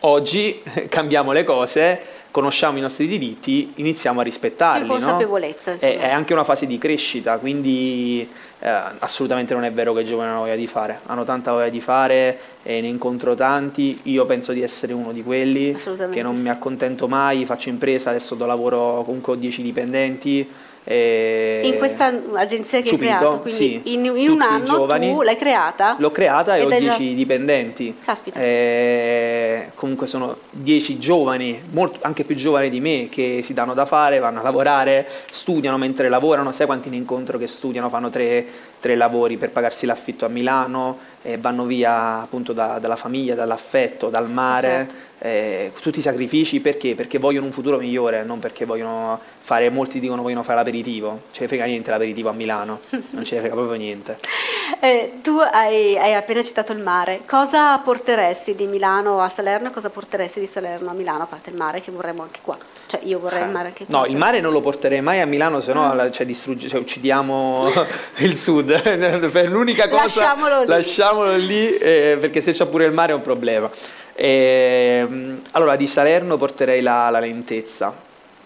oggi 0.02 0.62
cambiamo 0.90 1.32
le 1.32 1.44
cose, 1.44 2.00
conosciamo 2.32 2.78
i 2.78 2.82
nostri 2.82 3.08
diritti, 3.08 3.74
iniziamo 3.76 4.20
a 4.20 4.24
rispettarli. 4.24 4.82
Più 4.82 4.90
consapevolezza. 4.90 5.72
No? 5.72 5.78
È, 5.80 6.00
è, 6.00 6.10
anche 6.10 6.34
una 6.34 6.44
fase 6.44 6.66
di 6.66 6.78
crescita, 6.78 7.38
quindi 7.38 8.28
eh, 8.60 8.82
assolutamente 9.00 9.54
non 9.54 9.64
è 9.64 9.72
vero 9.72 9.94
che 9.94 10.02
i 10.02 10.06
giovani 10.06 10.32
hanno 10.32 10.40
voglia 10.40 10.56
di 10.56 10.68
fare, 10.68 11.00
hanno 11.06 11.24
tanta 11.24 11.52
voglia 11.52 11.70
di 11.70 11.80
fare 11.80 12.38
e 12.64 12.82
ne 12.82 12.88
incontro 12.88 13.36
tanti, 13.36 14.00
io 14.04 14.26
penso 14.26 14.52
di 14.52 14.62
essere 14.62 14.94
uno 14.94 15.12
di 15.12 15.24
quelli 15.24 15.76
che 16.12 16.22
non 16.22 16.36
sì. 16.36 16.44
mi 16.44 16.50
accontento 16.50 17.08
mai, 17.08 17.46
faccio 17.46 17.70
impresa, 17.70 18.10
adesso 18.10 18.36
do 18.36 18.46
lavoro 18.46 19.04
comunque 19.04 19.34
ho 19.34 19.36
10 19.36 19.62
dipendenti 19.62 20.50
e 20.88 21.62
in 21.64 21.78
questa 21.80 22.14
agenzia 22.34 22.80
che 22.80 22.90
subito, 22.90 23.12
hai 23.12 23.18
creato, 23.18 23.40
quindi 23.40 23.60
sì, 23.60 23.94
in, 23.94 24.06
in 24.06 24.30
un 24.30 24.42
anno 24.44 24.66
giovani, 24.66 25.12
tu 25.12 25.22
l'hai 25.24 25.36
creata? 25.36 25.96
L'ho 25.98 26.12
creata 26.12 26.56
e 26.56 26.64
ho 26.64 26.70
10 26.70 26.86
già... 26.86 26.98
dipendenti. 26.98 27.98
Caspita. 28.06 28.40
E 28.40 29.72
comunque 29.74 30.06
sono 30.06 30.38
10 30.52 31.00
giovani, 31.00 31.60
molto, 31.72 31.98
anche 32.04 32.24
più 32.24 32.36
giovani 32.36 32.70
di 32.70 32.80
me, 32.82 33.08
che 33.10 33.42
si 33.44 33.54
danno 33.54 33.74
da 33.74 33.86
fare, 33.86 34.20
vanno 34.20 34.42
a 34.42 34.44
lavorare, 34.44 35.08
studiano 35.28 35.78
mentre 35.80 36.08
lavorano. 36.08 36.52
Sai 36.52 36.68
quanti 36.68 36.92
ne 36.92 36.98
incontro 36.98 37.40
che 37.40 37.48
studiano, 37.48 37.90
fanno 37.90 38.12
tre, 38.12 38.46
tre 38.80 38.96
lavori 38.96 39.38
per 39.38 39.50
pagarsi 39.50 39.88
l'affitto 39.88 40.26
a 40.26 40.30
Milano, 40.30 41.00
e 41.24 41.40
vanno 41.40 41.66
via 41.66 42.22
appunto 42.22 42.54
da, 42.54 42.78
dalla 42.80 42.96
famiglia, 42.96 43.34
dall'affetto, 43.34 44.10
dal 44.10 44.30
mare. 44.30 44.68
Certo 44.68 45.14
eh, 45.26 45.72
tutti 45.82 45.98
i 45.98 46.02
sacrifici 46.04 46.60
perché? 46.60 46.94
Perché 46.94 47.18
vogliono 47.18 47.48
un 47.48 47.52
futuro 47.52 47.78
migliore, 47.78 48.24
non 48.24 48.38
perché 48.38 48.64
vogliono 48.64 49.20
fare, 49.40 49.72
molti 49.72 50.00
dicono 50.00 50.22
vogliono 50.22 50.44
fare 50.44 50.58
l'aperitivo, 50.58 51.22
ce 51.32 51.42
ne 51.42 51.48
frega 51.48 51.66
niente 51.66 51.90
l'aperitivo 51.90 52.30
a 52.30 52.34
Milano, 52.34 52.80
non 53.10 53.24
ce 53.24 53.36
ne 53.36 53.42
frega 53.42 53.56
proprio 53.56 53.76
niente. 53.76 54.18
Eh, 54.80 55.14
tu 55.22 55.38
hai, 55.38 55.98
hai, 55.98 56.16
appena 56.16 56.42
citato 56.42 56.72
il 56.72 56.80
mare, 56.80 57.22
cosa 57.28 57.78
porteresti 57.78 58.56
di 58.56 58.66
Milano 58.66 59.22
a 59.22 59.30
Salerno 59.30 59.70
e 59.70 59.72
cosa 59.72 59.90
porteresti 59.90 60.40
di 60.40 60.48
Salerno 60.48 60.90
a 60.90 60.94
Milano, 60.94 61.24
a 61.24 61.26
parte 61.28 61.52
il 61.52 61.56
mare 61.56 61.82
che 61.82 61.92
vorremmo 61.92 62.24
anche 62.24 62.40
qua? 62.42 62.58
Cioè 62.88 63.00
io 63.04 63.20
vorrei 63.20 63.44
il 63.44 63.52
mare 63.52 63.68
anche 63.68 63.86
qua. 63.86 64.00
No, 64.00 64.06
il 64.06 64.18
mare 64.18 64.42
non 64.42 64.52
lo 64.52 64.62
porterei 64.62 65.02
mai 65.02 65.22
a 65.22 65.26
Milano, 65.26 65.60
se 65.60 65.72
no 65.72 65.94
mm. 65.94 66.12
cioè, 66.12 66.28
cioè, 66.34 66.80
uccidiamo 66.80 67.66
il 68.18 68.36
sud. 68.36 68.82
per 69.32 69.50
l'unica 69.50 69.88
cosa 69.88 70.04
lasciamolo 70.04 70.62
lì, 70.62 70.68
lasciamolo 70.68 71.36
lì 71.36 71.78
eh, 71.78 72.18
perché 72.20 72.42
se 72.42 72.52
c'è 72.52 72.66
pure 72.66 72.86
il 72.86 72.94
mare 72.94 73.12
è 73.12 73.16
un 73.16 73.22
problema. 73.22 73.70
E, 74.18 75.06
ehm, 75.08 75.42
allora 75.52 75.76
di 75.76 75.88
Salerno 75.88 76.38
porterei 76.38 76.82
la, 76.82 77.10
la 77.10 77.20
lentezza, 77.20 77.94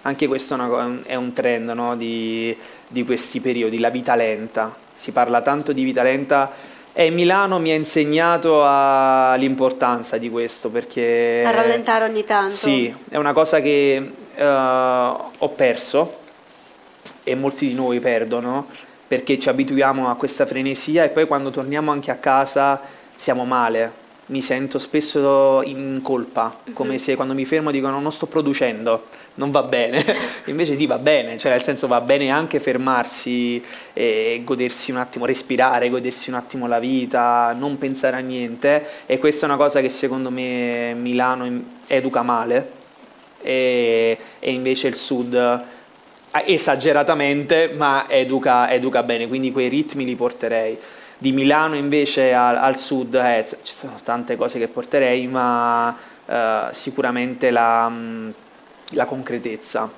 anche 0.02 0.28
questo 0.28 0.56
è, 0.56 0.58
una, 0.58 1.00
è 1.06 1.16
un 1.16 1.32
trend 1.32 1.70
no? 1.70 1.96
di, 1.96 2.56
di 2.88 3.06
questi 3.06 3.40
periodi, 3.40 3.80
la 3.80 3.90
vita 3.90 4.16
lenta, 4.16 4.76
si 4.96 5.12
parla 5.12 5.42
tanto 5.42 5.72
di 5.72 5.84
vita 5.84 6.02
lenta 6.02 6.52
e 6.92 7.12
Milano 7.12 7.60
mi 7.60 7.72
ha 7.72 7.76
insegnato 7.76 8.64
a, 8.66 9.36
l'importanza 9.36 10.18
di 10.18 10.30
questo 10.30 10.70
perché... 10.70 11.44
A 11.46 11.52
rallentare 11.52 12.06
ogni 12.06 12.26
tanto. 12.26 12.54
Sì, 12.54 12.94
è 13.08 13.16
una 13.16 13.32
cosa 13.32 13.62
che 13.62 14.12
uh, 14.36 14.44
ho 14.44 15.50
perso 15.56 16.18
e 17.24 17.36
molti 17.36 17.68
di 17.68 17.76
noi 17.76 18.00
perdono 18.00 18.68
perché 19.08 19.40
ci 19.40 19.50
abituiamo 19.50 20.10
a 20.10 20.16
questa 20.16 20.46
frenesia 20.46 21.04
e 21.04 21.10
poi 21.10 21.28
quando 21.28 21.52
torniamo 21.52 21.92
anche 21.92 22.12
a 22.12 22.16
casa 22.16 22.82
siamo 23.16 23.46
male 23.46 24.08
mi 24.30 24.42
sento 24.42 24.78
spesso 24.78 25.64
in 25.64 26.02
colpa, 26.04 26.60
come 26.74 27.00
se 27.00 27.16
quando 27.16 27.34
mi 27.34 27.46
fermo 27.46 27.72
dicono 27.72 28.00
non 28.00 28.12
sto 28.12 28.28
producendo, 28.28 29.08
non 29.36 29.50
va 29.50 29.64
bene. 29.64 30.06
Invece 30.46 30.76
sì, 30.76 30.86
va 30.86 31.00
bene, 31.00 31.38
cioè 31.38 31.52
nel 31.52 31.64
senso 31.64 31.88
va 31.88 32.00
bene 32.02 32.30
anche 32.30 32.60
fermarsi 32.60 33.62
e 33.94 34.42
godersi 34.44 34.92
un 34.92 34.98
attimo, 34.98 35.26
respirare, 35.26 35.90
godersi 35.90 36.30
un 36.30 36.36
attimo 36.36 36.68
la 36.68 36.80
vita, 36.80 37.56
non 37.58 37.78
pensare 37.80 38.18
a 38.18 38.20
niente. 38.20 38.86
E 39.08 39.18
questa 39.18 39.46
è 39.46 39.50
una 39.50 39.58
cosa 39.58 39.82
che 39.82 39.90
secondo 39.90 40.30
me 40.30 40.94
Milano 40.94 41.64
educa 41.88 42.22
male 42.22 42.72
e, 43.42 44.18
e 44.38 44.52
invece 44.52 44.88
il 44.88 44.96
sud 44.96 45.64
esageratamente, 46.46 47.72
ma 47.76 48.06
educa, 48.08 48.70
educa 48.70 49.02
bene, 49.02 49.28
quindi 49.28 49.52
quei 49.52 49.70
ritmi 49.70 50.06
li 50.06 50.16
porterei 50.16 50.78
di 51.22 51.34
Milano 51.34 51.76
invece 51.76 52.34
al, 52.34 52.56
al 52.56 52.78
sud 52.78 53.14
eh, 53.14 53.46
ci 53.62 53.74
sono 53.74 53.98
tante 54.02 54.38
cose 54.38 54.58
che 54.58 54.70
porterei, 54.70 55.28
ma 55.28 55.94
eh, 56.26 56.68
sicuramente 56.72 57.52
la, 57.52 57.92
la, 58.92 59.06
concretezza, 59.06 59.90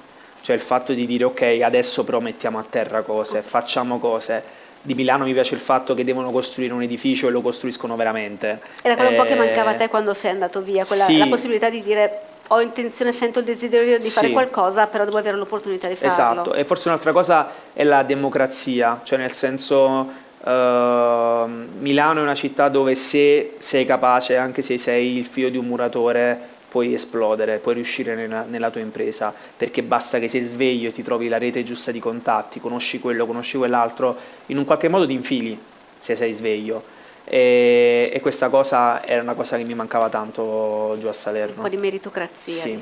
cioè 0.42 0.56
il 0.56 0.62
fatto 0.62 0.94
di 0.94 1.06
dire 1.06 1.24
ok 1.26 1.60
adesso 1.64 2.04
però 2.04 2.20
mettiamo 2.20 2.58
a 2.58 2.66
terra 2.68 3.04
cose, 3.04 3.42
facciamo 3.44 4.00
cose. 4.00 4.60
Di 4.84 4.96
Milano 4.96 5.26
mi 5.26 5.34
piace 5.34 5.54
il 5.54 5.60
fatto 5.60 5.94
che 5.94 6.04
devono 6.04 6.32
costruire 6.32 6.74
un 6.74 6.82
edificio 6.82 7.28
e 7.28 7.30
lo 7.30 7.42
costruiscono 7.42 7.96
veramente. 7.96 8.60
Era 8.82 8.96
quello 8.96 9.12
eh, 9.12 9.14
un 9.14 9.20
po' 9.20 9.28
che 9.28 9.34
eh, 9.34 9.38
mancava 9.38 9.70
a 9.70 9.76
te 9.76 9.90
quando 9.90 10.16
sei 10.16 10.32
andato 10.32 10.60
via, 10.62 10.86
quella, 10.86 11.06
sì. 11.06 11.20
la 11.20 11.28
possibilità 11.28 11.70
di 11.70 11.84
dire 11.84 12.22
ho 12.48 12.62
intenzione, 12.62 13.12
sento 13.12 13.38
il 13.38 13.46
desiderio 13.46 14.00
di 14.00 14.10
fare 14.10 14.28
sì. 14.28 14.34
qualcosa, 14.34 14.88
però 14.88 15.06
devo 15.06 15.20
avere 15.20 15.38
l'opportunità 15.38 15.88
di 15.88 15.96
farlo. 15.96 16.42
Esatto, 16.42 16.54
e 16.56 16.66
forse 16.66 16.88
un'altra 16.88 17.12
cosa 17.12 17.48
è 17.74 17.84
la 17.84 18.02
democrazia, 18.02 19.02
cioè 19.04 19.20
nel 19.20 19.32
senso 19.32 20.30
Uh, 20.44 21.48
Milano 21.78 22.20
è 22.20 22.24
una 22.24 22.34
città 22.34 22.68
dove 22.68 22.96
se 22.96 23.58
sei 23.60 23.86
capace, 23.86 24.38
anche 24.38 24.64
se 24.64 24.80
sei 24.80 25.18
il 25.18 25.26
figlio 25.26 25.50
di 25.50 25.58
un 25.58 25.68
muratore, 25.68 26.50
puoi 26.68 26.94
esplodere, 26.94 27.58
puoi 27.58 27.76
riuscire 27.76 28.16
nella, 28.16 28.46
nella, 28.48 28.72
tua 28.72 28.82
impresa, 28.82 29.34
perché 29.58 29.84
basta 29.84 30.20
che 30.20 30.28
sei 30.28 30.42
sveglio 30.42 30.90
e 30.90 30.92
ti 30.92 31.04
trovi 31.04 31.28
la 31.28 31.38
rete 31.38 31.64
giusta 31.64 31.92
di 31.92 32.00
contatti, 32.00 32.60
conosci 32.60 33.00
quello, 33.00 33.26
conosci 33.28 33.58
quell'altro, 33.58 34.18
in 34.48 34.58
un 34.58 34.66
qualche 34.66 34.88
modo 34.88 35.06
ti 35.06 35.14
infili 35.14 35.60
se 36.00 36.16
sei 36.16 36.34
sveglio. 36.34 36.82
E, 37.24 38.10
e 38.12 38.20
questa 38.22 38.50
cosa 38.50 39.06
era 39.06 39.22
una 39.22 39.36
cosa 39.36 39.58
che 39.58 39.64
mi 39.64 39.76
mancava 39.76 40.10
tanto 40.10 40.96
giù 41.00 41.08
a 41.08 41.14
Salerno. 41.14 41.56
Un 41.58 41.64
po' 41.64 41.70
di 41.70 41.78
meritocrazia, 41.78 42.64
sì. 42.64 42.80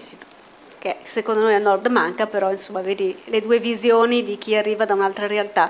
che 0.77 0.97
secondo 1.03 1.41
noi 1.41 1.55
al 1.55 1.61
nord 1.61 1.87
manca, 1.87 2.25
però 2.25 2.51
insomma 2.51 2.81
vedi 2.81 3.13
le 3.25 3.41
due 3.41 3.59
visioni 3.59 4.23
di 4.23 4.37
chi 4.37 4.55
arriva 4.55 4.85
da 4.85 4.93
un'altra 4.93 5.27
realtà 5.27 5.69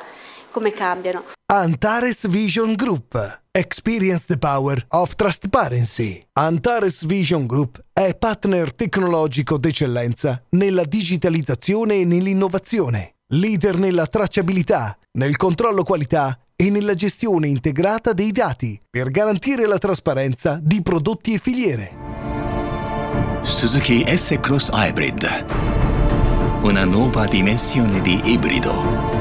come 0.51 0.71
cambiano. 0.71 1.23
Antares 1.51 2.27
Vision 2.27 2.73
Group. 2.73 3.41
Experience 3.51 4.25
the 4.27 4.37
power 4.37 4.85
of 4.89 5.15
transparency. 5.15 6.23
Antares 6.33 7.05
Vision 7.05 7.45
Group 7.45 7.83
è 7.91 8.15
partner 8.15 8.73
tecnologico 8.73 9.57
d'eccellenza 9.57 10.43
nella 10.49 10.83
digitalizzazione 10.83 11.95
e 11.95 12.05
nell'innovazione, 12.05 13.15
leader 13.33 13.77
nella 13.77 14.05
tracciabilità, 14.05 14.97
nel 15.13 15.35
controllo 15.35 15.83
qualità 15.83 16.39
e 16.55 16.69
nella 16.69 16.93
gestione 16.93 17.47
integrata 17.47 18.13
dei 18.13 18.31
dati 18.31 18.79
per 18.89 19.09
garantire 19.09 19.65
la 19.65 19.77
trasparenza 19.77 20.59
di 20.61 20.81
prodotti 20.81 21.33
e 21.33 21.37
filiere. 21.37 21.95
Suzuki 23.41 24.05
S-Cross 24.05 24.69
Hybrid. 24.71 25.45
Una 26.61 26.83
nuova 26.83 27.25
dimensione 27.25 28.01
di 28.01 28.21
ibrido 28.25 29.18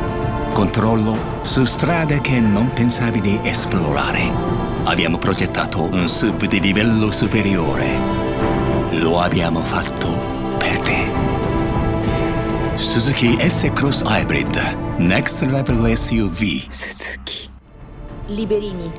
controllo 0.58 1.38
su 1.42 1.62
strade 1.62 2.20
che 2.20 2.40
non 2.40 2.72
pensavi 2.72 3.20
di 3.20 3.38
esplorare. 3.44 4.28
Abbiamo 4.86 5.16
progettato 5.16 5.84
un 5.84 6.08
sub 6.08 6.46
di 6.46 6.58
livello 6.58 7.12
superiore. 7.12 7.96
Lo 8.90 9.20
abbiamo 9.20 9.60
fatto 9.60 10.56
per 10.58 10.80
te. 10.80 11.06
Suzuki 12.74 13.38
S-Cross 13.38 14.02
Hybrid. 14.04 14.96
Next 14.96 15.42
Level 15.42 15.96
SUV. 15.96 16.68
Suzuki. 16.68 17.48
Liberini. 18.26 18.90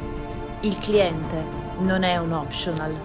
Il 0.61 0.77
cliente 0.77 1.45
non 1.79 2.03
è 2.03 2.15
un 2.15 2.31
optional. 2.31 2.95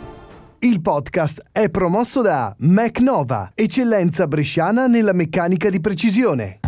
Il 0.60 0.80
podcast 0.80 1.42
è 1.50 1.68
promosso 1.70 2.22
da 2.22 2.54
MacNova, 2.58 3.50
eccellenza 3.52 4.28
bresciana 4.28 4.86
nella 4.86 5.12
meccanica 5.12 5.68
di 5.70 5.80
precisione. 5.80 6.60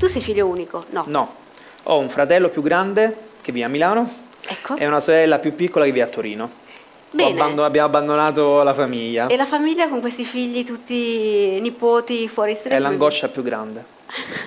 Tu 0.00 0.06
sei 0.06 0.22
figlio 0.22 0.46
unico? 0.46 0.86
No. 0.92 1.04
No. 1.08 1.34
Ho 1.82 1.98
un 1.98 2.08
fratello 2.08 2.48
più 2.48 2.62
grande 2.62 3.14
che 3.42 3.52
vive 3.52 3.66
a 3.66 3.68
Milano 3.68 4.10
ecco. 4.48 4.76
e 4.76 4.86
una 4.86 4.98
sorella 4.98 5.38
più 5.38 5.54
piccola 5.54 5.84
che 5.84 5.92
vive 5.92 6.04
a 6.06 6.08
Torino. 6.08 6.50
Bene. 7.10 7.32
Abbandon- 7.32 7.66
abbiamo 7.66 7.86
abbandonato 7.88 8.62
la 8.62 8.72
famiglia. 8.72 9.26
E 9.26 9.36
la 9.36 9.44
famiglia 9.44 9.90
con 9.90 10.00
questi 10.00 10.24
figli 10.24 10.64
tutti 10.64 11.60
nipoti 11.60 12.28
fuori 12.28 12.54
strada? 12.54 12.76
È 12.76 12.78
l'angoscia 12.78 13.28
più 13.28 13.42
grande. 13.42 13.84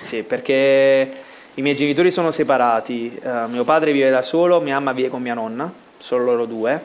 sì, 0.02 0.24
perché 0.24 1.12
i 1.54 1.62
miei 1.62 1.76
genitori 1.76 2.10
sono 2.10 2.32
separati, 2.32 3.16
uh, 3.22 3.48
mio 3.48 3.62
padre 3.62 3.92
vive 3.92 4.10
da 4.10 4.22
solo, 4.22 4.60
mia 4.60 4.74
mamma 4.74 4.90
vive 4.90 5.06
con 5.06 5.22
mia 5.22 5.34
nonna, 5.34 5.72
solo 5.98 6.24
loro 6.24 6.46
due, 6.46 6.84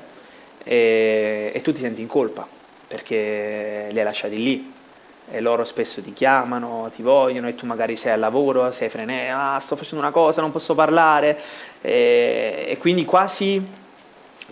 e, 0.64 1.52
e 1.56 1.62
tu 1.62 1.74
ti 1.74 1.80
senti 1.80 2.02
in 2.02 2.08
colpa 2.08 2.48
perché 2.88 3.88
li 3.90 3.98
hai 3.98 4.06
lasciati 4.06 4.38
lì 4.38 4.78
e 5.32 5.42
loro 5.42 5.64
spesso 5.66 6.02
ti 6.02 6.14
chiamano, 6.14 6.90
ti 6.94 7.02
vogliono 7.02 7.48
e 7.48 7.56
tu 7.56 7.66
magari 7.66 7.96
sei 7.96 8.14
al 8.14 8.20
lavoro, 8.20 8.72
sei 8.72 8.90
frené, 8.90 9.32
ah 9.32 9.60
sto 9.60 9.76
facendo 9.76 10.04
una 10.04 10.14
cosa, 10.14 10.42
non 10.42 10.52
posso 10.52 10.76
parlare 10.76 11.40
e, 11.82 12.66
e 12.70 12.78
quindi 12.78 13.06
quasi 13.06 13.64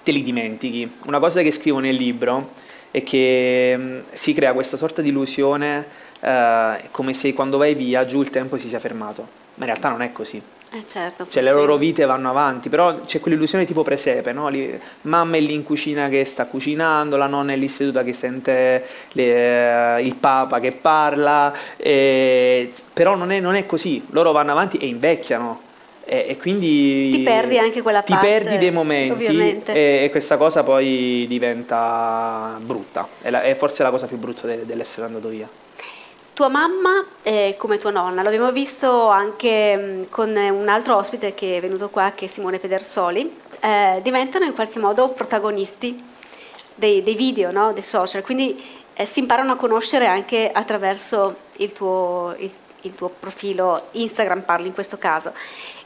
te 0.03 0.11
li 0.11 0.23
dimentichi. 0.23 0.89
Una 1.05 1.19
cosa 1.19 1.41
che 1.41 1.51
scrivo 1.51 1.80
nel 1.80 1.95
libro 1.95 2.51
è 2.91 3.03
che 3.03 3.75
mm, 3.78 3.99
si 4.11 4.34
crea 4.34 4.53
questa 4.53 4.78
sorta 4.78 5.01
di 5.01 5.09
illusione 5.09 5.86
eh, 6.19 6.88
come 6.91 7.13
se 7.13 7.34
quando 7.34 7.57
vai 7.57 7.75
via 7.75 8.05
giù 8.05 8.21
il 8.21 8.30
tempo 8.30 8.57
si 8.57 8.69
sia 8.69 8.80
fermato, 8.80 9.28
ma 9.55 9.65
in 9.65 9.71
realtà 9.71 9.89
non 9.89 10.01
è 10.01 10.11
così. 10.11 10.41
Eh 10.74 10.86
certo, 10.86 11.26
cioè 11.30 11.41
le 11.41 11.53
loro 11.53 11.78
vite 11.78 12.03
vanno 12.03 12.30
avanti, 12.30 12.68
però 12.68 12.99
c'è 12.99 13.22
quell'illusione 13.22 13.63
tipo 13.63 13.84
presepe, 13.84 14.34
no? 14.34 14.49
Lì, 14.49 14.78
mamma 15.03 15.38
è 15.38 15.39
lì 15.39 15.53
in 15.53 15.63
cucina 15.63 16.09
che 16.09 16.26
sta 16.26 16.45
cucinando, 16.45 17.15
la 17.15 17.28
nonna 17.28 17.53
è 17.53 17.55
lì 17.55 17.70
seduta 17.70 18.03
che 18.03 18.11
sente 18.11 18.86
le, 19.13 20.01
il 20.01 20.15
papa 20.15 20.59
che 20.59 20.74
parla, 20.74 21.53
e, 21.78 22.70
però 22.91 23.15
non 23.15 23.32
è, 23.32 23.39
non 23.39 23.55
è, 23.55 23.65
così, 23.65 24.05
loro 24.09 24.34
vanno 24.34 24.51
avanti 24.51 24.78
e 24.78 24.88
invecchiano. 24.88 25.61
E, 26.03 26.26
e 26.30 26.38
quindi 26.38 27.11
ti 27.11 27.20
perdi 27.22 27.57
anche 27.57 27.82
quella 27.82 28.01
ti 28.01 28.13
parte. 28.13 28.28
Ti 28.28 28.34
perdi 28.34 28.57
dei 28.57 28.72
momenti 28.72 29.61
e, 29.65 30.03
e, 30.03 30.09
questa 30.09 30.36
cosa 30.36 30.63
poi 30.63 31.26
diventa 31.28 32.57
brutta. 32.61 33.07
È, 33.22 33.30
la, 33.30 33.41
è 33.41 33.55
forse 33.55 33.84
la 33.84 33.89
cosa 33.89 34.05
più 34.05 34.18
brutta 34.18 34.47
de, 34.47 34.65
dell'essere 34.65 35.05
andato 35.05 35.30
via. 35.30 35.49
Tua 36.38 36.49
mamma 36.49 37.03
è 37.23 37.55
come 37.57 37.79
tua 37.79 37.89
nonna, 37.89 38.21
l'abbiamo 38.21 38.51
visto 38.51 39.07
anche 39.07 39.75
mm, 39.75 40.03
con 40.11 40.29
un 40.35 40.67
altro 40.69 40.95
ospite 40.95 41.33
che 41.33 41.57
è 41.57 41.59
venuto 41.59 41.89
qua, 41.89 42.11
che 42.13 42.25
è 42.25 42.27
Simone 42.27 42.59
Pedersoli, 42.59 43.39
eh, 43.59 43.99
diventano 44.03 44.45
in 44.45 44.53
qualche 44.53 44.77
modo 44.77 45.09
protagonisti 45.09 45.99
dei, 46.75 47.01
dei 47.01 47.15
video, 47.15 47.49
no? 47.49 47.73
dei 47.73 47.81
social, 47.81 48.21
quindi 48.21 48.63
eh, 48.93 49.03
si 49.03 49.17
imparano 49.17 49.53
a 49.53 49.55
conoscere 49.55 50.05
anche 50.05 50.51
attraverso 50.51 51.38
il 51.53 51.71
tuo, 51.71 52.35
il, 52.38 52.51
il 52.81 52.93
tuo, 52.93 53.09
profilo 53.09 53.88
Instagram, 53.93 54.41
parli 54.41 54.67
in 54.67 54.75
questo 54.75 54.99
caso. 54.99 55.33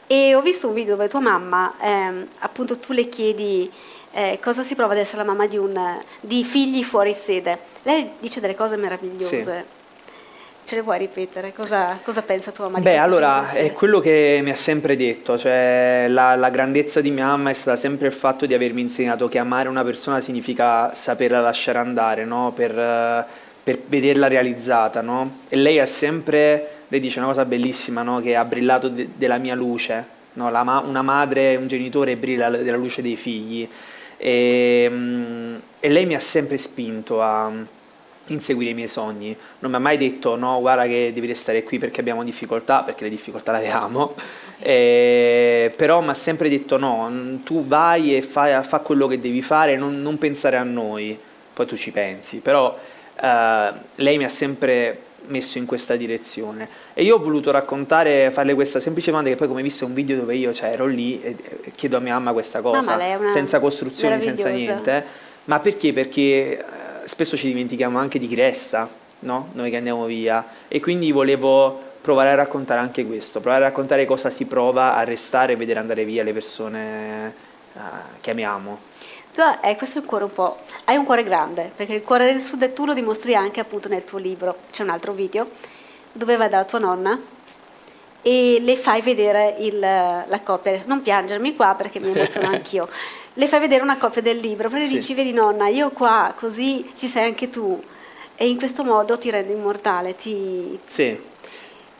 E 0.06 0.34
ho 0.34 0.42
visto 0.42 0.68
un 0.68 0.74
video 0.74 0.96
dove 0.96 1.08
tua 1.08 1.20
mamma, 1.20 1.76
ehm, 1.80 2.28
appunto 2.40 2.78
tu 2.78 2.92
le 2.92 3.08
chiedi 3.08 3.72
eh, 4.10 4.38
cosa 4.42 4.60
si 4.62 4.74
prova 4.74 4.92
ad 4.92 4.98
essere 4.98 5.24
la 5.24 5.28
mamma 5.28 5.46
di, 5.46 5.56
un, 5.56 5.98
di, 6.20 6.44
figli 6.44 6.84
fuori 6.84 7.14
sede. 7.14 7.58
Lei 7.84 8.10
dice 8.18 8.38
delle 8.40 8.54
cose 8.54 8.76
meravigliose. 8.76 9.42
Sì 9.42 9.80
ce 10.64 10.76
le 10.76 10.82
vuoi 10.82 10.98
ripetere? 10.98 11.52
Cosa, 11.52 11.98
cosa 12.02 12.22
pensa 12.22 12.50
tua 12.50 12.68
mamma? 12.68 12.82
Beh, 12.82 12.96
allora, 12.96 13.50
è 13.50 13.72
quello 13.72 14.00
che 14.00 14.40
mi 14.42 14.50
ha 14.50 14.54
sempre 14.54 14.96
detto, 14.96 15.36
cioè 15.36 16.06
la, 16.08 16.34
la, 16.36 16.50
grandezza 16.50 17.00
di 17.00 17.10
mia 17.10 17.26
mamma 17.26 17.50
è 17.50 17.54
stata 17.54 17.76
sempre 17.76 18.06
il 18.06 18.12
fatto 18.12 18.46
di 18.46 18.54
avermi 18.54 18.80
insegnato 18.80 19.28
che 19.28 19.38
amare 19.38 19.68
una 19.68 19.84
persona 19.84 20.20
significa 20.20 20.94
saperla 20.94 21.40
lasciare 21.40 21.78
andare, 21.78 22.24
no? 22.24 22.52
per, 22.54 23.26
per, 23.62 23.78
vederla 23.86 24.28
realizzata. 24.28 25.00
No? 25.00 25.38
E 25.48 25.56
lei 25.56 25.78
ha 25.78 25.86
sempre, 25.86 26.68
lei 26.88 27.00
dice 27.00 27.18
una 27.18 27.28
cosa 27.28 27.44
bellissima, 27.44 28.02
no? 28.02 28.20
che 28.20 28.36
ha 28.36 28.44
brillato 28.44 28.88
de, 28.88 29.08
della 29.14 29.38
mia 29.38 29.54
luce, 29.54 30.04
ma, 30.34 30.82
una 30.86 31.02
madre, 31.02 31.56
un 31.56 31.66
genitore 31.66 32.16
brilla 32.16 32.50
della 32.50 32.76
luce 32.76 33.02
dei 33.02 33.16
figli. 33.16 33.68
E, 34.16 34.86
mm, 34.88 35.56
e 35.80 35.88
lei 35.88 36.06
mi 36.06 36.14
ha 36.14 36.20
sempre 36.20 36.56
spinto 36.56 37.20
a 37.20 37.50
inseguire 38.28 38.70
i 38.70 38.74
miei 38.74 38.88
sogni. 38.88 39.36
Non 39.58 39.70
mi 39.70 39.76
ha 39.76 39.80
mai 39.80 39.96
detto 39.96 40.36
no, 40.36 40.60
guarda 40.60 40.84
che 40.84 41.10
devi 41.12 41.26
restare 41.26 41.62
qui 41.62 41.78
perché 41.78 42.00
abbiamo 42.00 42.22
difficoltà, 42.24 42.82
perché 42.82 43.04
le 43.04 43.10
difficoltà 43.10 43.52
le 43.52 43.58
abbiamo. 43.58 44.14
Eh, 44.58 45.72
però 45.74 46.00
mi 46.00 46.10
ha 46.10 46.14
sempre 46.14 46.48
detto 46.48 46.76
no, 46.76 47.40
tu 47.44 47.66
vai 47.66 48.16
e 48.16 48.22
fai, 48.22 48.62
fa 48.62 48.78
quello 48.78 49.06
che 49.06 49.18
devi 49.18 49.42
fare, 49.42 49.76
non, 49.76 50.00
non, 50.00 50.18
pensare 50.18 50.56
a 50.56 50.62
noi, 50.62 51.18
poi 51.52 51.66
tu 51.66 51.76
ci 51.76 51.90
pensi. 51.90 52.38
Però 52.38 52.78
eh, 53.20 53.72
lei 53.96 54.18
mi 54.18 54.24
ha 54.24 54.28
sempre 54.28 55.10
messo 55.26 55.58
in 55.58 55.66
questa 55.66 55.94
direzione 55.94 56.68
e 56.94 57.04
io 57.04 57.16
ho 57.16 57.18
voluto 57.18 57.50
raccontare, 57.52 58.30
farle 58.32 58.54
questa 58.54 58.80
semplice 58.80 59.10
domanda 59.10 59.30
che 59.30 59.36
poi 59.36 59.46
come 59.46 59.60
hai 59.60 59.64
visto 59.64 59.86
un 59.86 59.94
video 59.94 60.16
dove 60.16 60.34
io 60.34 60.52
cioè, 60.52 60.70
ero 60.70 60.86
lì 60.86 61.22
e, 61.22 61.36
chiedo 61.76 61.96
a 61.96 62.00
mia 62.00 62.14
mamma 62.14 62.32
questa 62.32 62.60
cosa, 62.60 62.98
senza 63.32 63.60
costruzioni, 63.60 64.20
senza 64.20 64.48
niente, 64.48 65.04
ma 65.44 65.58
perché? 65.60 65.92
Perché 65.92 66.64
spesso 67.04 67.36
ci 67.36 67.48
dimentichiamo 67.48 67.98
anche 67.98 68.18
di 68.18 68.28
chi 68.28 68.34
resta, 68.34 68.88
no? 69.20 69.48
noi 69.52 69.70
che 69.70 69.76
andiamo 69.76 70.04
via, 70.06 70.44
e 70.68 70.80
quindi 70.80 71.12
volevo 71.12 71.90
provare 72.00 72.30
a 72.30 72.34
raccontare 72.34 72.80
anche 72.80 73.06
questo, 73.06 73.40
provare 73.40 73.64
a 73.64 73.68
raccontare 73.68 74.04
cosa 74.04 74.28
si 74.28 74.44
prova 74.44 74.96
a 74.96 75.04
restare 75.04 75.52
e 75.52 75.56
vedere 75.56 75.78
andare 75.78 76.04
via 76.04 76.22
le 76.22 76.32
persone 76.32 77.34
uh, 77.74 77.80
che 78.20 78.32
amiamo. 78.32 78.90
Tu 79.32 79.40
hai 79.40 79.76
questo 79.76 80.00
il 80.00 80.04
cuore 80.04 80.24
un 80.24 80.32
po', 80.32 80.58
hai 80.84 80.96
un 80.96 81.04
cuore 81.04 81.22
grande, 81.22 81.70
perché 81.74 81.94
il 81.94 82.02
cuore 82.02 82.26
del 82.26 82.40
sud 82.40 82.62
e 82.62 82.72
tu 82.72 82.84
lo 82.84 82.92
dimostri 82.92 83.34
anche 83.34 83.60
appunto 83.60 83.88
nel 83.88 84.04
tuo 84.04 84.18
libro, 84.18 84.56
c'è 84.70 84.82
un 84.82 84.90
altro 84.90 85.12
video 85.12 85.48
dove 86.12 86.36
vai 86.36 86.50
dalla 86.50 86.64
tua 86.64 86.78
nonna 86.78 87.18
e 88.20 88.58
le 88.60 88.76
fai 88.76 89.00
vedere 89.00 89.56
il, 89.58 89.78
la 89.78 90.40
coppia, 90.44 90.80
non 90.84 91.02
piangermi 91.02 91.56
qua 91.56 91.74
perché 91.76 91.98
mi 91.98 92.10
emoziono 92.10 92.48
anch'io, 92.52 92.88
le 93.34 93.46
fai 93.46 93.60
vedere 93.60 93.82
una 93.82 93.96
copia 93.96 94.22
del 94.22 94.38
libro, 94.38 94.68
poi 94.68 94.80
le 94.80 94.86
sì. 94.86 94.94
dici, 94.94 95.14
vedi 95.14 95.32
nonna, 95.32 95.68
io 95.68 95.90
qua, 95.90 96.34
così 96.36 96.90
ci 96.94 97.06
sei 97.06 97.24
anche 97.24 97.48
tu, 97.48 97.82
e 98.36 98.48
in 98.48 98.56
questo 98.56 98.84
modo 98.84 99.18
ti 99.18 99.30
rendo 99.30 99.52
immortale, 99.52 100.16
ti... 100.16 100.78
Sì. 100.86 101.18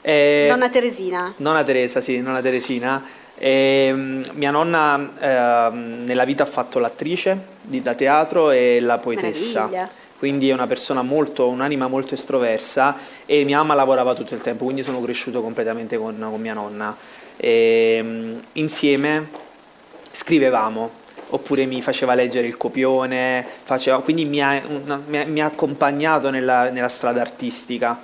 Eh, 0.00 0.46
nonna 0.48 0.68
Teresina. 0.68 1.32
Nonna 1.36 1.62
Teresa, 1.62 2.00
sì, 2.00 2.20
nonna 2.20 2.40
Teresina. 2.40 3.02
Eh, 3.36 3.92
mia 4.32 4.50
nonna 4.50 5.10
eh, 5.18 5.74
nella 5.74 6.24
vita 6.24 6.42
ha 6.42 6.46
fatto 6.46 6.78
l'attrice 6.78 7.38
di, 7.62 7.80
da 7.80 7.94
teatro 7.94 8.50
e 8.50 8.78
la 8.80 8.98
poetessa. 8.98 9.66
Meraviglia. 9.66 10.00
Quindi 10.18 10.50
è 10.50 10.52
una 10.52 10.68
persona 10.68 11.02
molto, 11.02 11.48
un'anima 11.48 11.88
molto 11.88 12.14
estroversa 12.14 12.96
e 13.26 13.42
mia 13.42 13.56
mamma 13.58 13.74
lavorava 13.74 14.14
tutto 14.14 14.34
il 14.34 14.40
tempo, 14.40 14.62
quindi 14.62 14.84
sono 14.84 15.00
cresciuto 15.00 15.42
completamente 15.42 15.98
con, 15.98 16.16
con 16.16 16.40
mia 16.40 16.54
nonna. 16.54 16.96
E, 17.36 17.96
ehm, 17.98 18.40
insieme 18.52 19.28
scrivevamo, 20.12 20.90
oppure 21.34 21.64
mi 21.64 21.80
faceva 21.80 22.14
leggere 22.14 22.46
il 22.46 22.56
copione, 22.56 23.46
faceva, 23.62 24.00
quindi 24.00 24.24
mi 24.26 24.42
ha, 24.42 24.62
una, 24.66 25.00
mi, 25.06 25.40
ha, 25.40 25.46
accompagnato 25.46 26.30
nella, 26.30 26.70
nella 26.70 26.88
strada 26.88 27.20
artistica. 27.20 27.98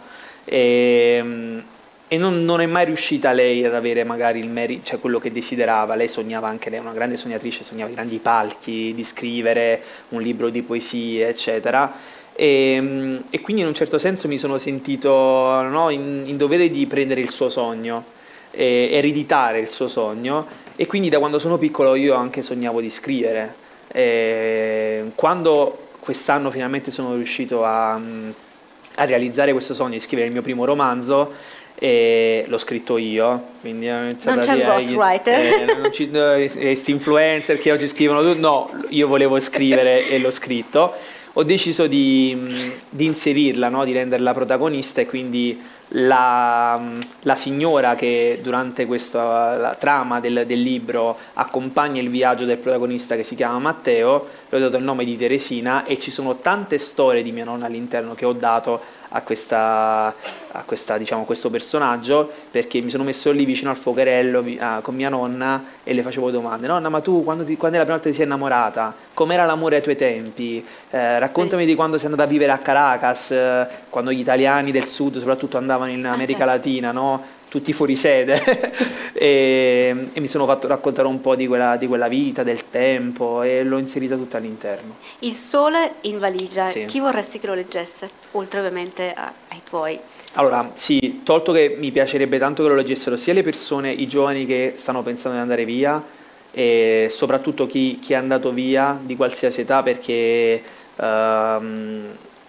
E, 0.44 1.16
ehm, 1.18 1.62
e 2.10 2.16
non, 2.16 2.42
non, 2.46 2.62
è 2.62 2.66
mai 2.66 2.86
riuscita 2.86 3.32
lei 3.32 3.66
ad 3.66 3.74
avere 3.74 4.02
magari 4.02 4.40
il 4.40 4.48
merito, 4.48 4.86
cioè 4.86 4.98
quello 4.98 5.18
che 5.18 5.30
desiderava, 5.30 5.94
lei 5.94 6.08
sognava 6.08 6.48
anche, 6.48 6.70
lei 6.70 6.78
è 6.78 6.82
una 6.82 6.92
grande 6.92 7.18
sognatrice, 7.18 7.62
sognava 7.62 7.92
grandi 7.92 8.18
palchi, 8.18 8.94
di 8.94 9.04
scrivere 9.04 9.82
un 10.08 10.22
libro 10.22 10.48
di 10.48 10.62
poesie, 10.62 11.28
eccetera. 11.28 11.92
E, 12.34 12.72
ehm, 12.72 13.24
e 13.28 13.40
quindi 13.42 13.60
in 13.60 13.68
un 13.68 13.74
certo 13.74 13.98
senso 13.98 14.26
mi 14.26 14.38
sono 14.38 14.56
sentito 14.56 15.10
no, 15.10 15.90
in, 15.90 16.22
in 16.24 16.38
dovere 16.38 16.70
di 16.70 16.86
prendere 16.86 17.20
il 17.20 17.28
suo 17.28 17.50
sogno, 17.50 18.16
e 18.50 18.88
ereditare 18.92 19.58
il 19.58 19.68
suo 19.68 19.86
sogno 19.86 20.66
e 20.80 20.86
quindi 20.86 21.08
da 21.08 21.18
quando 21.18 21.40
sono 21.40 21.58
piccolo 21.58 21.96
io 21.96 22.14
anche 22.14 22.40
sognavo 22.40 22.80
di 22.80 22.88
scrivere. 22.88 23.52
E 23.88 25.10
quando 25.16 25.88
quest'anno 25.98 26.52
finalmente 26.52 26.92
sono 26.92 27.16
riuscito 27.16 27.64
a, 27.64 27.94
a, 27.94 29.04
realizzare 29.04 29.50
questo 29.50 29.74
sogno 29.74 29.94
di 29.94 29.98
scrivere 29.98 30.28
il 30.28 30.32
mio 30.32 30.42
primo 30.42 30.64
romanzo, 30.64 31.32
e 31.74 32.44
l'ho 32.46 32.58
scritto 32.58 32.96
io, 32.96 33.42
quindi 33.60 33.88
non 33.88 34.14
c'è 34.16 34.54
il 34.54 34.64
ghostwriter. 34.64 35.90
Eh, 35.90 36.50
questi 36.56 36.92
influencer 36.92 37.58
che 37.58 37.72
oggi 37.72 37.88
scrivono 37.88 38.22
tutto, 38.22 38.38
no, 38.38 38.84
io 38.90 39.08
volevo 39.08 39.40
scrivere 39.40 40.08
e 40.08 40.20
l'ho 40.20 40.30
scritto. 40.30 40.94
Ho 41.32 41.42
deciso 41.42 41.88
di, 41.88 42.72
di 42.88 43.04
inserirla, 43.04 43.68
no? 43.68 43.84
di 43.84 43.92
renderla 43.92 44.32
protagonista 44.32 45.00
e 45.00 45.06
quindi 45.06 45.60
la, 45.92 46.80
la, 47.22 47.34
signora 47.34 47.94
che 47.94 48.40
durante 48.42 48.84
questa 48.84 49.74
trama 49.78 50.20
del, 50.20 50.44
del, 50.46 50.60
libro 50.60 51.16
accompagna 51.34 52.00
il 52.00 52.10
viaggio 52.10 52.44
del 52.44 52.58
protagonista 52.58 53.16
che 53.16 53.22
si 53.22 53.34
chiama 53.34 53.58
Matteo, 53.58 54.26
le 54.48 54.56
ho 54.56 54.60
dato 54.60 54.76
il 54.76 54.84
nome 54.84 55.04
di 55.04 55.16
Teresina 55.16 55.84
e 55.84 55.98
ci 55.98 56.10
sono 56.10 56.36
tante 56.36 56.78
storie 56.78 57.22
di 57.22 57.32
mia 57.32 57.44
nonna 57.44 57.66
all'interno 57.66 58.14
che 58.14 58.26
ho 58.26 58.32
dato 58.32 58.96
a, 59.10 59.22
questa, 59.22 60.14
a 60.52 60.62
questa, 60.64 60.98
diciamo, 60.98 61.24
questo 61.24 61.50
personaggio 61.50 62.30
perché 62.50 62.80
mi 62.80 62.90
sono 62.90 63.04
messo 63.04 63.30
lì 63.30 63.44
vicino 63.44 63.70
al 63.70 63.76
fuocherello 63.76 64.40
uh, 64.40 64.82
con 64.82 64.94
mia 64.94 65.08
nonna 65.08 65.64
e 65.82 65.94
le 65.94 66.02
facevo 66.02 66.30
domande. 66.30 66.66
Nonna, 66.66 66.88
ma 66.88 67.00
tu 67.00 67.24
quando, 67.24 67.44
ti, 67.44 67.56
quando 67.56 67.76
è 67.76 67.78
la 67.78 67.84
prima 67.84 67.98
volta 67.98 68.10
che 68.10 68.10
ti 68.10 68.16
sei 68.16 68.26
innamorata? 68.26 68.94
Com'era 69.14 69.44
l'amore 69.44 69.76
ai 69.76 69.82
tuoi 69.82 69.96
tempi? 69.96 70.64
Eh, 70.90 71.18
raccontami 71.18 71.64
di 71.66 71.74
quando 71.74 71.96
sei 71.96 72.06
andata 72.06 72.24
a 72.24 72.26
vivere 72.26 72.52
a 72.52 72.58
Caracas, 72.58 73.30
eh, 73.30 73.66
quando 73.88 74.12
gli 74.12 74.20
italiani 74.20 74.70
del 74.70 74.86
sud 74.86 75.18
soprattutto 75.18 75.56
andavano 75.56 75.90
in 75.90 76.06
ah, 76.06 76.12
America 76.12 76.44
ah, 76.44 76.50
certo. 76.50 76.68
Latina, 76.68 76.92
no? 76.92 77.36
Tutti 77.48 77.72
fuori 77.72 77.96
sede 77.96 78.40
e, 79.12 80.08
e, 80.12 80.20
mi 80.20 80.28
sono 80.28 80.46
fatto 80.46 80.66
raccontare 80.68 81.08
un 81.08 81.20
po' 81.20 81.34
di 81.34 81.46
quella, 81.46 81.76
di 81.76 81.86
quella, 81.86 82.08
vita, 82.08 82.42
del 82.42 82.68
tempo 82.68 83.42
e 83.42 83.64
l'ho 83.64 83.78
inserita 83.78 84.16
tutta 84.16 84.36
all'interno. 84.36 84.96
Il 85.20 85.32
sole 85.32 85.94
in 86.02 86.18
valigia, 86.18 86.66
sì. 86.66 86.84
chi 86.84 87.00
vorresti 87.00 87.38
che 87.38 87.46
lo 87.46 87.54
leggesse? 87.54 88.10
Oltre 88.32 88.60
ovviamente 88.60 89.14
ai 89.14 89.60
tuoi. 89.64 89.98
Allora, 90.34 90.70
sì, 90.74 91.22
tolto 91.24 91.52
che 91.52 91.76
mi 91.78 91.90
piacerebbe 91.90 92.38
tanto 92.38 92.62
che 92.62 92.68
lo 92.68 92.74
leggessero 92.74 93.16
sia 93.16 93.32
le 93.32 93.42
persone, 93.42 93.90
i 93.90 94.06
giovani 94.06 94.46
che 94.46 94.74
stanno 94.76 95.02
pensando 95.02 95.36
di 95.36 95.42
andare 95.42 95.64
via 95.64 96.02
e 96.50 97.08
soprattutto 97.10 97.66
chi, 97.66 97.98
chi 97.98 98.12
è 98.12 98.16
andato 98.16 98.52
via 98.52 98.98
di 99.02 99.16
qualsiasi 99.16 99.62
età 99.62 99.82
perché... 99.82 100.62
Um, 100.96 102.06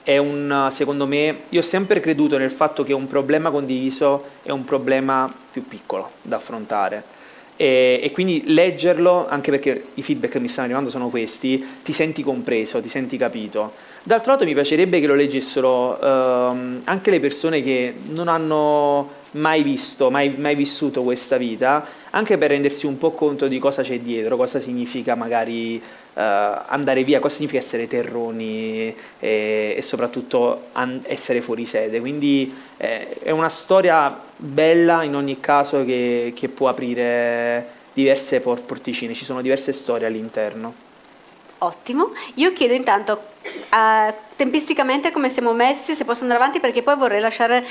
è 0.09 0.17
un, 0.17 0.69
secondo 0.71 1.05
me, 1.05 1.41
io 1.49 1.59
ho 1.59 1.63
sempre 1.63 1.99
creduto 1.99 2.39
nel 2.39 2.49
fatto 2.49 2.83
che 2.83 2.93
un 2.93 3.05
problema 3.05 3.51
condiviso 3.51 4.23
è 4.41 4.49
un 4.49 4.65
problema 4.65 5.31
più 5.51 5.67
piccolo 5.67 6.13
da 6.23 6.37
affrontare. 6.37 7.03
E, 7.55 7.99
e, 8.01 8.11
quindi 8.11 8.41
leggerlo, 8.47 9.27
anche 9.27 9.51
perché 9.51 9.89
i 9.93 10.01
feedback 10.01 10.31
che 10.31 10.39
mi 10.39 10.47
stanno 10.47 10.65
arrivando 10.65 10.89
sono 10.89 11.09
questi, 11.09 11.63
ti 11.83 11.91
senti 11.91 12.23
compreso, 12.23 12.81
ti 12.81 12.89
senti 12.89 13.17
capito. 13.17 13.71
D'altro 14.01 14.31
lato 14.31 14.45
mi 14.45 14.55
piacerebbe 14.55 14.99
che 14.99 15.05
lo 15.05 15.13
leggessero 15.13 16.01
ehm, 16.01 16.81
anche 16.85 17.11
le 17.11 17.19
persone 17.19 17.61
che 17.61 17.93
non 18.09 18.29
hanno 18.29 19.17
mai 19.31 19.61
visto, 19.61 20.09
mai, 20.09 20.33
mai, 20.37 20.55
vissuto 20.55 21.03
questa 21.03 21.37
vita, 21.37 21.85
anche 22.11 22.37
per 22.37 22.49
rendersi 22.49 22.85
un 22.85 22.97
po' 22.97 23.11
conto 23.11 23.47
di 23.47 23.59
cosa 23.59 23.81
c'è 23.81 23.99
dietro, 23.99 24.35
cosa 24.35 24.59
significa 24.59 25.15
magari 25.15 25.75
uh, 25.75 25.81
andare 26.15 27.03
via, 27.03 27.19
cosa 27.19 27.35
significa 27.35 27.59
essere 27.59 27.87
terroni 27.87 28.95
e, 29.19 29.73
e 29.77 29.81
soprattutto 29.81 30.67
an- 30.73 31.01
essere 31.05 31.41
fuori 31.41 31.65
sede. 31.65 31.99
Quindi 31.99 32.53
eh, 32.77 33.19
è 33.19 33.31
una 33.31 33.49
storia 33.49 34.19
bella 34.35 35.03
in 35.03 35.15
ogni 35.15 35.39
caso 35.39 35.85
che, 35.85 36.33
che 36.35 36.49
può 36.49 36.67
aprire 36.69 37.77
diverse 37.93 38.39
por- 38.39 38.61
porticine, 38.61 39.13
ci 39.13 39.25
sono 39.25 39.41
diverse 39.41 39.73
storie 39.73 40.07
all'interno. 40.07 40.87
Ottimo, 41.61 42.13
io 42.35 42.53
chiedo 42.53 42.73
intanto 42.73 43.21
uh, 43.43 44.13
tempisticamente 44.37 45.11
come 45.11 45.27
siamo 45.27 45.51
messi, 45.51 45.93
se 45.93 46.05
posso 46.05 46.21
andare 46.21 46.39
avanti 46.39 46.61
perché 46.61 46.81
poi 46.81 46.95
vorrei 46.95 47.19
lasciare 47.19 47.65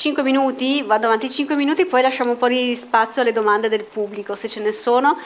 5 0.00 0.22
minuti, 0.22 0.80
vado 0.80 1.04
avanti 1.04 1.28
5 1.28 1.54
minuti, 1.56 1.84
poi 1.84 2.00
lasciamo 2.00 2.30
un 2.30 2.38
po' 2.38 2.48
di 2.48 2.74
spazio 2.74 3.20
alle 3.20 3.32
domande 3.32 3.68
del 3.68 3.84
pubblico 3.84 4.34
se 4.34 4.48
ce 4.48 4.60
ne 4.60 4.72
sono. 4.72 5.18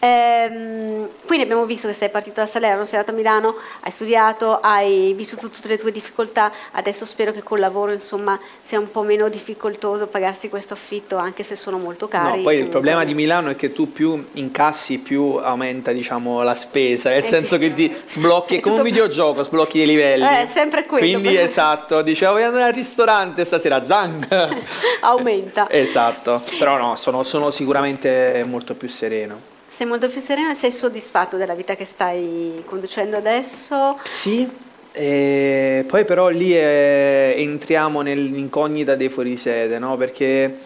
Ehm, 0.00 1.08
quindi 1.26 1.44
abbiamo 1.44 1.66
visto 1.66 1.86
che 1.86 1.92
sei 1.92 2.08
partito 2.08 2.40
da 2.40 2.46
Salerno, 2.46 2.84
sei 2.84 2.98
andato 2.98 3.14
a 3.14 3.18
Milano, 3.18 3.54
hai 3.80 3.90
studiato, 3.90 4.58
hai 4.60 5.12
vissuto 5.14 5.48
tutte 5.50 5.68
le 5.68 5.76
tue 5.76 5.92
difficoltà, 5.92 6.50
adesso 6.72 7.04
spero 7.04 7.32
che 7.32 7.42
col 7.42 7.60
lavoro 7.60 7.92
insomma 7.92 8.38
sia 8.62 8.78
un 8.78 8.90
po' 8.90 9.02
meno 9.02 9.28
difficoltoso 9.28 10.06
pagarsi 10.06 10.48
questo 10.48 10.72
affitto 10.74 11.16
anche 11.16 11.42
se 11.42 11.54
sono 11.54 11.76
molto 11.78 12.08
cari. 12.08 12.38
No, 12.38 12.42
poi 12.44 12.58
il 12.58 12.68
problema 12.68 13.04
di 13.04 13.12
Milano 13.14 13.50
è 13.50 13.56
che 13.56 13.72
tu 13.72 13.92
più 13.92 14.26
incassi 14.32 14.98
più 14.98 15.36
aumenta 15.36 15.92
diciamo, 15.92 16.42
la 16.42 16.54
spesa, 16.54 17.10
nel 17.10 17.18
Eh, 17.18 17.22
senso 17.22 17.58
che 17.58 17.72
ti 17.74 17.94
sblocchi, 18.06 18.56
è 18.58 18.60
come 18.60 18.76
un 18.76 18.82
videogioco, 18.82 19.42
sblocchi 19.42 19.78
dei 19.78 19.86
livelli. 19.86 20.24
Eh, 20.24 20.46
sempre 20.46 20.86
quello. 20.86 21.04
Quindi 21.04 21.36
esatto, 21.36 22.00
dicevo 22.00 22.32
voglio 22.32 22.46
andare 22.46 22.64
al 22.64 22.72
ristorante 22.72 23.44
stasera, 23.44 23.84
zang! 23.84 24.26
Aumenta. 25.02 25.70
esatto, 25.70 26.42
però 26.58 26.78
no, 26.78 26.96
sono, 26.96 27.22
sono 27.22 27.50
sicuramente 27.50 28.42
molto 28.46 28.74
più 28.74 28.88
sereno. 28.88 29.49
Sei 29.72 29.86
molto 29.86 30.08
più 30.08 30.20
sereno 30.20 30.50
e 30.50 30.54
sei 30.54 30.72
soddisfatto 30.72 31.36
della 31.36 31.54
vita 31.54 31.76
che 31.76 31.84
stai 31.84 32.60
conducendo 32.66 33.16
adesso? 33.16 33.96
Sì, 34.02 34.48
e 34.92 35.84
poi 35.86 36.04
però 36.04 36.28
lì 36.28 36.52
eh, 36.56 37.34
entriamo 37.38 38.00
nell'incognita 38.02 38.96
dei 38.96 39.08
fuorisede, 39.08 39.78
no? 39.78 39.96
Perché 39.96 40.58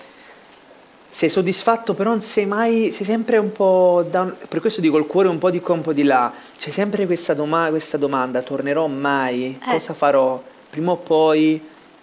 sei 1.10 1.28
soddisfatto, 1.28 1.92
però 1.92 2.10
non 2.10 2.22
sei 2.22 2.46
mai, 2.46 2.92
sei 2.92 3.04
sempre 3.04 3.36
un 3.36 3.52
po', 3.52 4.06
da 4.08 4.22
un- 4.22 4.34
per 4.48 4.60
questo 4.60 4.80
dico 4.80 4.96
il 4.96 5.04
cuore 5.04 5.28
un 5.28 5.36
po' 5.38 5.50
di 5.50 5.60
qua, 5.60 5.74
un 5.74 5.82
po' 5.82 5.92
di 5.92 6.02
là, 6.02 6.32
c'è 6.58 6.70
sempre 6.70 7.04
questa, 7.04 7.34
doma- 7.34 7.68
questa 7.68 7.98
domanda, 7.98 8.40
tornerò 8.40 8.86
mai? 8.86 9.60
Eh. 9.66 9.70
Cosa 9.72 9.92
farò? 9.92 10.42
Prima 10.70 10.92
o 10.92 10.96
poi 10.96 11.62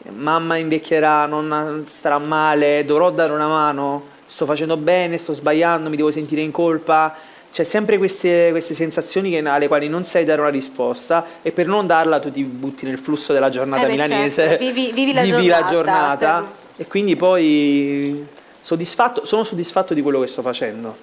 mamma 0.09 0.55
invecchierà, 0.57 1.25
non 1.25 1.83
starà 1.87 2.19
male, 2.19 2.85
dovrò 2.85 3.09
dare 3.09 3.33
una 3.33 3.47
mano? 3.47 4.10
Sto 4.31 4.45
facendo 4.45 4.77
bene, 4.77 5.17
sto 5.17 5.33
sbagliando, 5.33 5.89
mi 5.89 5.97
devo 5.97 6.09
sentire 6.09 6.39
in 6.39 6.51
colpa? 6.51 7.13
C'è 7.51 7.65
sempre 7.65 7.97
queste, 7.97 8.47
queste 8.51 8.73
sensazioni 8.73 9.29
che- 9.29 9.39
alle 9.45 9.67
quali 9.67 9.89
non 9.89 10.05
sai 10.05 10.23
dare 10.23 10.39
una 10.39 10.49
risposta 10.49 11.25
e 11.41 11.51
per 11.51 11.67
non 11.67 11.85
darla 11.85 12.17
tu 12.19 12.31
ti 12.31 12.41
butti 12.45 12.85
nel 12.85 12.97
flusso 12.97 13.33
della 13.33 13.49
giornata 13.49 13.81
Eh 13.83 13.85
beh, 13.87 13.91
milanese, 13.91 14.47
certo. 14.47 14.63
Vivi- 14.63 14.93
vivi 14.93 15.11
la 15.11 15.19
la 15.25 15.27
giornata, 15.27 15.69
giornata 15.69 16.39
per- 16.43 16.51
e 16.77 16.87
quindi 16.87 17.17
poi 17.17 18.25
soddisfatto, 18.61 19.25
sono 19.25 19.43
soddisfatto 19.43 19.93
di 19.93 20.01
quello 20.01 20.21
che 20.21 20.27
sto 20.27 20.41
facendo. 20.41 20.95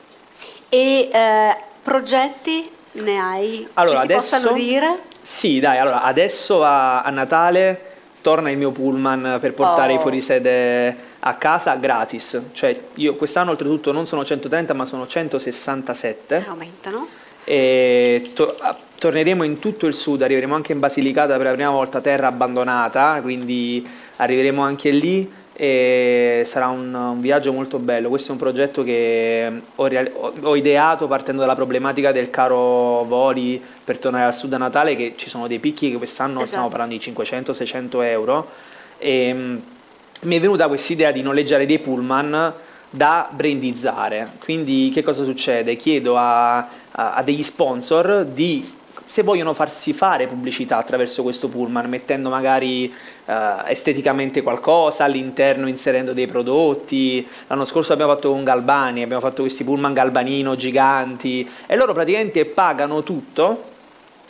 E 0.71 1.11
eh, 1.13 1.57
progetti 1.83 2.67
ne 2.93 3.19
hai 3.21 3.69
Allora, 3.75 3.99
che 3.99 4.05
adesso- 4.05 4.37
possano 4.39 4.53
dire? 4.57 5.01
Sì, 5.21 5.61
dai, 5.61 5.77
allora 5.79 6.01
adesso 6.03 6.65
a, 6.65 7.03
a 7.03 7.11
Natale 7.11 7.83
torna 8.23 8.51
il 8.51 8.57
mio 8.57 8.71
pullman 8.71 9.37
per 9.39 9.53
portare 9.53 9.93
Oh. 9.93 9.97
i 9.97 9.99
fuorisede 9.99 10.97
a 11.21 11.35
casa 11.35 11.75
gratis. 11.77 12.41
Cioè, 12.53 12.79
io 12.95 13.17
quest'anno 13.17 13.51
oltretutto 13.51 13.93
non 13.93 14.07
sono 14.07 14.25
130 14.25 14.73
ma 14.75 14.85
sono 14.85 15.07
167 15.07 16.45
Aumentano. 16.49 17.07
e 17.45 18.31
to- 18.35 18.57
torneremo 18.99 19.43
in 19.45 19.59
tutto 19.59 19.87
il 19.87 19.95
sud, 19.95 20.23
arriveremo 20.23 20.55
anche 20.55 20.73
in 20.73 20.79
Basilicata 20.81 21.37
per 21.37 21.47
la 21.47 21.53
prima 21.53 21.71
volta, 21.71 22.01
terra 22.01 22.27
abbandonata, 22.29 23.21
quindi 23.23 23.87
arriveremo 24.17 24.61
anche 24.63 24.91
lì 24.91 25.31
e 25.61 26.43
sarà 26.47 26.69
un, 26.69 26.95
un 26.95 27.21
viaggio 27.21 27.53
molto 27.53 27.79
bello. 27.79 28.09
Questo 28.09 28.29
è 28.29 28.33
un 28.33 28.39
progetto 28.39 28.83
che 28.85 29.51
ho, 29.75 29.87
real- 29.87 30.11
ho- 30.15 30.33
ho 30.43 30.55
ideato 30.57 31.09
partendo 31.09 31.41
dalla 31.41 31.55
problematica 31.57 32.13
del 32.13 32.31
caro 32.31 33.03
voli 33.05 33.61
per 33.85 33.99
tornare 33.99 34.25
al 34.27 34.35
sud 34.35 34.53
a 34.53 34.57
Natale, 34.59 34.95
che 34.95 35.15
ci 35.17 35.29
sono 35.29 35.47
dei 35.49 35.59
picchi 35.59 35.91
che 35.91 35.97
quest'anno 35.97 36.35
Esatto. 36.43 36.47
stiamo 36.47 36.69
parlando 36.69 36.95
di 36.97 37.01
500-600 37.01 38.03
euro. 38.03 38.49
E, 38.99 39.33
mm, 39.35 39.57
mi 40.23 40.37
è 40.37 40.41
venuta 40.41 40.69
questa 40.69 40.93
idea 40.93 41.11
di 41.13 41.23
noleggiare 41.23 41.67
dei 41.67 41.79
pullman 41.79 42.53
da 42.91 43.29
brandizzare. 43.31 44.33
Quindi 44.43 44.91
che 44.93 45.03
cosa 45.03 45.25
succede? 45.25 45.77
Chiedo 45.77 46.17
a, 46.17 46.59
a- 46.59 47.15
a 47.15 47.23
degli 47.23 47.43
sponsor 47.43 48.25
di 48.25 48.77
se 49.05 49.23
vogliono 49.23 49.55
farsi 49.55 49.95
fare 49.95 50.27
pubblicità 50.27 50.77
attraverso 50.77 51.23
questo 51.23 51.49
pullman, 51.49 51.89
mettendo 51.89 52.29
magari 52.29 52.93
eh, 53.25 53.43
esteticamente 53.67 54.43
qualcosa 54.43 55.05
all'interno, 55.05 55.67
inserendo 55.67 56.13
dei 56.13 56.27
prodotti. 56.27 57.27
L'anno 57.47 57.65
scorso 57.65 57.95
abbiamo 57.95 58.13
fatto 58.13 58.31
con 58.31 58.45
Galbani, 58.45 59.03
abbiamo 59.03 59.23
fatto 59.23 59.43
questi 59.43 59.65
pullman 59.65 59.95
galbanino 59.95 60.57
giganti 60.57 61.49
e 61.67 61.77
loro 61.77 61.95
praticamente 61.95 62.45
pagano 62.45 63.03
tutto 63.03 63.65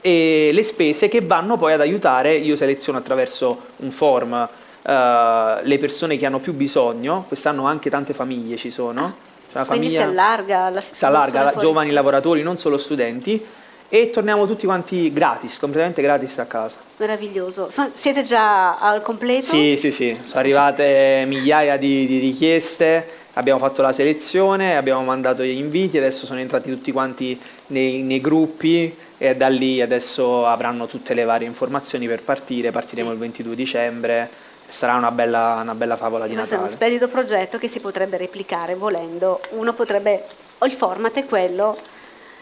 e 0.00 0.50
le 0.52 0.62
spese 0.62 1.08
che 1.08 1.22
vanno 1.22 1.56
poi 1.56 1.72
ad 1.72 1.80
aiutare, 1.80 2.36
io 2.36 2.54
seleziono 2.54 2.98
attraverso 2.98 3.60
un 3.78 3.90
form 3.90 4.48
eh, 4.88 5.58
le 5.62 5.78
persone 5.78 6.16
che 6.16 6.24
hanno 6.24 6.38
più 6.38 6.54
bisogno, 6.54 7.24
quest'anno 7.28 7.66
anche 7.66 7.90
tante 7.90 8.14
famiglie 8.14 8.56
ci 8.56 8.70
sono, 8.70 9.16
cioè 9.52 9.60
la 9.60 9.64
Quindi 9.66 9.90
si 9.90 9.96
famiglia 9.96 10.10
allarga 10.22 10.70
la 10.70 10.80
si 10.80 11.04
allarga, 11.04 11.42
la- 11.42 11.54
giovani 11.56 11.90
lavoratori, 11.90 12.42
non 12.42 12.56
solo 12.56 12.78
studenti, 12.78 13.44
e 13.90 14.10
torniamo 14.10 14.46
tutti 14.46 14.64
quanti 14.64 15.12
gratis, 15.12 15.58
completamente 15.58 16.00
gratis 16.00 16.38
a 16.38 16.46
casa. 16.46 16.76
Meraviglioso. 16.96 17.68
So- 17.70 17.88
siete 17.90 18.22
già 18.22 18.78
al 18.78 19.02
completo? 19.02 19.46
Sì, 19.46 19.76
sì, 19.76 19.90
sì, 19.90 20.16
sono 20.24 20.40
arrivate 20.40 21.24
migliaia 21.26 21.76
di, 21.76 22.06
di 22.06 22.18
richieste, 22.18 23.06
abbiamo 23.34 23.58
fatto 23.58 23.82
la 23.82 23.92
selezione, 23.92 24.76
abbiamo 24.78 25.02
mandato 25.04 25.42
gli 25.42 25.50
inviti, 25.50 25.98
adesso 25.98 26.24
sono 26.24 26.40
entrati 26.40 26.70
tutti 26.70 26.92
quanti 26.92 27.38
nei, 27.68 28.02
nei 28.02 28.20
gruppi 28.22 28.94
e 29.18 29.34
da 29.36 29.48
lì 29.48 29.82
adesso 29.82 30.46
avranno 30.46 30.86
tutte 30.86 31.12
le 31.12 31.24
varie 31.24 31.46
informazioni 31.46 32.06
per 32.06 32.22
partire, 32.22 32.70
partiremo 32.70 33.10
il 33.10 33.18
22 33.18 33.54
dicembre, 33.54 34.46
sarà 34.68 34.94
una 34.94 35.10
bella, 35.10 35.58
una 35.62 35.74
bella 35.74 35.96
favola 35.96 36.26
di 36.26 36.34
Questo 36.34 36.54
è 36.54 36.58
uno 36.58 36.66
Natale. 36.66 36.88
splendido 36.88 37.08
progetto 37.08 37.58
che 37.58 37.68
si 37.68 37.80
potrebbe 37.80 38.16
replicare 38.16 38.74
volendo. 38.74 39.40
Uno 39.50 39.72
potrebbe, 39.72 40.24
o 40.58 40.66
il 40.66 40.72
format 40.72 41.16
è 41.16 41.24
quello, 41.24 41.76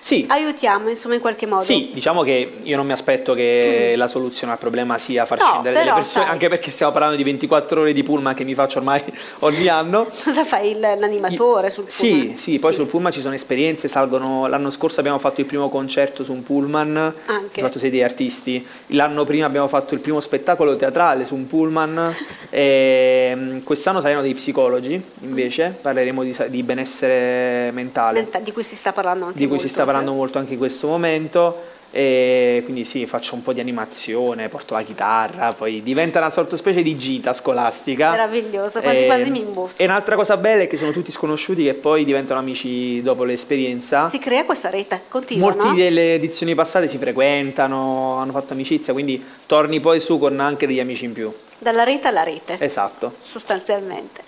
Sì, 0.07 0.24
aiutiamo 0.28 0.88
insomma 0.88 1.14
in 1.16 1.20
qualche 1.20 1.46
modo. 1.46 1.64
Sì, 1.64 1.90
diciamo 1.92 2.22
che 2.22 2.52
io 2.62 2.76
non 2.76 2.86
mi 2.86 2.92
aspetto 2.92 3.34
che 3.34 3.94
la 3.96 4.07
soluzione 4.07 4.52
al 4.52 4.59
problema 4.61 4.98
sia 4.98 5.24
far 5.24 5.40
No, 5.40 5.44
scendere 5.46 5.74
delle 5.78 5.92
persone, 5.92 6.24
sai. 6.26 6.32
anche 6.32 6.48
perché 6.48 6.70
stiamo 6.70 6.92
parlando 6.92 7.16
di 7.16 7.24
24 7.24 7.80
ore 7.80 7.92
di 7.92 8.04
pullman 8.04 8.32
che 8.32 8.44
mi 8.44 8.54
faccio 8.54 8.78
ormai 8.78 9.02
ogni 9.40 9.66
anno. 9.66 10.07
Cosa 10.22 10.44
fai 10.44 10.78
l'animatore 10.78 11.70
sul 11.70 11.86
Sì, 11.88 12.11
pullman? 12.11 12.36
sì, 12.36 12.59
poi 12.61 12.72
sul 12.72 12.86
pullman 12.86 13.11
ci 13.11 13.20
sono 13.20 13.34
esperienze, 13.34 13.88
salgono, 13.88 14.46
l'anno 14.46 14.70
scorso 14.70 15.00
abbiamo 15.00 15.18
fatto 15.18 15.40
il 15.40 15.46
primo 15.48 15.68
concerto 15.68 16.22
su 16.22 16.30
un 16.32 16.44
pullman, 16.44 16.96
abbiamo 16.96 17.48
fatto 17.52 17.80
sedere 17.80 18.04
artisti, 18.04 18.64
l'anno 18.90 19.24
prima 19.24 19.46
abbiamo 19.46 19.66
fatto 19.66 19.94
il 19.94 19.98
primo 20.00 20.20
spettacolo 20.20 20.76
teatrale 20.76 21.26
su 21.26 21.34
un 21.34 21.48
pullman, 21.48 22.14
e, 22.48 23.32
mm, 23.34 23.59
quest'anno 23.64 24.00
saranno 24.00 24.22
dei 24.22 24.34
psicologi 24.34 25.02
invece, 25.22 25.76
parleremo 25.80 26.22
di, 26.22 26.36
di 26.46 26.62
benessere 26.62 27.72
mentale 27.72 28.20
Menta- 28.20 28.38
Di 28.38 28.52
cui 28.52 28.62
si 28.62 28.76
sta 28.76 28.92
parlando 28.92 29.24
anche 29.24 29.36
di 29.38 29.44
cui 29.46 29.54
molto. 29.54 29.66
si 29.66 29.68
sta 29.68 29.78
parlando 29.78 29.94
molto 30.05 30.38
anche 30.38 30.53
in 30.55 30.59
questo 30.59 30.86
momento 30.86 31.74
e 31.90 32.61
quindi 32.64 32.84
sì, 32.84 33.07
faccio 33.07 33.34
un 33.36 33.42
po' 33.42 33.55
di 33.55 33.61
animazione, 33.61 34.49
porto 34.49 34.74
la 34.74 34.82
chitarra, 34.82 35.55
poi 35.55 35.82
diventa 35.82 36.18
una 36.18 36.28
sorta 36.28 36.55
specie 36.57 36.82
di 36.82 36.94
gita 36.99 37.32
scolastica. 37.32 38.11
Meraviglioso, 38.11 38.82
quasi 38.82 39.05
E- 39.05 39.07
quasi 39.07 39.30
mi 39.30 39.38
imbosco. 39.38 39.80
E 39.80 39.84
un'altra 39.86 40.14
cosa 40.14 40.36
bella 40.36 40.64
è 40.64 40.66
che 40.66 40.76
sono 40.76 40.90
tutti 40.90 41.11
sconosciuti 41.11 41.64
che 41.64 41.72
poi 41.72 42.05
diventano 42.05 42.38
amici 42.40 43.01
dopo 43.01 43.24
l'esperienza. 43.24 44.05
Si 44.07 44.18
crea 44.18 44.44
questa 44.44 44.68
rete 44.68 45.03
continua, 45.09 45.49
Molti 45.49 45.68
no? 45.68 45.74
delle 45.74 46.14
edizioni 46.14 46.55
passate 46.55 46.86
si 46.86 46.99
frequentano, 46.99 48.16
hanno 48.16 48.32
fatto 48.32 48.53
amicizia, 48.53 48.92
quindi 48.92 49.24
torni 49.47 49.80
poi 49.80 50.01
su 50.01 50.18
con 50.18 50.38
anche 50.38 50.66
degli 50.66 50.80
amici 50.80 51.07
in 51.07 51.12
più. 51.12 51.32
Dalla 51.59 51.84
rete 51.84 52.09
alla 52.09 52.22
rete. 52.24 52.57
Esatto. 52.61 53.14
sostanzialmente. 53.22 54.22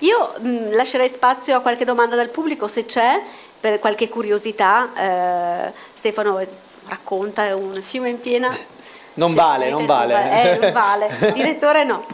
Io 0.00 0.32
mh, 0.40 0.74
lascerei 0.74 1.08
spazio 1.08 1.56
a 1.56 1.60
qualche 1.60 1.84
domanda 1.84 2.16
dal 2.16 2.30
pubblico 2.30 2.66
se 2.66 2.84
c'è, 2.84 3.22
per 3.62 3.78
qualche 3.78 4.08
curiosità. 4.08 5.68
Eh, 5.68 5.72
Stefano 5.94 6.44
racconta 6.88 7.54
un 7.54 7.80
fiume 7.80 8.10
in 8.10 8.20
piena. 8.20 8.48
Non 9.14 9.30
Se 9.30 9.36
vale, 9.36 9.70
non 9.70 9.86
vale. 9.86 10.42
Eh, 10.42 10.58
non 10.58 10.72
vale. 10.72 11.08
Direttore 11.32 11.84
no. 11.84 12.04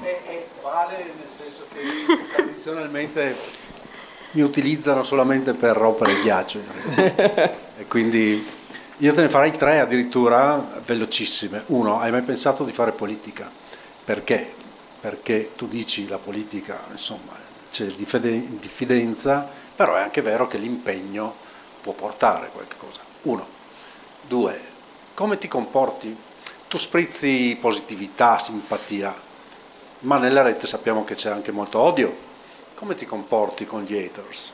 vale 0.62 0.96
nel 0.99 1.28
senso 1.34 1.64
che 1.72 2.34
tradizionalmente 2.34 3.34
mi 4.32 4.42
utilizzano 4.42 5.03
solamente 5.03 5.55
per 5.55 5.74
rompere 5.74 6.12
il 6.12 6.20
ghiaccio. 6.20 6.61
e 7.78 7.86
quindi 7.88 8.46
io 8.99 9.12
te 9.14 9.22
ne 9.22 9.30
farei 9.30 9.53
tre 9.53 9.80
addirittura 9.80 10.82
velocissime. 10.84 11.62
Uno, 11.68 11.99
hai 11.99 12.11
mai 12.11 12.22
pensato 12.22 12.62
di 12.62 12.72
fare 12.72 12.92
politica? 12.92 13.51
Perché? 14.05 14.53
Perché 15.01 15.53
tu 15.57 15.66
dici 15.66 16.09
la 16.09 16.18
politica, 16.18 16.78
insomma, 16.90 17.32
c'è 17.70 17.86
diffide- 17.86 18.59
diffidenza, 18.59 19.49
però 19.79 19.95
è 19.95 20.01
anche 20.01 20.22
vero 20.22 20.49
che 20.49 20.59
l'impegno 20.59 21.33
può 21.81 21.93
portare 21.93 22.51
qualche 22.53 22.76
cosa. 22.76 23.01
Uno. 23.22 23.47
Due, 24.26 24.61
come 25.14 25.39
ti 25.39 25.47
comporti? 25.47 26.16
Tu 26.66 26.79
sprizzi 26.79 27.57
positività, 27.61 28.41
simpatia, 28.41 29.14
ma 30.01 30.18
nella 30.18 30.43
rete 30.43 30.66
sappiamo 30.66 31.05
che 31.05 31.14
c'è 31.14 31.31
anche 31.31 31.53
molto 31.53 31.79
odio. 31.79 32.12
Come 32.74 32.97
ti 32.97 33.07
comporti 33.07 33.66
con 33.66 33.85
gli 33.85 33.97
haters? 33.97 34.53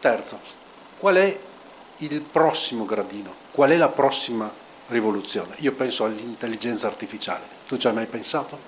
Terzo, 0.00 0.38
qual 0.98 1.16
è 1.16 1.38
il 1.96 2.20
prossimo 2.20 2.84
gradino? 2.84 3.34
Qual 3.50 3.70
è 3.70 3.76
la 3.78 3.88
prossima 3.88 4.52
rivoluzione? 4.88 5.54
Io 5.60 5.72
penso 5.72 6.04
all'intelligenza 6.04 6.88
artificiale. 6.88 7.46
Tu 7.66 7.78
ci 7.78 7.86
hai 7.86 7.94
mai 7.94 8.06
pensato? 8.06 8.58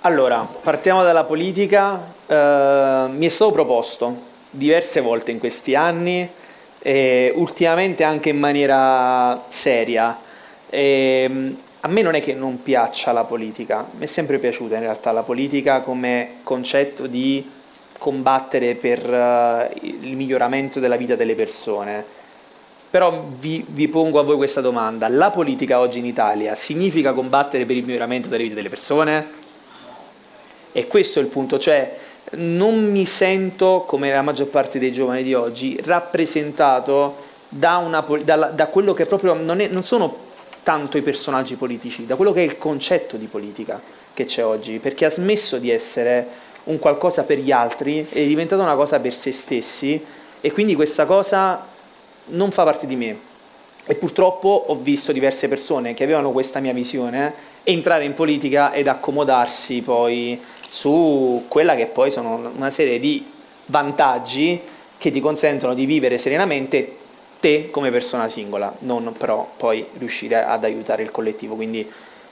Allora, 0.00 0.40
partiamo 0.40 1.04
dalla 1.04 1.22
politica. 1.22 2.14
Eh, 2.26 3.06
mi 3.10 3.26
è 3.26 3.28
stato 3.28 3.52
proposto 3.52 4.32
diverse 4.54 5.00
volte 5.00 5.30
in 5.30 5.38
questi 5.38 5.74
anni 5.74 6.28
e 6.78 7.32
ultimamente 7.34 8.04
anche 8.04 8.30
in 8.30 8.38
maniera 8.38 9.44
seria. 9.48 10.18
E, 10.68 11.56
a 11.80 11.88
me 11.88 12.00
non 12.00 12.14
è 12.14 12.22
che 12.22 12.32
non 12.32 12.62
piaccia 12.62 13.12
la 13.12 13.24
politica, 13.24 13.86
mi 13.98 14.04
è 14.04 14.06
sempre 14.06 14.38
piaciuta 14.38 14.76
in 14.76 14.80
realtà 14.80 15.12
la 15.12 15.22
politica 15.22 15.80
come 15.80 16.36
concetto 16.42 17.06
di 17.06 17.46
combattere 17.98 18.74
per 18.74 19.06
uh, 19.06 19.78
il 19.82 20.16
miglioramento 20.16 20.80
della 20.80 20.96
vita 20.96 21.14
delle 21.14 21.34
persone. 21.34 22.04
Però 22.88 23.26
vi, 23.38 23.64
vi, 23.68 23.88
pongo 23.88 24.18
a 24.18 24.22
voi 24.22 24.36
questa 24.36 24.62
domanda, 24.62 25.08
la 25.08 25.30
politica 25.30 25.80
oggi 25.80 25.98
in 25.98 26.06
Italia 26.06 26.54
significa 26.54 27.12
combattere 27.12 27.66
per 27.66 27.76
il 27.76 27.84
miglioramento 27.84 28.28
delle 28.28 28.44
vite 28.44 28.54
delle 28.54 28.68
persone? 28.70 29.42
E 30.72 30.86
questo 30.86 31.18
è 31.18 31.22
il 31.22 31.28
punto, 31.28 31.58
cioè 31.58 31.96
non 32.32 32.90
mi 32.90 33.04
sento, 33.04 33.84
come 33.86 34.10
la 34.10 34.22
maggior 34.22 34.48
parte 34.48 34.78
dei 34.78 34.92
giovani 34.92 35.22
di 35.22 35.34
oggi, 35.34 35.78
rappresentato 35.84 37.16
da, 37.48 37.76
una, 37.76 38.04
da, 38.22 38.36
da 38.46 38.66
quello 38.66 38.94
che 38.94 39.06
proprio 39.06 39.34
non, 39.34 39.60
è, 39.60 39.68
non 39.68 39.82
sono 39.82 40.32
tanto 40.62 40.96
i 40.96 41.02
personaggi 41.02 41.54
politici, 41.54 42.06
da 42.06 42.16
quello 42.16 42.32
che 42.32 42.40
è 42.40 42.44
il 42.44 42.58
concetto 42.58 43.16
di 43.16 43.26
politica 43.26 43.80
che 44.12 44.24
c'è 44.24 44.44
oggi, 44.44 44.78
perché 44.78 45.04
ha 45.04 45.10
smesso 45.10 45.58
di 45.58 45.70
essere 45.70 46.26
un 46.64 46.78
qualcosa 46.78 47.24
per 47.24 47.38
gli 47.38 47.52
altri, 47.52 48.06
è 48.08 48.24
diventata 48.24 48.62
una 48.62 48.74
cosa 48.74 48.98
per 48.98 49.14
se 49.14 49.32
stessi 49.32 50.02
e 50.40 50.52
quindi 50.52 50.74
questa 50.74 51.04
cosa 51.04 51.66
non 52.26 52.50
fa 52.50 52.64
parte 52.64 52.86
di 52.86 52.96
me. 52.96 53.32
E 53.86 53.94
purtroppo 53.96 54.64
ho 54.68 54.76
visto 54.76 55.12
diverse 55.12 55.46
persone 55.46 55.92
che 55.92 56.04
avevano 56.04 56.30
questa 56.30 56.58
mia 56.60 56.72
visione 56.72 57.52
entrare 57.64 58.06
in 58.06 58.14
politica 58.14 58.72
ed 58.72 58.86
accomodarsi 58.86 59.82
poi 59.82 60.40
su 60.68 61.44
quella 61.48 61.74
che 61.74 61.86
poi 61.86 62.10
sono 62.10 62.52
una 62.56 62.70
serie 62.70 62.98
di 62.98 63.24
vantaggi 63.66 64.60
che 64.98 65.10
ti 65.10 65.20
consentono 65.20 65.74
di 65.74 65.86
vivere 65.86 66.18
serenamente 66.18 66.96
te 67.40 67.68
come 67.70 67.90
persona 67.90 68.28
singola, 68.28 68.74
non 68.80 69.12
però 69.18 69.46
poi 69.56 69.86
riuscire 69.98 70.44
ad 70.44 70.64
aiutare 70.64 71.02
il 71.02 71.10
collettivo. 71.10 71.54
Quindi 71.54 71.86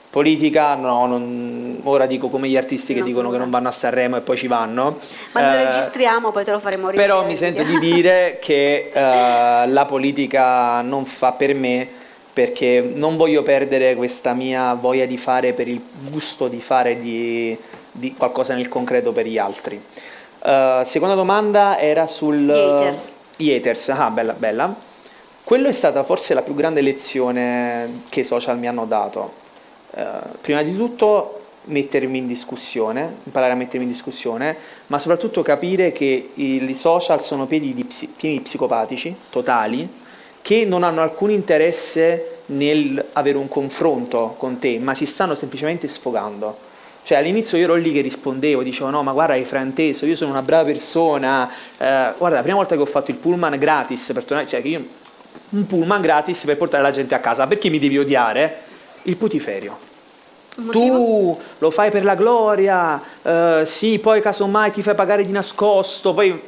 politica, 0.09 0.75
no, 0.75 1.05
non, 1.07 1.79
ora 1.83 2.05
dico 2.05 2.29
come 2.29 2.47
gli 2.47 2.57
artisti 2.57 2.93
che 2.93 2.99
no, 2.99 3.05
dicono 3.05 3.31
che 3.31 3.37
non 3.37 3.49
vanno 3.49 3.67
a 3.67 3.71
Sanremo 3.71 4.17
e 4.17 4.21
poi 4.21 4.37
ci 4.37 4.47
vanno. 4.47 4.97
Ma 5.31 5.45
ce 5.45 5.55
lo 5.55 5.59
eh, 5.59 5.63
registriamo, 5.65 6.31
poi 6.31 6.43
te 6.43 6.51
lo 6.51 6.59
faremo 6.59 6.89
rivedere. 6.89 7.07
Però 7.07 7.25
mi 7.25 7.35
sento 7.35 7.63
di 7.63 7.77
dire 7.79 8.37
che 8.41 8.91
uh, 8.93 8.99
la 8.99 9.85
politica 9.87 10.81
non 10.81 11.05
fa 11.05 11.31
per 11.31 11.53
me 11.55 11.87
perché 12.33 12.91
non 12.95 13.15
voglio 13.15 13.43
perdere 13.43 13.95
questa 13.95 14.33
mia 14.33 14.73
voglia 14.73 15.05
di 15.05 15.17
fare 15.17 15.53
per 15.53 15.67
il 15.67 15.79
gusto 16.09 16.47
di 16.47 16.59
fare 16.59 16.97
di, 16.97 17.55
di 17.93 18.13
qualcosa 18.13 18.53
nel 18.53 18.67
concreto 18.67 19.13
per 19.13 19.25
gli 19.25 19.37
altri. 19.37 19.81
Uh, 20.39 20.83
seconda 20.83 21.15
domanda 21.15 21.79
era 21.79 22.05
sul... 22.07 22.37
Gli 22.37 22.51
haters. 22.51 23.13
Gli 23.37 23.51
haters, 23.51 23.89
ah 23.89 24.09
bella, 24.09 24.33
bella. 24.33 24.75
Quello 25.43 25.67
è 25.69 25.71
stata 25.71 26.03
forse 26.03 26.33
la 26.33 26.41
più 26.41 26.53
grande 26.53 26.81
lezione 26.81 28.01
che 28.09 28.21
i 28.21 28.23
social 28.25 28.59
mi 28.59 28.67
hanno 28.67 28.85
dato. 28.85 29.33
Uh, 29.91 30.01
prima 30.41 30.61
di 30.63 30.75
tutto 30.75 31.39
mettermi 31.65 32.17
in 32.17 32.27
discussione, 32.27 33.17
imparare 33.23 33.53
a 33.53 33.55
mettermi 33.55 33.85
in 33.85 33.91
discussione, 33.91 34.57
ma 34.87 34.99
soprattutto 34.99 35.41
capire 35.41 35.93
che 35.93 36.31
i 36.33 36.73
social 36.73 37.21
sono 37.21 37.45
pieni 37.45 37.73
di, 37.73 37.87
pieni 38.17 38.37
di 38.37 38.41
psicopatici, 38.41 39.15
totali, 39.29 39.89
che 40.41 40.65
non 40.65 40.83
hanno 40.83 41.01
alcun 41.01 41.31
interesse 41.31 42.39
nel 42.47 43.05
avere 43.13 43.37
un 43.37 43.47
confronto 43.47 44.35
con 44.37 44.59
te, 44.59 44.77
ma 44.79 44.93
si 44.93 45.05
stanno 45.05 45.35
semplicemente 45.35 45.87
sfogando. 45.87 46.71
Cioè 47.03 47.17
all'inizio 47.17 47.57
io 47.57 47.65
ero 47.65 47.75
lì 47.75 47.91
che 47.91 48.01
rispondevo, 48.01 48.63
dicevo 48.63 48.89
no 48.89 49.03
ma 49.03 49.11
guarda 49.11 49.33
hai 49.33 49.43
frainteso, 49.43 50.05
io 50.05 50.15
sono 50.15 50.31
una 50.31 50.41
brava 50.41 50.63
persona, 50.63 51.49
eh, 51.77 52.13
guarda 52.17 52.37
la 52.37 52.41
prima 52.41 52.57
volta 52.57 52.75
che 52.75 52.81
ho 52.81 52.85
fatto 52.85 53.11
il 53.11 53.17
pullman 53.17 53.57
gratis 53.57 54.11
per 54.13 54.23
tornare, 54.23 54.47
cioè 54.47 54.61
che 54.61 54.67
io 54.69 54.85
un 55.49 55.67
pullman 55.67 56.01
gratis 56.01 56.43
per 56.45 56.57
portare 56.57 56.83
la 56.83 56.91
gente 56.91 57.15
a 57.15 57.19
casa. 57.19 57.47
Perché 57.47 57.69
mi 57.69 57.79
devi 57.79 57.97
odiare? 57.97 58.61
Il 59.03 59.17
putiferio. 59.17 59.91
Tu 60.71 61.39
lo 61.57 61.71
fai 61.71 61.89
per 61.89 62.03
la 62.03 62.13
gloria, 62.13 63.01
uh, 63.21 63.65
sì, 63.65 63.97
poi 63.97 64.21
casomai 64.21 64.71
ti 64.71 64.83
fai 64.83 64.93
pagare 64.93 65.25
di 65.25 65.31
nascosto, 65.31 66.13
poi 66.13 66.39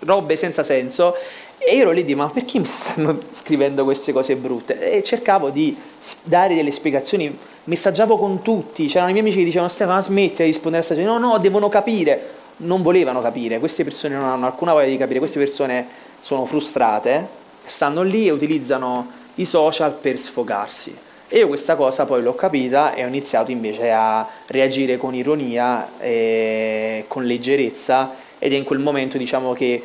robe 0.00 0.36
senza 0.36 0.64
senso. 0.64 1.14
E 1.56 1.76
io 1.76 1.82
ero 1.82 1.90
lì 1.90 2.02
di 2.04 2.14
ma 2.14 2.28
perché 2.28 2.58
mi 2.58 2.64
stanno 2.64 3.20
scrivendo 3.32 3.84
queste 3.84 4.12
cose 4.12 4.34
brutte? 4.34 4.98
E 4.98 5.02
cercavo 5.02 5.50
di 5.50 5.76
dare 6.22 6.54
delle 6.54 6.72
spiegazioni, 6.72 7.36
messaggiavo 7.64 8.16
con 8.16 8.42
tutti, 8.42 8.86
c'erano 8.86 9.10
i 9.10 9.12
miei 9.12 9.24
amici 9.24 9.38
che 9.38 9.44
dicevano 9.44 9.70
Stefano 9.70 10.00
smetti 10.00 10.42
di 10.42 10.48
rispondere 10.48 10.82
a 10.82 10.86
questa 10.86 10.94
gente, 10.94 11.18
no 11.20 11.32
no, 11.32 11.38
devono 11.38 11.68
capire. 11.68 12.38
Non 12.62 12.82
volevano 12.82 13.22
capire, 13.22 13.58
queste 13.58 13.84
persone 13.84 14.14
non 14.14 14.24
hanno 14.24 14.44
alcuna 14.44 14.72
voglia 14.72 14.88
di 14.88 14.98
capire, 14.98 15.18
queste 15.18 15.38
persone 15.38 15.86
sono 16.20 16.44
frustrate 16.44 17.38
stanno 17.70 18.02
lì 18.02 18.26
e 18.26 18.30
utilizzano 18.30 19.10
i 19.36 19.44
social 19.44 19.92
per 19.94 20.18
sfogarsi. 20.18 20.96
E 21.28 21.38
io 21.38 21.46
questa 21.46 21.76
cosa 21.76 22.04
poi 22.04 22.22
l'ho 22.22 22.34
capita 22.34 22.94
e 22.94 23.04
ho 23.04 23.06
iniziato 23.06 23.52
invece 23.52 23.92
a 23.92 24.26
reagire 24.46 24.96
con 24.96 25.14
ironia 25.14 25.98
e 26.00 27.04
con 27.06 27.24
leggerezza 27.24 28.14
ed 28.38 28.52
è 28.52 28.56
in 28.56 28.64
quel 28.64 28.80
momento 28.80 29.16
diciamo 29.16 29.52
che 29.52 29.82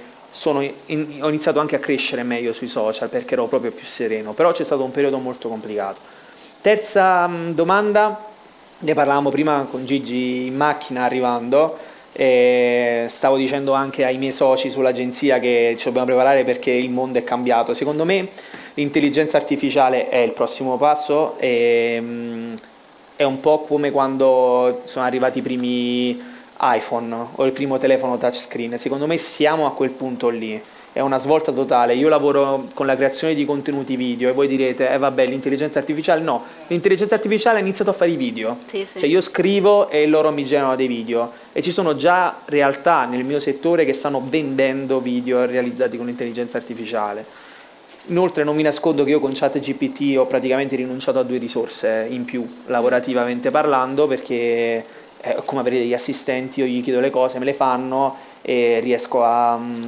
in, 0.88 1.20
ho 1.22 1.30
iniziato 1.30 1.60
anche 1.60 1.76
a 1.76 1.80
crescere 1.80 2.24
meglio 2.24 2.52
sui 2.52 2.68
social 2.68 3.10
perché 3.10 3.36
ero 3.36 3.46
proprio 3.46 3.72
più 3.72 3.86
sereno, 3.86 4.34
però 4.34 4.52
c'è 4.52 4.64
stato 4.64 4.84
un 4.84 4.92
periodo 4.92 5.20
molto 5.20 5.48
complicato. 5.48 6.15
Terza 6.66 7.28
mh, 7.28 7.54
domanda, 7.54 8.26
ne 8.80 8.94
parlavamo 8.96 9.30
prima 9.30 9.68
con 9.70 9.86
Gigi 9.86 10.48
in 10.48 10.56
macchina 10.56 11.04
arrivando, 11.04 11.78
stavo 12.12 13.38
dicendo 13.38 13.74
anche 13.74 14.04
ai 14.04 14.18
miei 14.18 14.32
soci 14.32 14.72
sull'agenzia 14.72 15.38
che 15.38 15.76
ci 15.78 15.86
dobbiamo 15.86 16.08
preparare 16.08 16.44
perché 16.44 16.72
il 16.72 16.90
mondo 16.90 17.20
è 17.20 17.24
cambiato. 17.24 17.76
Secondo 17.76 18.04
me 18.04 18.30
l'intelligenza 18.74 19.38
artificiale 19.38 20.10
è 20.10 20.18
il 20.18 20.34
prossimo 20.34 20.76
passo 20.76 21.38
e 21.38 22.00
mm, 22.02 22.56
è 23.16 23.22
un 23.22 23.40
po' 23.40 23.60
come 23.60 23.92
quando 23.92 24.82
sono 24.86 25.06
arrivati 25.06 25.38
i 25.38 25.42
primi 25.44 26.20
iPhone 26.62 27.28
o 27.36 27.46
il 27.46 27.52
primo 27.52 27.78
telefono 27.78 28.18
touchscreen. 28.18 28.80
Secondo 28.80 29.06
me 29.06 29.20
siamo 29.20 29.68
a 29.68 29.72
quel 29.74 29.92
punto 29.92 30.30
lì 30.30 30.60
è 30.96 31.02
una 31.02 31.18
svolta 31.18 31.52
totale. 31.52 31.94
Io 31.94 32.08
lavoro 32.08 32.70
con 32.74 32.86
la 32.86 32.96
creazione 32.96 33.34
di 33.34 33.44
contenuti 33.44 33.98
video 33.98 34.30
e 34.30 34.32
voi 34.32 34.48
direte, 34.48 34.90
eh 34.90 34.98
vabbè, 34.98 35.26
l'intelligenza 35.26 35.78
artificiale 35.78 36.22
no, 36.22 36.42
l'intelligenza 36.68 37.16
artificiale 37.16 37.58
ha 37.58 37.62
iniziato 37.62 37.90
a 37.90 37.94
fare 37.94 38.12
i 38.12 38.16
video. 38.16 38.60
Sì, 38.64 38.86
sì. 38.86 39.00
Cioè 39.00 39.10
io 39.10 39.20
scrivo 39.20 39.90
e 39.90 40.08
loro 40.08 40.32
mi 40.32 40.46
generano 40.46 40.78
dei 40.78 40.88
video 40.88 41.34
e 41.52 41.62
ci 41.62 41.72
sono 41.72 41.98
già 41.98 42.40
realtà 42.46 43.04
nel 43.04 43.26
mio 43.26 43.42
settore 43.42 43.84
che 43.84 43.92
stanno 43.92 44.24
vendendo 44.24 45.02
video 45.02 45.46
realizzati 45.46 45.98
con 45.98 46.06
l'intelligenza 46.06 46.56
artificiale. 46.56 47.26
Inoltre 48.06 48.46
non 48.46 48.56
mi 48.56 48.64
nascondo 48.64 49.04
che 49.04 49.10
io 49.10 49.20
con 49.20 49.34
ChatGPT 49.34 50.16
ho 50.18 50.28
praticamente 50.28 50.78
rinunciato 50.78 51.20
a 51.20 51.24
due 51.24 51.40
risorse 51.40 52.08
in 52.10 52.24
più, 52.24 52.48
lavorativamente 52.68 53.50
parlando, 53.50 54.08
perché 54.08 54.86
eh, 55.20 55.36
come 55.44 55.60
avere 55.60 55.80
degli 55.80 55.94
assistenti, 55.94 56.62
io 56.62 56.68
gli 56.68 56.82
chiedo 56.82 57.02
le 57.02 57.10
cose, 57.10 57.38
me 57.38 57.44
le 57.44 57.54
fanno 57.54 58.16
e 58.42 58.80
riesco 58.80 59.24
a 59.24 59.58
mm, 59.58 59.84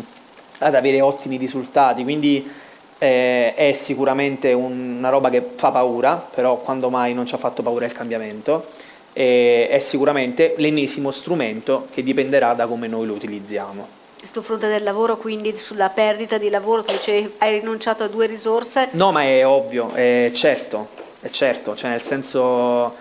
ad 0.60 0.76
avere 0.76 1.02
ottimi 1.02 1.38
risultati, 1.38 2.04
quindi 2.04 2.50
eh, 2.98 3.54
è 3.54 3.74
sicuramente 3.74 4.54
una 4.54 5.10
roba 5.10 5.30
che 5.30 5.44
fa 5.56 5.72
paura, 5.72 6.16
però 6.16 6.58
quando 6.58 6.90
mai 6.90 7.14
non 7.14 7.26
ci 7.26 7.36
ha 7.36 7.38
fatto 7.38 7.62
paura 7.62 7.86
il 7.86 7.92
cambiamento, 7.92 8.66
e 9.14 9.68
è 9.70 9.80
sicuramente 9.80 10.54
l'ennesimo 10.58 11.12
strumento 11.12 11.88
che 11.92 12.04
dipenderà 12.04 12.54
da 12.54 12.68
come 12.68 12.88
noi 12.88 13.08
lo 13.08 13.14
utilizziamo. 13.14 13.96
Sul 14.24 14.44
fronte 14.44 14.68
del 14.68 14.84
lavoro, 14.84 15.18
quindi 15.18 15.56
sulla 15.58 15.90
perdita 15.90 16.38
di 16.38 16.50
lavoro, 16.50 16.84
tu 16.84 16.94
dicevi 16.94 17.34
hai 17.38 17.60
rinunciato 17.60 18.04
a 18.04 18.08
due 18.08 18.26
risorse? 18.26 18.90
No, 18.92 19.12
ma 19.12 19.24
è 19.24 19.46
ovvio, 19.46 19.92
è 19.94 20.32
certo, 20.34 20.90
è 21.22 21.30
certo, 21.30 21.76
cioè 21.76 21.92
nel 21.92 22.02
senso 22.02 22.94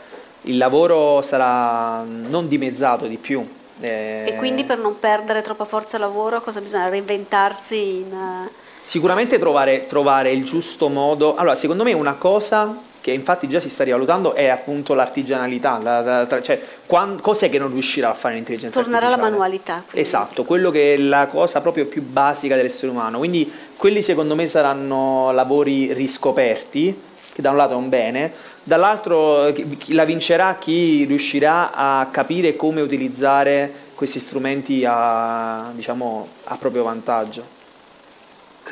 il 0.42 0.56
lavoro 0.56 1.22
sarà 1.22 2.02
non 2.02 2.48
dimezzato 2.48 3.06
di 3.06 3.16
più, 3.16 3.46
eh, 3.80 4.24
e 4.26 4.36
quindi 4.36 4.64
per 4.64 4.78
non 4.78 4.98
perdere 4.98 5.42
troppa 5.42 5.64
forza 5.64 5.98
lavoro 5.98 6.40
cosa 6.40 6.60
bisogna 6.60 6.88
reinventarsi 6.88 7.96
in... 7.98 8.12
Eh, 8.12 8.64
Sicuramente 8.82 9.36
trovare, 9.38 9.84
trovare, 9.84 10.30
il 10.30 10.44
giusto 10.44 10.88
modo. 10.88 11.34
Allora, 11.34 11.56
secondo 11.56 11.82
me 11.82 11.92
una 11.92 12.14
cosa 12.14 12.82
che 13.00 13.10
infatti 13.10 13.48
già 13.48 13.58
si 13.58 13.68
sta 13.68 13.82
rivalutando 13.82 14.34
è 14.34 14.48
appunto 14.48 14.94
l'artigianalità, 14.94 15.78
la, 15.82 16.00
la, 16.00 16.26
la, 16.28 16.42
cioè 16.42 16.60
quando, 16.86 17.20
cos'è 17.20 17.48
che 17.50 17.58
non 17.58 17.70
riuscirà 17.70 18.10
a 18.10 18.14
fare 18.14 18.34
l'intelligenza 18.34 18.80
Tornare 18.80 19.06
artificiale? 19.06 19.30
Tornare 19.30 19.44
alla 19.44 19.62
manualità. 19.62 19.84
Quindi. 19.88 20.08
Esatto, 20.08 20.44
quello 20.44 20.70
che 20.70 20.94
è 20.94 20.96
la 20.98 21.26
cosa 21.26 21.60
proprio 21.60 21.86
più 21.86 22.02
basica 22.02 22.54
dell'essere 22.54 22.92
umano. 22.92 23.18
Quindi 23.18 23.52
quelli 23.76 24.02
secondo 24.02 24.36
me 24.36 24.46
saranno 24.46 25.32
lavori 25.32 25.92
riscoperti, 25.92 27.00
che 27.32 27.42
da 27.42 27.50
un 27.50 27.56
lato 27.56 27.74
è 27.74 27.76
un 27.76 27.88
bene, 27.88 28.32
dall'altro 28.66 29.54
la 29.90 30.04
vincerà 30.04 30.56
chi 30.56 31.04
riuscirà 31.04 31.72
a 31.72 32.08
capire 32.10 32.56
come 32.56 32.80
utilizzare 32.80 33.72
questi 33.94 34.18
strumenti 34.18 34.84
a, 34.84 35.70
diciamo, 35.72 36.28
a 36.44 36.56
proprio 36.56 36.82
vantaggio. 36.82 37.54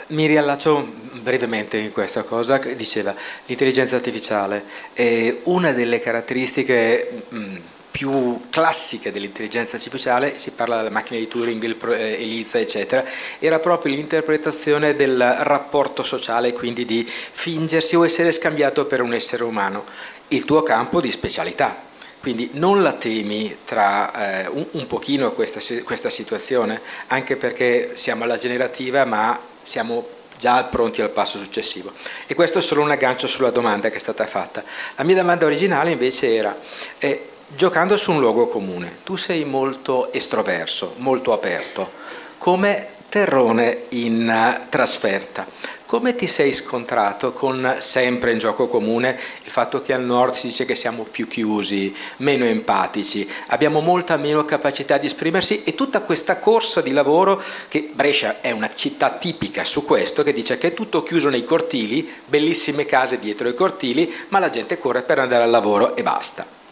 Mi 0.08 0.26
riallaccio 0.26 0.84
brevemente 1.22 1.78
in 1.78 1.92
questa 1.92 2.24
cosa 2.24 2.58
che 2.58 2.74
diceva 2.74 3.14
l'intelligenza 3.46 3.94
artificiale 3.94 4.64
è 4.92 5.38
una 5.44 5.70
delle 5.70 6.00
caratteristiche 6.00 7.22
mm, 7.32 7.56
più 7.94 8.46
classiche 8.50 9.12
dell'intelligenza 9.12 9.76
artificiale, 9.76 10.36
si 10.36 10.50
parla 10.50 10.78
della 10.78 10.90
macchina 10.90 11.20
di 11.20 11.28
Turing, 11.28 11.62
il, 11.62 11.76
eh, 11.92 12.20
Eliza, 12.20 12.58
eccetera, 12.58 13.04
era 13.38 13.60
proprio 13.60 13.94
l'interpretazione 13.94 14.96
del 14.96 15.22
rapporto 15.22 16.02
sociale, 16.02 16.52
quindi 16.52 16.84
di 16.84 17.08
fingersi 17.08 17.94
o 17.94 18.04
essere 18.04 18.32
scambiato 18.32 18.86
per 18.86 19.00
un 19.00 19.14
essere 19.14 19.44
umano, 19.44 19.84
il 20.28 20.44
tuo 20.44 20.64
campo 20.64 21.00
di 21.00 21.12
specialità. 21.12 21.82
Quindi 22.18 22.50
non 22.54 22.82
la 22.82 22.94
temi 22.94 23.58
tra 23.64 24.42
eh, 24.42 24.48
un, 24.48 24.66
un, 24.72 24.86
pochino 24.88 25.30
questa, 25.30 25.60
questa 25.84 26.10
situazione, 26.10 26.80
anche 27.06 27.36
perché 27.36 27.92
siamo 27.94 28.24
alla 28.24 28.38
generativa, 28.38 29.04
ma 29.04 29.38
siamo 29.62 30.04
già 30.36 30.64
pronti 30.64 31.00
al 31.00 31.10
passo 31.10 31.38
successivo. 31.38 31.92
E 32.26 32.34
questo 32.34 32.58
è 32.58 32.62
solo 32.62 32.82
un 32.82 32.90
aggancio 32.90 33.28
sulla 33.28 33.50
domanda 33.50 33.88
che 33.88 33.96
è 33.96 34.00
stata 34.00 34.26
fatta. 34.26 34.64
La 34.96 35.04
mia 35.04 35.14
domanda 35.14 35.46
originale 35.46 35.92
invece 35.92 36.34
era, 36.34 36.58
eh, 36.98 37.28
giocando 37.56 37.96
su 37.96 38.12
un 38.12 38.20
luogo 38.20 38.48
comune, 38.48 38.98
tu 39.04 39.16
sei 39.16 39.44
molto 39.44 40.12
estroverso, 40.12 40.94
molto 40.98 41.32
aperto, 41.32 41.90
come 42.38 42.88
terrone 43.08 43.82
in 43.90 44.28
eh, 44.28 44.66
trasferta. 44.68 45.46
Come 45.86 46.16
ti 46.16 46.26
sei 46.26 46.52
scontrato 46.52 47.32
con 47.32 47.76
sempre 47.78 48.32
in 48.32 48.38
gioco 48.38 48.66
comune 48.66 49.16
il 49.44 49.50
fatto 49.52 49.80
che 49.82 49.92
al 49.92 50.02
nord 50.02 50.34
si 50.34 50.48
dice 50.48 50.64
che 50.64 50.74
siamo 50.74 51.04
più 51.08 51.28
chiusi, 51.28 51.94
meno 52.16 52.44
empatici, 52.44 53.30
abbiamo 53.48 53.78
molta 53.78 54.16
meno 54.16 54.44
capacità 54.44 54.98
di 54.98 55.06
esprimersi 55.06 55.62
e 55.62 55.76
tutta 55.76 56.00
questa 56.00 56.40
corsa 56.40 56.80
di 56.80 56.90
lavoro 56.90 57.40
che 57.68 57.88
Brescia 57.92 58.40
è 58.40 58.50
una 58.50 58.70
città 58.74 59.10
tipica 59.10 59.62
su 59.62 59.84
questo 59.84 60.24
che 60.24 60.32
dice 60.32 60.58
che 60.58 60.68
è 60.68 60.74
tutto 60.74 61.04
chiuso 61.04 61.28
nei 61.28 61.44
cortili, 61.44 62.12
bellissime 62.26 62.84
case 62.84 63.20
dietro 63.20 63.48
i 63.48 63.54
cortili, 63.54 64.12
ma 64.30 64.40
la 64.40 64.50
gente 64.50 64.76
corre 64.76 65.02
per 65.02 65.20
andare 65.20 65.44
al 65.44 65.50
lavoro 65.50 65.94
e 65.94 66.02
basta. 66.02 66.63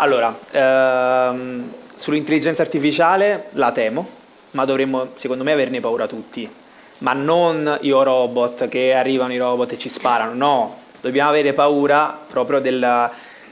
Allora, 0.00 0.36
ehm, 0.52 1.72
sull'intelligenza 1.94 2.62
artificiale 2.62 3.46
la 3.52 3.72
temo, 3.72 4.08
ma 4.52 4.64
dovremmo 4.64 5.08
secondo 5.14 5.42
me 5.42 5.50
averne 5.50 5.80
paura 5.80 6.06
tutti. 6.06 6.48
Ma 6.98 7.14
non 7.14 7.78
io 7.80 8.02
robot 8.04 8.68
che 8.68 8.94
arrivano 8.94 9.32
i 9.32 9.38
robot 9.38 9.72
e 9.72 9.78
ci 9.78 9.88
sparano, 9.88 10.34
no, 10.34 10.76
dobbiamo 11.00 11.30
avere 11.30 11.52
paura 11.52 12.16
proprio 12.28 12.60
del, 12.60 13.10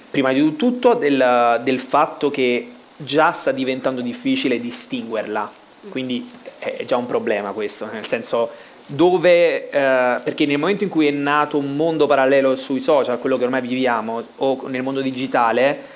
prima 0.08 0.32
di 0.32 0.56
tutto 0.56 0.94
del, 0.94 1.60
del 1.64 1.80
fatto 1.80 2.30
che 2.30 2.70
già 2.96 3.32
sta 3.32 3.50
diventando 3.50 4.00
difficile 4.00 4.60
distinguerla, 4.60 5.50
quindi 5.88 6.30
è 6.58 6.84
già 6.84 6.96
un 6.96 7.06
problema 7.06 7.50
questo, 7.50 7.88
nel 7.92 8.06
senso 8.06 8.50
dove, 8.86 9.68
eh, 9.68 10.20
perché 10.22 10.46
nel 10.46 10.58
momento 10.58 10.84
in 10.84 10.90
cui 10.90 11.08
è 11.08 11.10
nato 11.10 11.58
un 11.58 11.74
mondo 11.74 12.06
parallelo 12.06 12.54
sui 12.54 12.80
social, 12.80 13.18
quello 13.18 13.36
che 13.36 13.44
ormai 13.44 13.60
viviamo, 13.60 14.22
o 14.36 14.62
nel 14.68 14.84
mondo 14.84 15.00
digitale, 15.00 15.95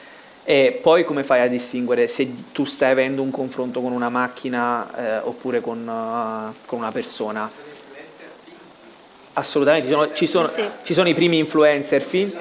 e 0.51 0.77
poi 0.83 1.05
come 1.05 1.23
fai 1.23 1.43
a 1.43 1.47
distinguere 1.47 2.09
se 2.09 2.33
tu 2.51 2.65
stai 2.65 2.91
avendo 2.91 3.23
un 3.23 3.31
confronto 3.31 3.81
con 3.81 3.93
una 3.93 4.09
macchina 4.09 4.91
eh, 4.97 5.19
oppure 5.19 5.61
con, 5.61 5.79
uh, 5.87 6.53
con, 6.67 6.81
una 6.81 6.91
persona? 6.91 7.49
Assolutamente, 9.35 9.87
ci 9.87 9.93
sono, 9.93 10.13
ci 10.13 10.27
sono, 10.27 10.49
sì. 10.49 10.69
ci 10.83 10.93
sono 10.93 11.09
i 11.09 11.15
primi 11.15 11.39
influencer 11.39 12.03
fin, 12.03 12.37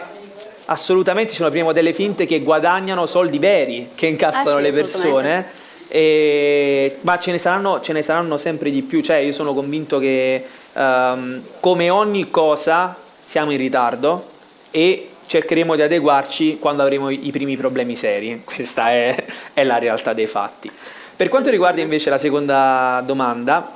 assolutamente 0.66 1.34
ci 1.34 1.38
sono 1.38 1.52
prima 1.52 1.72
delle 1.72 1.94
finte 1.94 2.26
che 2.26 2.40
guadagnano 2.40 3.06
soldi 3.06 3.38
veri, 3.38 3.92
che 3.94 4.08
incassano 4.08 4.54
ah, 4.54 4.56
sì, 4.56 4.62
le 4.64 4.72
persone. 4.72 5.52
E, 5.88 6.98
ma 7.02 7.20
ce 7.20 7.30
ne, 7.30 7.38
saranno, 7.38 7.80
ce 7.80 7.94
ne, 7.94 8.02
saranno, 8.02 8.40
sempre 8.40 8.72
di 8.72 8.82
più, 8.82 9.04
cioè 9.04 9.18
io 9.18 9.34
sono 9.34 9.54
convinto 9.54 10.00
che 10.00 10.44
um, 10.74 11.44
come 11.60 11.92
ogni 11.92 12.32
cosa 12.32 12.98
siamo 13.24 13.52
in 13.52 13.58
ritardo 13.60 14.26
e 14.72 15.10
cercheremo 15.30 15.76
di 15.76 15.84
adeguarci 15.84 16.58
quando 16.58 16.82
avremo 16.82 17.12
i 17.12 17.30
primi 17.32 17.56
problemi 17.56 17.96
seri, 17.96 18.42
questa 18.44 18.90
è, 18.90 19.26
è 19.54 19.64
la 19.64 19.78
realtà 19.78 20.14
dei 20.14 20.26
fatti. 20.26 20.72
Per 21.16 21.30
quanto 21.30 21.52
riguarda 21.52 21.82
invece 21.82 22.10
la 22.10 22.18
seconda 22.18 23.04
domanda, 23.06 23.76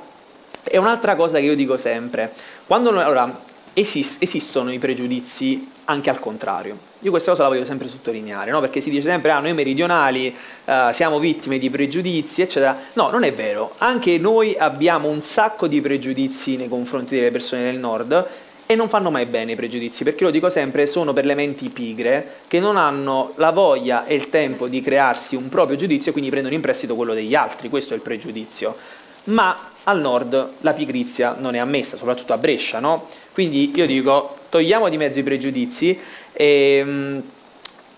è 0.64 0.78
un'altra 0.78 1.14
cosa 1.14 1.38
che 1.38 1.44
io 1.44 1.54
dico 1.54 1.76
sempre. 1.76 2.32
Quando 2.66 2.88
allora, 2.88 3.42
esist, 3.72 4.20
esistono 4.20 4.72
i 4.72 4.78
pregiudizi 4.78 5.70
anche 5.84 6.10
al 6.10 6.18
contrario. 6.18 6.92
Io 7.00 7.10
questa 7.10 7.30
cosa 7.32 7.44
la 7.44 7.50
voglio 7.50 7.66
sempre 7.66 7.86
sottolineare, 7.86 8.50
no? 8.50 8.60
perché 8.60 8.80
si 8.80 8.90
dice 8.90 9.02
sempre, 9.02 9.30
ah, 9.30 9.38
noi 9.40 9.52
meridionali 9.52 10.34
uh, 10.64 10.90
siamo 10.90 11.18
vittime 11.18 11.58
di 11.58 11.68
pregiudizi, 11.68 12.40
eccetera. 12.40 12.76
No, 12.94 13.10
non 13.10 13.22
è 13.22 13.32
vero. 13.32 13.74
Anche 13.78 14.16
noi 14.18 14.56
abbiamo 14.56 15.08
un 15.08 15.20
sacco 15.20 15.68
di 15.68 15.82
pregiudizi 15.82 16.56
nei 16.56 16.68
confronti 16.68 17.14
delle 17.14 17.30
persone 17.30 17.64
del 17.64 17.78
nord 17.78 18.26
e 18.66 18.74
non 18.74 18.88
fanno 18.88 19.10
mai 19.10 19.26
bene 19.26 19.52
i 19.52 19.56
pregiudizi, 19.56 20.04
perché 20.04 20.24
lo 20.24 20.30
dico 20.30 20.48
sempre, 20.48 20.86
sono 20.86 21.12
per 21.12 21.26
le 21.26 21.34
menti 21.34 21.68
pigre 21.68 22.36
che 22.48 22.60
non 22.60 22.76
hanno 22.76 23.32
la 23.36 23.50
voglia 23.50 24.06
e 24.06 24.14
il 24.14 24.30
tempo 24.30 24.68
di 24.68 24.80
crearsi 24.80 25.36
un 25.36 25.48
proprio 25.48 25.76
giudizio 25.76 26.10
e 26.10 26.12
quindi 26.12 26.30
prendono 26.30 26.54
in 26.54 26.60
prestito 26.60 26.94
quello 26.94 27.14
degli 27.14 27.34
altri, 27.34 27.68
questo 27.68 27.92
è 27.92 27.96
il 27.96 28.02
pregiudizio. 28.02 28.76
Ma 29.24 29.72
al 29.84 30.00
nord 30.00 30.50
la 30.60 30.72
pigrizia 30.72 31.36
non 31.38 31.54
è 31.54 31.58
ammessa, 31.58 31.96
soprattutto 31.96 32.32
a 32.32 32.38
Brescia, 32.38 32.78
no? 32.78 33.08
Quindi 33.32 33.72
io 33.74 33.86
dico, 33.86 34.36
togliamo 34.48 34.88
di 34.88 34.96
mezzo 34.96 35.18
i 35.18 35.22
pregiudizi 35.22 35.98
e 36.32 36.82
um, 36.84 37.22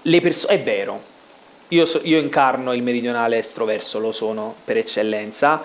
le 0.03 0.21
persone... 0.21 0.55
È 0.55 0.63
vero, 0.63 1.03
io, 1.69 1.87
so, 1.87 2.01
io 2.03 2.19
incarno 2.19 2.73
il 2.73 2.83
meridionale 2.83 3.39
estroverso, 3.39 3.99
lo 3.99 4.13
sono 4.13 4.55
per 4.65 4.77
eccellenza, 4.77 5.63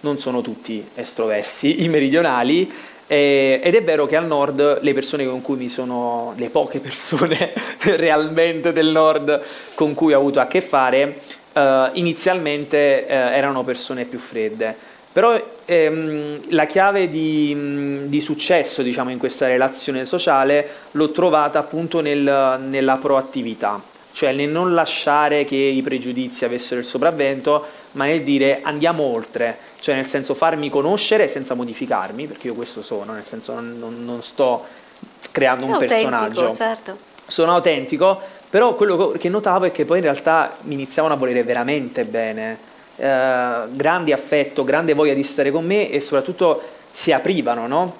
non 0.00 0.18
sono 0.18 0.42
tutti 0.42 0.86
estroversi 0.94 1.84
i 1.84 1.88
meridionali, 1.88 2.70
eh, 3.12 3.60
ed 3.62 3.74
è 3.74 3.82
vero 3.82 4.06
che 4.06 4.16
al 4.16 4.24
nord 4.24 4.80
le 4.80 4.94
persone 4.94 5.26
con 5.26 5.42
cui 5.42 5.56
mi 5.56 5.68
sono, 5.68 6.32
le 6.38 6.48
poche 6.48 6.80
persone 6.80 7.52
realmente 7.96 8.72
del 8.72 8.86
nord 8.86 9.42
con 9.74 9.92
cui 9.92 10.14
ho 10.14 10.18
avuto 10.18 10.40
a 10.40 10.46
che 10.46 10.62
fare, 10.62 11.18
eh, 11.52 11.90
inizialmente 11.92 13.06
eh, 13.06 13.14
erano 13.14 13.64
persone 13.64 14.06
più 14.06 14.18
fredde. 14.18 14.74
Però 15.12 15.38
ehm, 15.66 16.40
la 16.52 16.64
chiave 16.64 17.10
di, 17.10 18.04
di 18.04 18.20
successo 18.22 18.80
diciamo, 18.80 19.10
in 19.10 19.18
questa 19.18 19.46
relazione 19.46 20.06
sociale 20.06 20.66
l'ho 20.92 21.10
trovata 21.10 21.58
appunto 21.58 22.00
nel, 22.00 22.60
nella 22.66 22.96
proattività, 22.96 23.78
cioè 24.12 24.32
nel 24.32 24.48
non 24.48 24.72
lasciare 24.72 25.44
che 25.44 25.56
i 25.56 25.82
pregiudizi 25.82 26.46
avessero 26.46 26.80
il 26.80 26.86
sopravvento, 26.86 27.62
ma 27.92 28.06
nel 28.06 28.22
dire 28.22 28.60
andiamo 28.62 29.02
oltre, 29.02 29.58
cioè 29.80 29.94
nel 29.94 30.06
senso 30.06 30.34
farmi 30.34 30.70
conoscere 30.70 31.28
senza 31.28 31.54
modificarmi, 31.54 32.26
perché 32.26 32.48
io 32.48 32.54
questo 32.54 32.82
sono, 32.82 33.12
nel 33.12 33.24
senso 33.24 33.54
non, 33.54 34.04
non 34.04 34.22
sto 34.22 34.64
creando 35.30 35.64
Sei 35.64 35.72
un 35.72 35.78
personaggio. 35.78 36.54
Certo. 36.54 36.98
Sono 37.26 37.54
autentico, 37.54 38.20
però 38.48 38.74
quello 38.74 39.14
che 39.18 39.28
notavo 39.28 39.66
è 39.66 39.72
che 39.72 39.84
poi 39.84 39.98
in 39.98 40.04
realtà 40.04 40.56
mi 40.62 40.74
iniziavano 40.74 41.14
a 41.14 41.16
volere 41.16 41.42
veramente 41.42 42.04
bene, 42.04 42.58
eh, 42.96 43.60
grande 43.70 44.12
affetto, 44.12 44.64
grande 44.64 44.94
voglia 44.94 45.14
di 45.14 45.22
stare 45.22 45.50
con 45.50 45.64
me 45.64 45.90
e 45.90 46.00
soprattutto 46.00 46.60
si 46.90 47.12
aprivano, 47.12 47.66
no? 47.66 47.96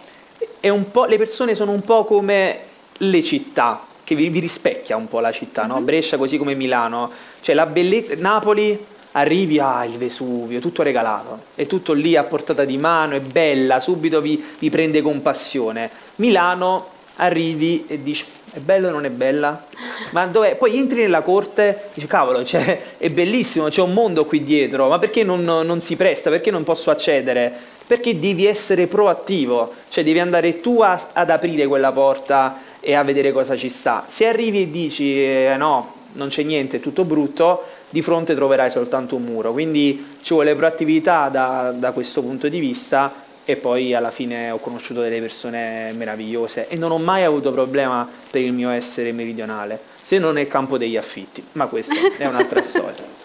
E 0.61 0.69
un 0.69 0.91
po', 0.91 1.05
le 1.05 1.19
persone 1.19 1.55
sono 1.55 1.73
un 1.73 1.83
po' 1.83 2.05
come 2.05 2.59
le 2.99 3.23
città, 3.23 3.85
che 4.05 4.15
vi, 4.15 4.29
vi 4.29 4.41
rispecchia 4.41 4.97
un 4.97 5.09
po' 5.09 5.21
la 5.21 5.33
città, 5.33 5.65
no? 5.65 5.79
Mhm. 5.79 5.85
Brescia 5.85 6.17
così 6.17 6.37
come 6.37 6.55
Milano, 6.55 7.11
cioè 7.41 7.55
la 7.55 7.67
bellezza, 7.67 8.15
Napoli 8.17 8.91
arrivi 9.13 9.59
a 9.59 9.85
il 9.85 9.99
Vesuvio, 9.99 10.61
tutto 10.61 10.83
regalato, 10.83 11.45
è 11.55 11.67
tutto 11.67 11.93
lì 11.93 12.17
a 12.17 12.25
portata 12.25 12.65
di 12.65 12.79
mano, 12.79 13.15
è 13.15 13.21
bella, 13.21 13.81
subito 13.81 14.21
vi, 14.21 14.43
vi 14.59 14.71
prende 14.71 15.03
compassione. 15.03 15.91
Milano 16.17 16.89
arrivi 17.17 17.85
e 17.89 18.03
dici 18.03 18.25
è 18.55 18.59
bello 18.59 18.89
o 18.89 18.91
non 18.91 19.07
è 19.07 19.11
bella? 19.11 19.67
Ma 20.11 20.27
dov'è? 20.27 20.57
Poi 20.57 20.77
entri 20.77 21.01
nella 21.03 21.23
corte 21.23 21.69
e 21.69 21.79
dici 21.95 22.07
cavolo, 22.07 22.45
cioè, 22.45 22.97
è 22.99 23.09
bellissimo, 23.11 23.69
c'è 23.69 23.81
un 23.81 23.95
mondo 23.95 24.27
qui 24.27 24.43
dietro, 24.43 24.89
ma 24.89 24.99
perché 24.99 25.25
non, 25.25 25.43
non 25.43 25.81
si 25.81 25.97
presta? 25.97 26.29
Perché 26.29 26.51
non 26.51 26.63
posso 26.63 26.91
accedere? 26.91 27.53
Perché 27.87 28.19
devi 28.19 28.47
essere 28.47 28.87
proattivo, 28.87 29.73
cioè 29.89 30.05
devi 30.05 30.21
andare 30.21 30.61
tu 30.61 30.81
a, 30.81 31.09
ad 31.13 31.31
aprire 31.31 31.67
quella 31.67 31.93
porta 31.93 32.61
e 32.81 32.95
a 32.95 33.03
vedere 33.03 33.33
cosa 33.33 33.57
ci 33.57 33.69
sta. 33.69 34.05
Se 34.09 34.27
arrivi 34.27 34.63
e 34.63 34.71
dici 34.71 35.25
eh, 35.25 35.55
no, 35.57 35.95
non 36.13 36.29
c'è 36.29 36.43
niente, 36.43 36.77
è 36.77 36.81
tutto 36.81 37.05
brutto, 37.05 37.65
di 37.93 38.01
fronte 38.01 38.35
troverai 38.35 38.71
soltanto 38.71 39.17
un 39.17 39.23
muro. 39.23 39.53
Quindi 39.53 40.17
ci 40.23 40.33
vuole 40.33 40.57
proattività 40.57 41.29
da, 41.29 41.75
da 41.77 41.93
questo 41.93 42.23
punto 42.23 42.49
di 42.49 42.59
vista 42.59 43.13
e 43.45 43.57
poi 43.57 43.93
alla 43.95 44.11
fine 44.11 44.51
ho 44.51 44.59
conosciuto 44.59 45.03
delle 45.03 45.21
persone 45.21 45.93
meravigliose 45.93 46.69
e 46.69 46.77
non 46.77 46.91
ho 46.91 46.99
mai 46.99 47.25
avuto 47.25 47.53
problema 47.53 48.09
per 48.31 48.41
il 48.41 48.53
mio 48.53 48.71
essere 48.71 49.13
meridionale, 49.13 49.79
se 50.01 50.19
non 50.19 50.35
nel 50.35 50.49
campo 50.49 50.79
degli 50.79 50.97
affitti, 50.97 51.45
ma 51.53 51.67
questa 51.67 51.95
è 52.17 52.27
un'altra 52.27 52.63
storia. 52.65 53.21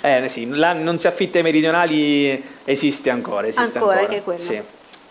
Eh 0.00 0.28
sì, 0.28 0.48
là 0.48 0.74
non 0.74 0.96
si 0.98 1.08
affitta 1.08 1.38
ai 1.38 1.44
meridionali, 1.44 2.40
esiste 2.64 3.10
ancora, 3.10 3.48
esiste 3.48 3.78
ancora. 3.78 4.00
ancora. 4.00 4.16
Anche 4.16 4.22
quello. 4.22 4.40
Sì. 4.40 4.60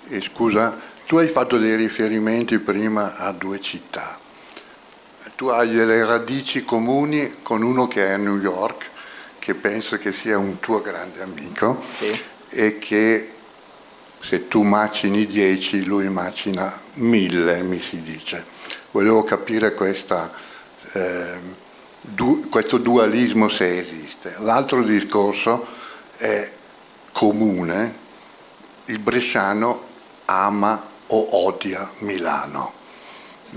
E 0.09 0.21
scusa, 0.21 0.77
tu 1.05 1.17
hai 1.17 1.27
fatto 1.27 1.57
dei 1.57 1.75
riferimenti 1.75 2.59
prima 2.59 3.17
a 3.17 3.33
due 3.33 3.59
città 3.59 4.25
tu 5.37 5.49
hai 5.49 5.69
delle 5.69 6.03
radici 6.03 6.65
comuni 6.65 7.43
con 7.43 7.61
uno 7.61 7.87
che 7.87 8.07
è 8.07 8.13
a 8.13 8.17
New 8.17 8.39
York, 8.39 8.89
che 9.37 9.53
pensa 9.53 9.99
che 9.99 10.11
sia 10.11 10.35
un 10.35 10.59
tuo 10.59 10.81
grande 10.81 11.21
amico 11.21 11.79
sì. 11.87 12.19
e 12.49 12.79
che 12.79 13.33
se 14.19 14.47
tu 14.47 14.63
macini 14.63 15.27
10 15.27 15.85
lui 15.85 16.09
macina 16.09 16.81
1000, 16.93 17.61
mi 17.61 17.79
si 17.79 18.01
dice. 18.01 18.47
Volevo 18.89 19.23
capire 19.23 19.75
questa, 19.75 20.33
eh, 20.93 21.37
du, 22.01 22.49
questo 22.49 22.79
dualismo 22.79 23.47
se 23.47 23.77
esiste. 23.77 24.37
L'altro 24.39 24.81
discorso 24.81 25.67
è 26.15 26.51
comune, 27.11 27.95
il 28.85 28.97
bresciano 28.97 29.85
ama 30.25 30.83
o 31.05 31.45
odia 31.45 31.87
Milano, 31.99 32.73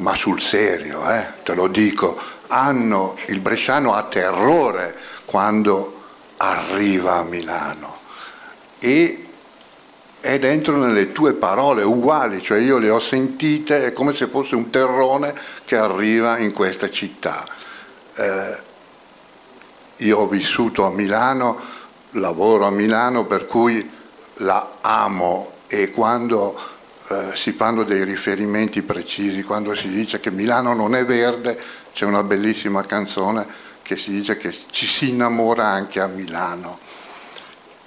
ma 0.01 0.15
sul 0.15 0.41
serio, 0.41 1.09
eh, 1.11 1.27
te 1.43 1.55
lo 1.55 1.69
dico, 1.69 2.19
hanno, 2.49 3.17
il 3.29 3.41
bresciano 3.41 3.95
ha 3.95 4.03
terrore 4.05 4.97
quando 5.25 6.03
arriva 6.39 7.17
a 7.17 7.25
Milano 7.25 7.99
e 8.79 9.29
è 10.21 10.39
dentro 10.39 10.77
nelle 10.77 11.13
tue 11.13 11.35
parole 11.35 11.83
uguali, 11.83 12.43
cioè 12.43 12.59
io 12.59 12.79
le 12.79 12.91
ho 12.91 13.01
sentite, 13.01 13.87
è 13.87 13.93
come 13.93 14.13
se 14.13 14.27
fosse 14.27 14.55
un 14.55 14.71
terrone 14.71 15.35
che 15.65 15.77
arriva 15.77 16.39
in 16.39 16.53
questa 16.53 16.91
città. 16.91 17.47
Eh, 18.15 18.69
io 19.97 20.19
ho 20.19 20.29
vissuto 20.29 20.85
a 20.85 20.91
Milano, 20.91 21.59
lavoro 22.13 22.67
a 22.67 22.71
Milano, 22.71 23.25
per 23.25 23.47
cui 23.47 23.89
la 24.35 24.77
amo 24.81 25.53
e 25.67 25.91
quando 25.91 26.59
eh, 27.11 27.35
si 27.35 27.53
fanno 27.53 27.83
dei 27.83 28.05
riferimenti 28.05 28.83
precisi, 28.83 29.43
quando 29.43 29.75
si 29.75 29.89
dice 29.89 30.21
che 30.21 30.31
Milano 30.31 30.75
non 30.75 30.95
è 30.95 31.05
verde, 31.05 31.59
c'è 31.93 32.05
una 32.05 32.23
bellissima 32.23 32.87
canzone 32.87 33.47
che 33.83 33.97
si 33.97 34.13
dice 34.13 34.37
che 34.37 34.55
ci 34.71 34.87
si 34.87 35.09
innamora 35.09 35.67
anche 35.67 36.01
a 36.01 36.07
Milano 36.07 36.79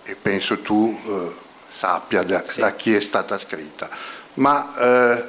e 0.03 0.15
penso 0.15 0.59
tu 0.59 0.99
eh, 1.05 1.33
sappia 1.73 2.23
da, 2.23 2.43
sì. 2.45 2.59
da, 2.59 2.73
chi 2.73 2.93
è 2.93 2.99
stata 2.99 3.39
scritta. 3.39 3.89
Ma 4.35 4.77
eh, 4.77 5.25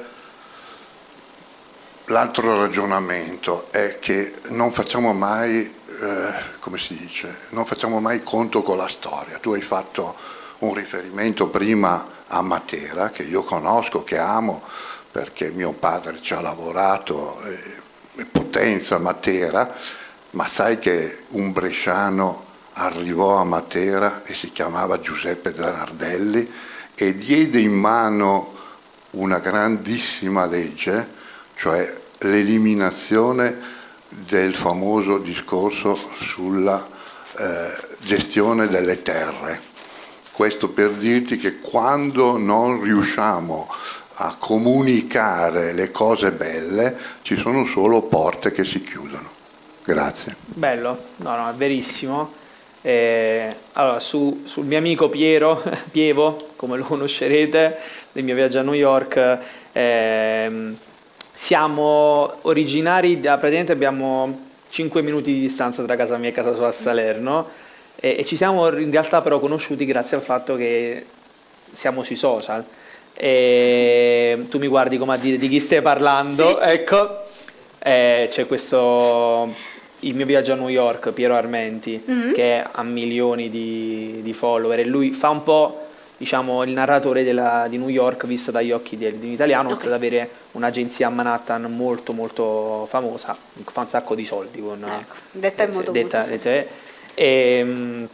l'altro 2.05 2.59
ragionamento 2.59 3.71
è 3.71 3.97
che 3.99 4.35
non 4.49 4.73
facciamo 4.73 5.13
mai, 5.13 5.73
eh, 6.01 6.33
come 6.59 6.77
si 6.77 6.95
dice, 6.95 7.43
non 7.51 7.65
facciamo 7.65 8.01
mai 8.01 8.23
conto 8.23 8.61
con 8.61 8.75
la 8.75 8.89
storia. 8.89 9.37
Tu 9.37 9.53
hai 9.53 9.61
fatto 9.61 10.15
un 10.59 10.73
riferimento 10.73 11.47
prima 11.47 12.23
a 12.27 12.41
Matera, 12.41 13.09
che 13.09 13.23
io 13.23 13.43
conosco, 13.43 14.03
che 14.03 14.17
amo, 14.17 14.61
perché 15.11 15.49
mio 15.51 15.73
padre 15.73 16.21
ci 16.21 16.33
ha 16.33 16.41
lavorato, 16.41 17.41
eh, 17.41 17.83
Potenza 18.31 18.97
Matera, 18.97 19.73
ma 20.31 20.47
sai 20.47 20.79
che 20.79 21.23
un 21.29 21.51
bresciano 21.51 22.45
arrivò 22.73 23.37
a 23.37 23.43
Matera 23.43 24.23
e 24.23 24.33
si 24.33 24.51
chiamava 24.51 24.99
Giuseppe 24.99 25.53
Zanardelli 25.53 26.51
e 26.95 27.17
diede 27.17 27.59
in 27.59 27.73
mano 27.73 28.53
una 29.11 29.39
grandissima 29.39 30.45
legge, 30.45 31.07
cioè 31.55 31.93
l'eliminazione 32.19 33.73
del 34.07 34.53
famoso 34.53 35.17
discorso 35.17 35.97
sulla 36.17 36.85
eh, 37.37 37.97
gestione 38.01 38.67
delle 38.67 39.01
terre. 39.01 39.73
Questo 40.35 40.67
per 40.67 40.91
dirti 40.91 41.37
che 41.37 41.61
quando 41.61 42.37
non 42.37 42.81
riusciamo 42.81 43.69
a 44.15 44.35
comunicare 44.37 45.71
le 45.71 45.91
cose 45.91 46.33
belle 46.33 46.93
ci 47.21 47.37
sono 47.37 47.65
solo 47.65 48.01
porte 48.01 48.51
che 48.51 48.65
si 48.65 48.83
chiudono. 48.83 49.29
Grazie. 49.85 50.35
Bello, 50.43 51.03
no, 51.17 51.37
no, 51.37 51.49
è 51.49 51.53
verissimo. 51.53 52.33
Eh, 52.81 53.55
allora, 53.71 54.01
su, 54.01 54.41
sul 54.43 54.65
mio 54.65 54.77
amico 54.77 55.07
Piero, 55.07 55.63
Pievo, 55.89 56.49
come 56.57 56.75
lo 56.75 56.83
conoscerete, 56.83 57.77
del 58.11 58.25
mio 58.25 58.35
viaggio 58.35 58.59
a 58.59 58.63
New 58.63 58.73
York, 58.73 59.39
eh, 59.71 60.75
siamo 61.31 62.39
originari, 62.41 63.21
da, 63.21 63.37
praticamente 63.37 63.71
abbiamo 63.71 64.47
5 64.67 65.01
minuti 65.01 65.31
di 65.31 65.39
distanza 65.39 65.81
tra 65.85 65.95
casa 65.95 66.17
mia 66.17 66.31
e 66.31 66.33
casa 66.33 66.53
sua 66.53 66.67
a 66.67 66.71
Salerno 66.73 67.64
e, 68.05 68.17
e 68.19 68.25
ci 68.25 68.35
siamo 68.35 68.67
in 68.77 68.91
realtà 68.91 69.21
però 69.21 69.39
conosciuti 69.39 69.83
grazie 69.83 70.15
al 70.15 70.21
fatto 70.21 70.55
che 70.55 71.03
siamo 71.71 72.03
sui 72.03 72.15
social. 72.15 72.63
E 73.15 74.45
tu 74.47 74.59
mi 74.59 74.67
guardi 74.67 74.99
come 74.99 75.15
a 75.15 75.17
dire 75.17 75.37
di 75.37 75.47
chi 75.47 75.59
stai 75.59 75.81
parlando, 75.81 76.59
sì. 76.61 76.69
ecco, 76.69 77.23
eh, 77.79 78.27
c'è 78.29 78.45
questo 78.45 79.51
il 79.99 80.13
mio 80.13 80.25
viaggio 80.25 80.53
a 80.53 80.55
New 80.55 80.67
York, 80.67 81.13
Piero 81.13 81.33
Armenti, 81.33 82.03
mm-hmm. 82.07 82.33
che 82.33 82.63
ha 82.69 82.83
milioni 82.83 83.49
di, 83.49 84.19
di, 84.21 84.33
follower 84.33 84.81
e 84.81 84.85
lui 84.85 85.11
fa 85.11 85.29
un 85.29 85.41
po' 85.41 85.85
diciamo, 86.17 86.63
il 86.63 86.71
narratore 86.71 87.23
della, 87.23 87.65
di 87.67 87.77
New 87.77 87.87
York 87.89 88.27
visto 88.27 88.51
dagli 88.51 88.71
occhi 88.71 88.97
di, 88.97 89.17
di 89.17 89.25
un 89.25 89.31
italiano, 89.31 89.63
okay. 89.63 89.73
oltre 89.73 89.89
ad 89.89 89.95
avere 89.95 90.29
un'agenzia 90.51 91.07
a 91.07 91.09
Manhattan 91.09 91.63
molto 91.63 92.13
molto 92.13 92.85
famosa, 92.87 93.35
fa 93.63 93.79
un 93.79 93.89
sacco 93.89 94.13
di 94.13 94.25
soldi. 94.25 94.61
Con, 94.61 94.83
ecco, 94.83 95.15
detta 95.31 95.63
in 95.63 95.71
modo 95.71 95.91
detta, 95.91 96.19
molto 96.19 96.33
detta, 96.33 96.83
e, 97.15 97.57
ehm, 97.59 98.07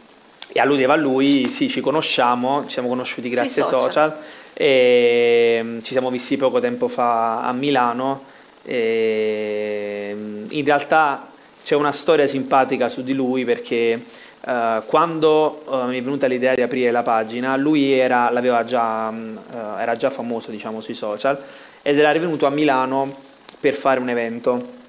e 0.52 0.60
alludeva 0.60 0.94
a 0.94 0.96
lui, 0.96 1.48
sì, 1.48 1.68
ci 1.68 1.80
conosciamo, 1.80 2.64
ci 2.64 2.72
siamo 2.72 2.88
conosciuti 2.88 3.28
grazie 3.28 3.62
ai 3.62 3.68
social. 3.68 3.92
social 3.92 4.16
e 4.54 5.56
ehm, 5.58 5.82
ci 5.82 5.92
siamo 5.92 6.10
visti 6.10 6.36
poco 6.36 6.60
tempo 6.60 6.88
fa 6.88 7.42
a 7.42 7.52
Milano. 7.52 8.24
E 8.64 10.08
ehm, 10.10 10.46
in 10.50 10.64
realtà 10.64 11.28
c'è 11.64 11.74
una 11.74 11.92
storia 11.92 12.26
simpatica 12.26 12.88
su 12.88 13.02
di 13.02 13.14
lui 13.14 13.44
perché 13.44 14.04
uh, 14.44 14.84
quando 14.86 15.62
uh, 15.66 15.86
mi 15.86 15.98
è 15.98 16.02
venuta 16.02 16.26
l'idea 16.26 16.54
di 16.54 16.62
aprire 16.62 16.90
la 16.90 17.02
pagina, 17.02 17.56
lui 17.56 17.92
era, 17.92 18.30
già, 18.64 19.08
uh, 19.08 19.78
era 19.78 19.96
già 19.96 20.10
famoso 20.10 20.50
diciamo, 20.50 20.80
sui 20.80 20.94
social 20.94 21.40
ed 21.82 21.98
era 21.98 22.10
rivenuto 22.10 22.46
a 22.46 22.50
Milano 22.50 23.16
per 23.58 23.74
fare 23.74 24.00
un 24.00 24.08
evento. 24.08 24.80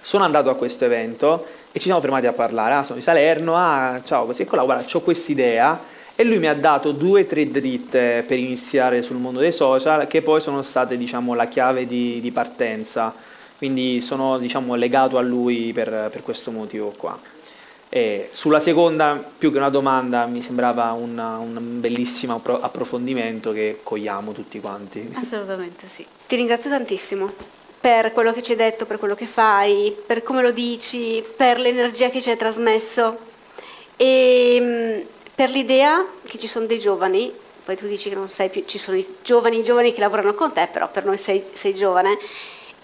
Sono 0.00 0.24
andato 0.24 0.50
a 0.50 0.54
questo 0.54 0.84
evento 0.84 1.46
e 1.74 1.78
ci 1.80 1.86
siamo 1.86 2.00
fermati 2.00 2.26
a 2.26 2.32
parlare. 2.32 2.74
Ah, 2.74 2.84
sono 2.84 2.98
di 2.98 3.04
Salerno, 3.04 3.56
ah, 3.56 4.00
ciao, 4.04 4.26
così 4.26 4.42
ecco 4.42 4.54
là, 4.54 4.62
guarda, 4.62 4.86
ho 4.90 5.00
quest'idea. 5.00 5.80
E 6.14 6.22
lui 6.22 6.38
mi 6.38 6.46
ha 6.46 6.54
dato 6.54 6.92
due 6.92 7.22
o 7.22 7.26
tre 7.26 7.50
dritte 7.50 8.22
per 8.24 8.38
iniziare 8.38 9.02
sul 9.02 9.16
mondo 9.16 9.40
dei 9.40 9.50
social, 9.50 10.06
che 10.06 10.22
poi 10.22 10.40
sono 10.40 10.62
state 10.62 10.96
diciamo, 10.96 11.34
la 11.34 11.46
chiave 11.46 11.86
di, 11.86 12.20
di 12.20 12.30
partenza 12.30 13.12
quindi 13.56 14.00
sono 14.00 14.38
diciamo, 14.38 14.74
legato 14.74 15.16
a 15.16 15.22
lui 15.22 15.72
per, 15.72 16.08
per 16.12 16.22
questo 16.22 16.50
motivo 16.50 16.92
qua. 16.96 17.18
E 17.88 18.28
sulla 18.32 18.60
seconda, 18.60 19.22
più 19.38 19.52
che 19.52 19.56
una 19.56 19.70
domanda, 19.70 20.26
mi 20.26 20.42
sembrava 20.42 20.92
una, 20.92 21.38
un 21.38 21.80
bellissimo 21.80 22.42
approfondimento 22.44 23.52
che 23.52 23.80
cogliamo 23.82 24.32
tutti 24.32 24.60
quanti. 24.60 25.10
Assolutamente 25.14 25.86
sì. 25.86 26.04
Ti 26.26 26.36
ringrazio 26.36 26.70
tantissimo 26.70 27.62
per 27.84 28.12
quello 28.12 28.32
che 28.32 28.40
ci 28.40 28.52
hai 28.52 28.56
detto, 28.56 28.86
per 28.86 28.96
quello 28.96 29.14
che 29.14 29.26
fai, 29.26 29.94
per 30.06 30.22
come 30.22 30.40
lo 30.40 30.52
dici, 30.52 31.22
per 31.36 31.60
l'energia 31.60 32.08
che 32.08 32.22
ci 32.22 32.30
hai 32.30 32.36
trasmesso 32.38 33.18
e 33.98 34.56
mm, 34.58 35.00
per 35.34 35.50
l'idea 35.50 36.02
che 36.26 36.38
ci 36.38 36.46
sono 36.46 36.64
dei 36.64 36.78
giovani, 36.78 37.30
poi 37.62 37.76
tu 37.76 37.86
dici 37.86 38.08
che 38.08 38.14
non 38.14 38.26
sei 38.26 38.48
più, 38.48 38.64
ci 38.64 38.78
sono 38.78 38.96
i 38.96 39.06
giovani, 39.20 39.58
i 39.58 39.62
giovani 39.62 39.92
che 39.92 40.00
lavorano 40.00 40.32
con 40.32 40.50
te, 40.54 40.66
però 40.72 40.88
per 40.90 41.04
noi 41.04 41.18
sei, 41.18 41.44
sei 41.52 41.74
giovane 41.74 42.16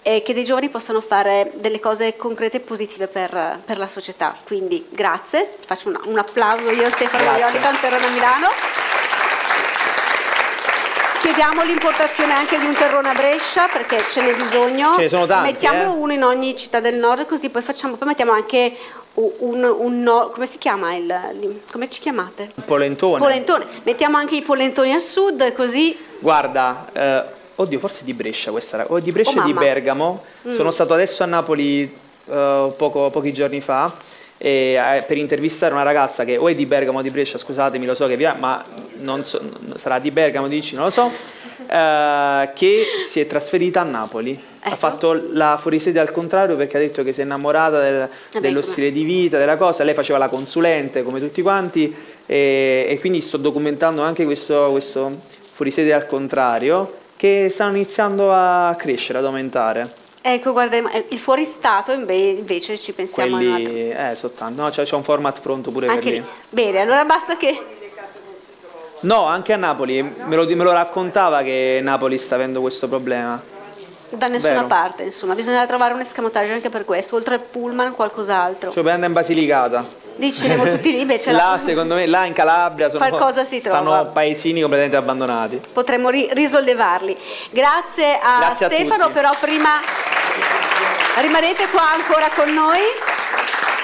e 0.03 0.21
che 0.21 0.35
dei 0.35 0.45
giovani 0.45 0.69
possano 0.69 1.01
fare 1.01 1.51
delle 1.55 1.79
cose 1.79 2.15
concrete 2.15 2.57
e 2.57 2.59
positive 2.59 3.07
per, 3.07 3.59
per 3.65 3.79
la 3.79 3.87
società. 3.87 4.37
Quindi 4.45 4.85
grazie, 4.87 5.57
faccio 5.65 5.89
un, 5.89 5.99
un 6.05 6.19
applauso 6.19 6.69
io 6.69 6.87
Stefano 6.91 7.23
Maioli, 7.23 7.57
Terrone 7.57 8.05
a 8.05 8.09
Milano. 8.11 8.80
Chiediamo 11.33 11.63
l'importazione 11.63 12.33
anche 12.33 12.59
di 12.59 12.65
un 12.65 12.73
terrone 12.73 13.07
a 13.07 13.13
Brescia 13.13 13.69
perché 13.71 14.03
ce 14.11 14.21
n'è 14.21 14.35
bisogno. 14.35 14.95
Ce 14.95 15.03
ne 15.03 15.07
sono 15.07 15.25
tanti. 15.25 15.53
Mettiamolo 15.53 15.91
eh? 15.91 16.01
uno 16.01 16.11
in 16.11 16.23
ogni 16.25 16.57
città 16.57 16.81
del 16.81 16.97
nord 16.97 17.25
così 17.25 17.49
poi 17.49 17.61
facciamo, 17.61 17.95
poi 17.95 18.09
mettiamo 18.09 18.33
anche 18.33 18.75
un, 19.13 19.63
un, 19.63 20.03
no, 20.03 20.29
come 20.33 20.45
si 20.45 20.57
chiama 20.57 20.93
il, 20.93 21.61
come 21.71 21.87
ci 21.87 22.01
chiamate? 22.01 22.51
Polentone. 22.65 23.17
polentone. 23.17 23.65
Mettiamo 23.83 24.17
anche 24.17 24.35
i 24.35 24.41
polentoni 24.41 24.91
al 24.91 24.99
sud 24.99 25.53
così. 25.53 25.97
Guarda, 26.19 26.89
eh, 26.91 27.23
oddio 27.55 27.79
forse 27.79 28.03
di 28.03 28.13
Brescia 28.13 28.51
questa 28.51 28.83
o 28.89 28.99
di 28.99 29.13
Brescia 29.13 29.39
oh, 29.39 29.43
e 29.43 29.45
di 29.45 29.53
Bergamo 29.53 30.25
mm. 30.45 30.53
sono 30.53 30.69
stato 30.69 30.93
adesso 30.93 31.23
a 31.23 31.27
Napoli 31.27 31.83
uh, 32.25 32.73
poco, 32.75 33.09
pochi 33.09 33.31
giorni 33.31 33.61
fa 33.61 33.89
eh, 34.43 35.03
per 35.05 35.17
intervistare 35.17 35.71
una 35.71 35.83
ragazza 35.83 36.23
che 36.23 36.35
o 36.35 36.49
è 36.49 36.55
di 36.55 36.65
Bergamo 36.65 36.97
o 36.97 37.01
di 37.03 37.11
Brescia 37.11 37.37
scusatemi 37.37 37.85
lo 37.85 37.93
so 37.93 38.07
che 38.07 38.17
via 38.17 38.33
ma 38.33 38.63
so, 39.21 39.39
sarà 39.75 39.99
di 39.99 40.09
Bergamo 40.09 40.47
dici 40.47 40.73
non 40.73 40.85
lo 40.85 40.89
so 40.89 41.03
uh, 41.03 42.49
che 42.55 42.85
si 43.07 43.19
è 43.19 43.27
trasferita 43.27 43.81
a 43.81 43.83
Napoli 43.83 44.31
ecco. 44.31 44.73
ha 44.73 44.75
fatto 44.75 45.13
la 45.31 45.57
fuorisede 45.57 45.99
al 45.99 46.09
contrario 46.09 46.55
perché 46.55 46.77
ha 46.77 46.79
detto 46.79 47.03
che 47.03 47.13
si 47.13 47.21
è 47.21 47.23
innamorata 47.23 47.79
del, 47.79 48.09
dello 48.39 48.63
stile 48.63 48.91
di 48.91 49.03
vita 49.03 49.37
della 49.37 49.57
cosa 49.57 49.83
lei 49.83 49.93
faceva 49.93 50.17
la 50.17 50.27
consulente 50.27 51.03
come 51.03 51.19
tutti 51.19 51.43
quanti 51.43 51.95
e, 52.25 52.87
e 52.89 52.99
quindi 52.99 53.21
sto 53.21 53.37
documentando 53.37 54.01
anche 54.01 54.25
questo, 54.25 54.69
questo 54.71 55.19
fuorisede 55.51 55.93
al 55.93 56.07
contrario 56.07 56.95
che 57.15 57.49
stanno 57.51 57.75
iniziando 57.75 58.33
a 58.33 58.73
crescere, 58.75 59.19
ad 59.19 59.25
aumentare. 59.25 59.87
Ecco, 60.23 60.51
guarda, 60.51 60.77
il 60.77 61.17
fuoristato 61.17 61.91
invece 61.91 62.77
ci 62.77 62.93
pensiamo 62.93 63.37
Quelli, 63.37 63.89
eh, 63.89 64.13
soltanto, 64.15 64.61
no, 64.61 64.69
c'è, 64.69 64.83
c'è, 64.83 64.95
un 64.95 65.03
format 65.03 65.41
pronto 65.41 65.71
pure 65.71 65.87
anche 65.87 66.01
per 66.03 66.11
lì. 66.13 66.23
Bene, 66.49 66.81
allora 66.81 67.03
basta 67.05 67.37
che... 67.37 67.59
No, 69.01 69.25
anche 69.25 69.51
a 69.53 69.57
Napoli, 69.57 70.03
me 70.03 70.35
lo, 70.35 70.45
me 70.45 70.63
lo 70.63 70.71
raccontava 70.73 71.41
che 71.41 71.79
Napoli 71.81 72.19
sta 72.19 72.35
avendo 72.35 72.61
questo 72.61 72.87
problema. 72.87 73.41
da 74.09 74.27
nessuna 74.27 74.53
Vero. 74.53 74.67
parte, 74.67 75.03
insomma, 75.03 75.33
bisogna 75.33 75.65
trovare 75.65 75.95
un 75.95 76.01
escamotage 76.01 76.51
anche 76.53 76.69
per 76.69 76.85
questo, 76.85 77.15
oltre 77.15 77.33
al 77.35 77.39
pullman 77.41 77.95
qualcos'altro. 77.95 78.71
Cioè 78.71 78.83
per 78.83 78.91
andare 78.91 79.07
in 79.07 79.13
Basilicata. 79.13 79.83
Lì 80.17 80.31
ci 80.31 80.45
siamo 80.45 80.67
tutti 80.67 80.91
lì, 80.91 80.99
invece 81.01 81.31
là, 81.33 81.53
la- 81.53 81.59
secondo 81.63 81.95
me, 81.95 82.05
là 82.05 82.25
in 82.25 82.33
Calabria 82.33 82.89
sono, 82.89 83.07
Qualcosa 83.07 83.43
si 83.43 83.59
trova. 83.59 83.79
stanno 83.79 84.11
paesini 84.11 84.59
completamente 84.59 84.97
abbandonati. 84.97 85.59
potremmo 85.73 86.09
ri- 86.09 86.29
risollevarli. 86.33 87.17
Grazie 87.49 88.19
a 88.21 88.37
Grazie 88.39 88.65
a 88.67 88.69
Stefano, 88.69 89.03
tutti. 89.05 89.13
però 89.13 89.31
prima 89.39 89.69
rimanete 91.21 91.67
qua 91.69 91.91
ancora 91.91 92.29
con 92.33 92.51
noi. 92.53 92.79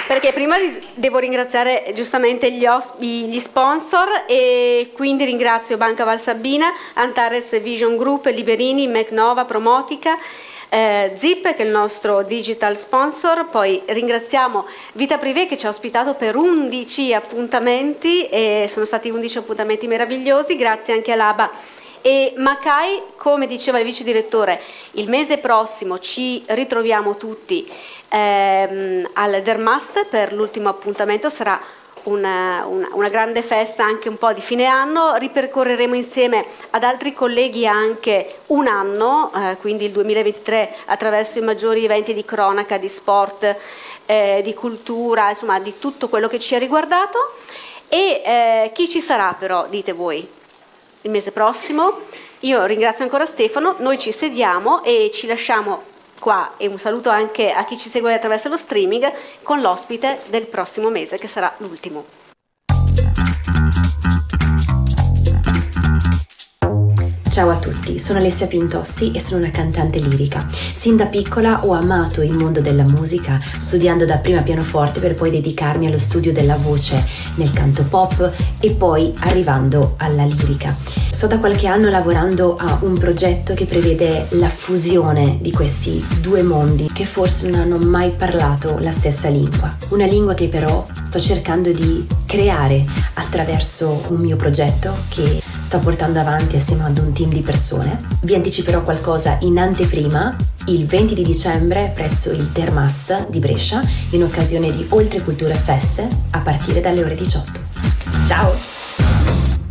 Perché 0.07 0.31
prima 0.31 0.55
devo 0.93 1.17
ringraziare 1.17 1.91
giustamente 1.93 2.49
gli, 2.49 2.65
os- 2.65 2.93
i- 2.99 3.25
gli 3.25 3.39
sponsor 3.39 4.23
e 4.25 4.91
quindi 4.93 5.25
ringrazio 5.25 5.75
Banca 5.75 6.05
Valsabbina, 6.05 6.71
Antares 6.93 7.59
Vision 7.61 7.97
Group, 7.97 8.27
Liberini, 8.27 8.87
Mecnova, 8.87 9.43
Promotica, 9.43 10.17
eh, 10.69 11.11
Zip 11.17 11.53
che 11.53 11.63
è 11.63 11.65
il 11.65 11.71
nostro 11.71 12.23
digital 12.23 12.77
sponsor, 12.77 13.49
poi 13.49 13.81
ringraziamo 13.85 14.65
Vita 14.93 15.17
Privé 15.17 15.45
che 15.45 15.57
ci 15.57 15.65
ha 15.65 15.69
ospitato 15.69 16.13
per 16.13 16.37
11 16.37 17.13
appuntamenti 17.13 18.27
e 18.29 18.69
sono 18.71 18.85
stati 18.85 19.09
11 19.09 19.39
appuntamenti 19.39 19.87
meravigliosi, 19.87 20.55
grazie 20.55 20.93
anche 20.93 21.11
all'ABA 21.11 21.51
e 22.07 22.33
Macai, 22.37 23.01
come 23.17 23.47
diceva 23.47 23.79
il 23.79 23.83
vice 23.83 24.05
direttore, 24.05 24.61
il 24.91 25.09
mese 25.09 25.39
prossimo 25.39 25.99
ci 25.99 26.41
ritroviamo 26.47 27.17
tutti 27.17 27.69
ehm, 28.07 29.09
al 29.11 29.41
Dermast 29.41 30.05
per 30.05 30.31
l'ultimo 30.31 30.69
appuntamento, 30.69 31.29
sarà 31.29 31.59
una, 32.03 32.65
una- 32.65 32.87
una 32.93 33.09
grande 33.09 33.41
festa 33.41 33.83
anche 33.83 34.07
un 34.07 34.15
po' 34.15 34.31
di 34.31 34.39
fine 34.39 34.67
anno, 34.67 35.15
ripercorreremo 35.15 35.95
insieme 35.95 36.45
ad 36.69 36.83
altri 36.83 37.11
colleghi 37.11 37.67
anche 37.67 38.35
un 38.47 38.67
anno, 38.67 39.29
eh, 39.35 39.57
quindi 39.57 39.83
il 39.83 39.91
2023 39.91 40.75
attraverso 40.85 41.39
i 41.39 41.41
maggiori 41.41 41.83
eventi 41.83 42.13
di 42.13 42.23
cronaca, 42.23 42.77
di 42.77 42.87
sport, 42.87 43.53
eh, 44.05 44.39
di 44.45 44.53
cultura, 44.53 45.27
insomma 45.27 45.59
di 45.59 45.77
tutto 45.77 46.07
quello 46.07 46.29
che 46.29 46.39
ci 46.39 46.55
ha 46.55 46.57
riguardato. 46.57 47.33
E 47.89 48.21
eh, 48.23 48.71
chi 48.73 48.87
ci 48.87 49.01
sarà 49.01 49.35
però, 49.37 49.67
dite 49.67 49.91
voi? 49.91 50.35
Il 51.07 51.09
mese 51.09 51.31
prossimo. 51.31 52.01
Io 52.41 52.65
ringrazio 52.65 53.03
ancora 53.03 53.25
Stefano, 53.25 53.75
noi 53.79 53.97
ci 53.97 54.11
sediamo 54.11 54.83
e 54.83 55.09
ci 55.11 55.25
lasciamo 55.25 55.95
qua 56.19 56.53
e 56.57 56.67
un 56.67 56.77
saluto 56.77 57.09
anche 57.09 57.51
a 57.51 57.65
chi 57.65 57.77
ci 57.77 57.89
segue 57.89 58.13
attraverso 58.13 58.49
lo 58.49 58.57
streaming 58.57 59.11
con 59.41 59.61
l'ospite 59.61 60.19
del 60.29 60.45
prossimo 60.47 60.89
mese 60.89 61.17
che 61.17 61.27
sarà 61.27 61.53
l'ultimo. 61.57 62.26
Ciao 67.37 67.51
a 67.51 67.57
tutti, 67.57 67.99
sono 67.99 68.17
Alessia 68.17 68.47
Pintossi 68.47 69.11
e 69.11 69.19
sono 69.19 69.41
una 69.43 69.51
cantante 69.51 69.99
lirica. 69.99 70.47
Sin 70.73 70.95
da 70.95 71.05
piccola 71.05 71.63
ho 71.63 71.73
amato 71.73 72.23
il 72.23 72.33
mondo 72.33 72.61
della 72.61 72.81
musica, 72.81 73.39
studiando 73.59 74.07
da 74.07 74.17
prima 74.17 74.41
pianoforte 74.41 74.99
per 74.99 75.13
poi 75.13 75.29
dedicarmi 75.29 75.85
allo 75.85 75.99
studio 75.99 76.33
della 76.33 76.55
voce 76.55 76.99
nel 77.35 77.51
canto 77.51 77.83
pop 77.83 78.33
e 78.59 78.71
poi 78.71 79.13
arrivando 79.19 79.93
alla 79.97 80.23
lirica. 80.23 80.75
Sto 81.11 81.27
da 81.27 81.37
qualche 81.37 81.67
anno 81.67 81.89
lavorando 81.89 82.55
a 82.55 82.79
un 82.81 82.97
progetto 82.97 83.53
che 83.53 83.65
prevede 83.65 84.25
la 84.29 84.49
fusione 84.49 85.37
di 85.39 85.51
questi 85.51 86.03
due 86.19 86.41
mondi 86.41 86.89
che 86.91 87.05
forse 87.05 87.51
non 87.51 87.59
hanno 87.59 87.77
mai 87.77 88.13
parlato 88.13 88.79
la 88.79 88.91
stessa 88.91 89.29
lingua. 89.29 89.77
Una 89.89 90.07
lingua 90.07 90.33
che 90.33 90.47
però 90.47 90.87
sto 91.03 91.19
cercando 91.19 91.71
di 91.71 92.03
creare 92.25 92.83
attraverso 93.13 94.05
un 94.07 94.21
mio 94.21 94.37
progetto 94.37 94.95
che 95.09 95.41
sto 95.67 95.79
portando 95.79 96.19
avanti 96.19 96.55
assieme 96.55 96.85
ad 96.85 96.97
un 96.97 97.11
team 97.11 97.26
di 97.33 97.41
persone. 97.41 98.05
Vi 98.21 98.35
anticiperò 98.35 98.83
qualcosa 98.83 99.37
in 99.41 99.57
anteprima 99.57 100.35
il 100.67 100.85
20 100.85 101.15
di 101.15 101.23
dicembre 101.23 101.91
presso 101.93 102.31
il 102.31 102.51
Termast 102.51 103.29
di 103.29 103.39
Brescia 103.39 103.81
in 104.11 104.23
occasione 104.23 104.71
di 104.71 104.85
Oltre 104.89 105.21
Cultura 105.21 105.55
Fest 105.55 106.05
a 106.31 106.39
partire 106.41 106.81
dalle 106.81 107.03
ore 107.03 107.15
18. 107.15 107.59
Ciao! 108.25 108.53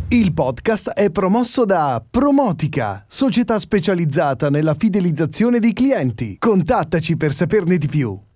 Il 0.09 0.33
podcast 0.33 0.91
è 0.91 1.09
promosso 1.09 1.65
da 1.65 2.01
Promotica, 2.09 3.03
società 3.07 3.59
specializzata 3.59 4.49
nella 4.49 4.73
fidelizzazione 4.73 5.59
dei 5.59 5.73
clienti. 5.73 6.37
Contattaci 6.39 7.17
per 7.17 7.33
saperne 7.33 7.77
di 7.77 7.87
più. 7.87 8.26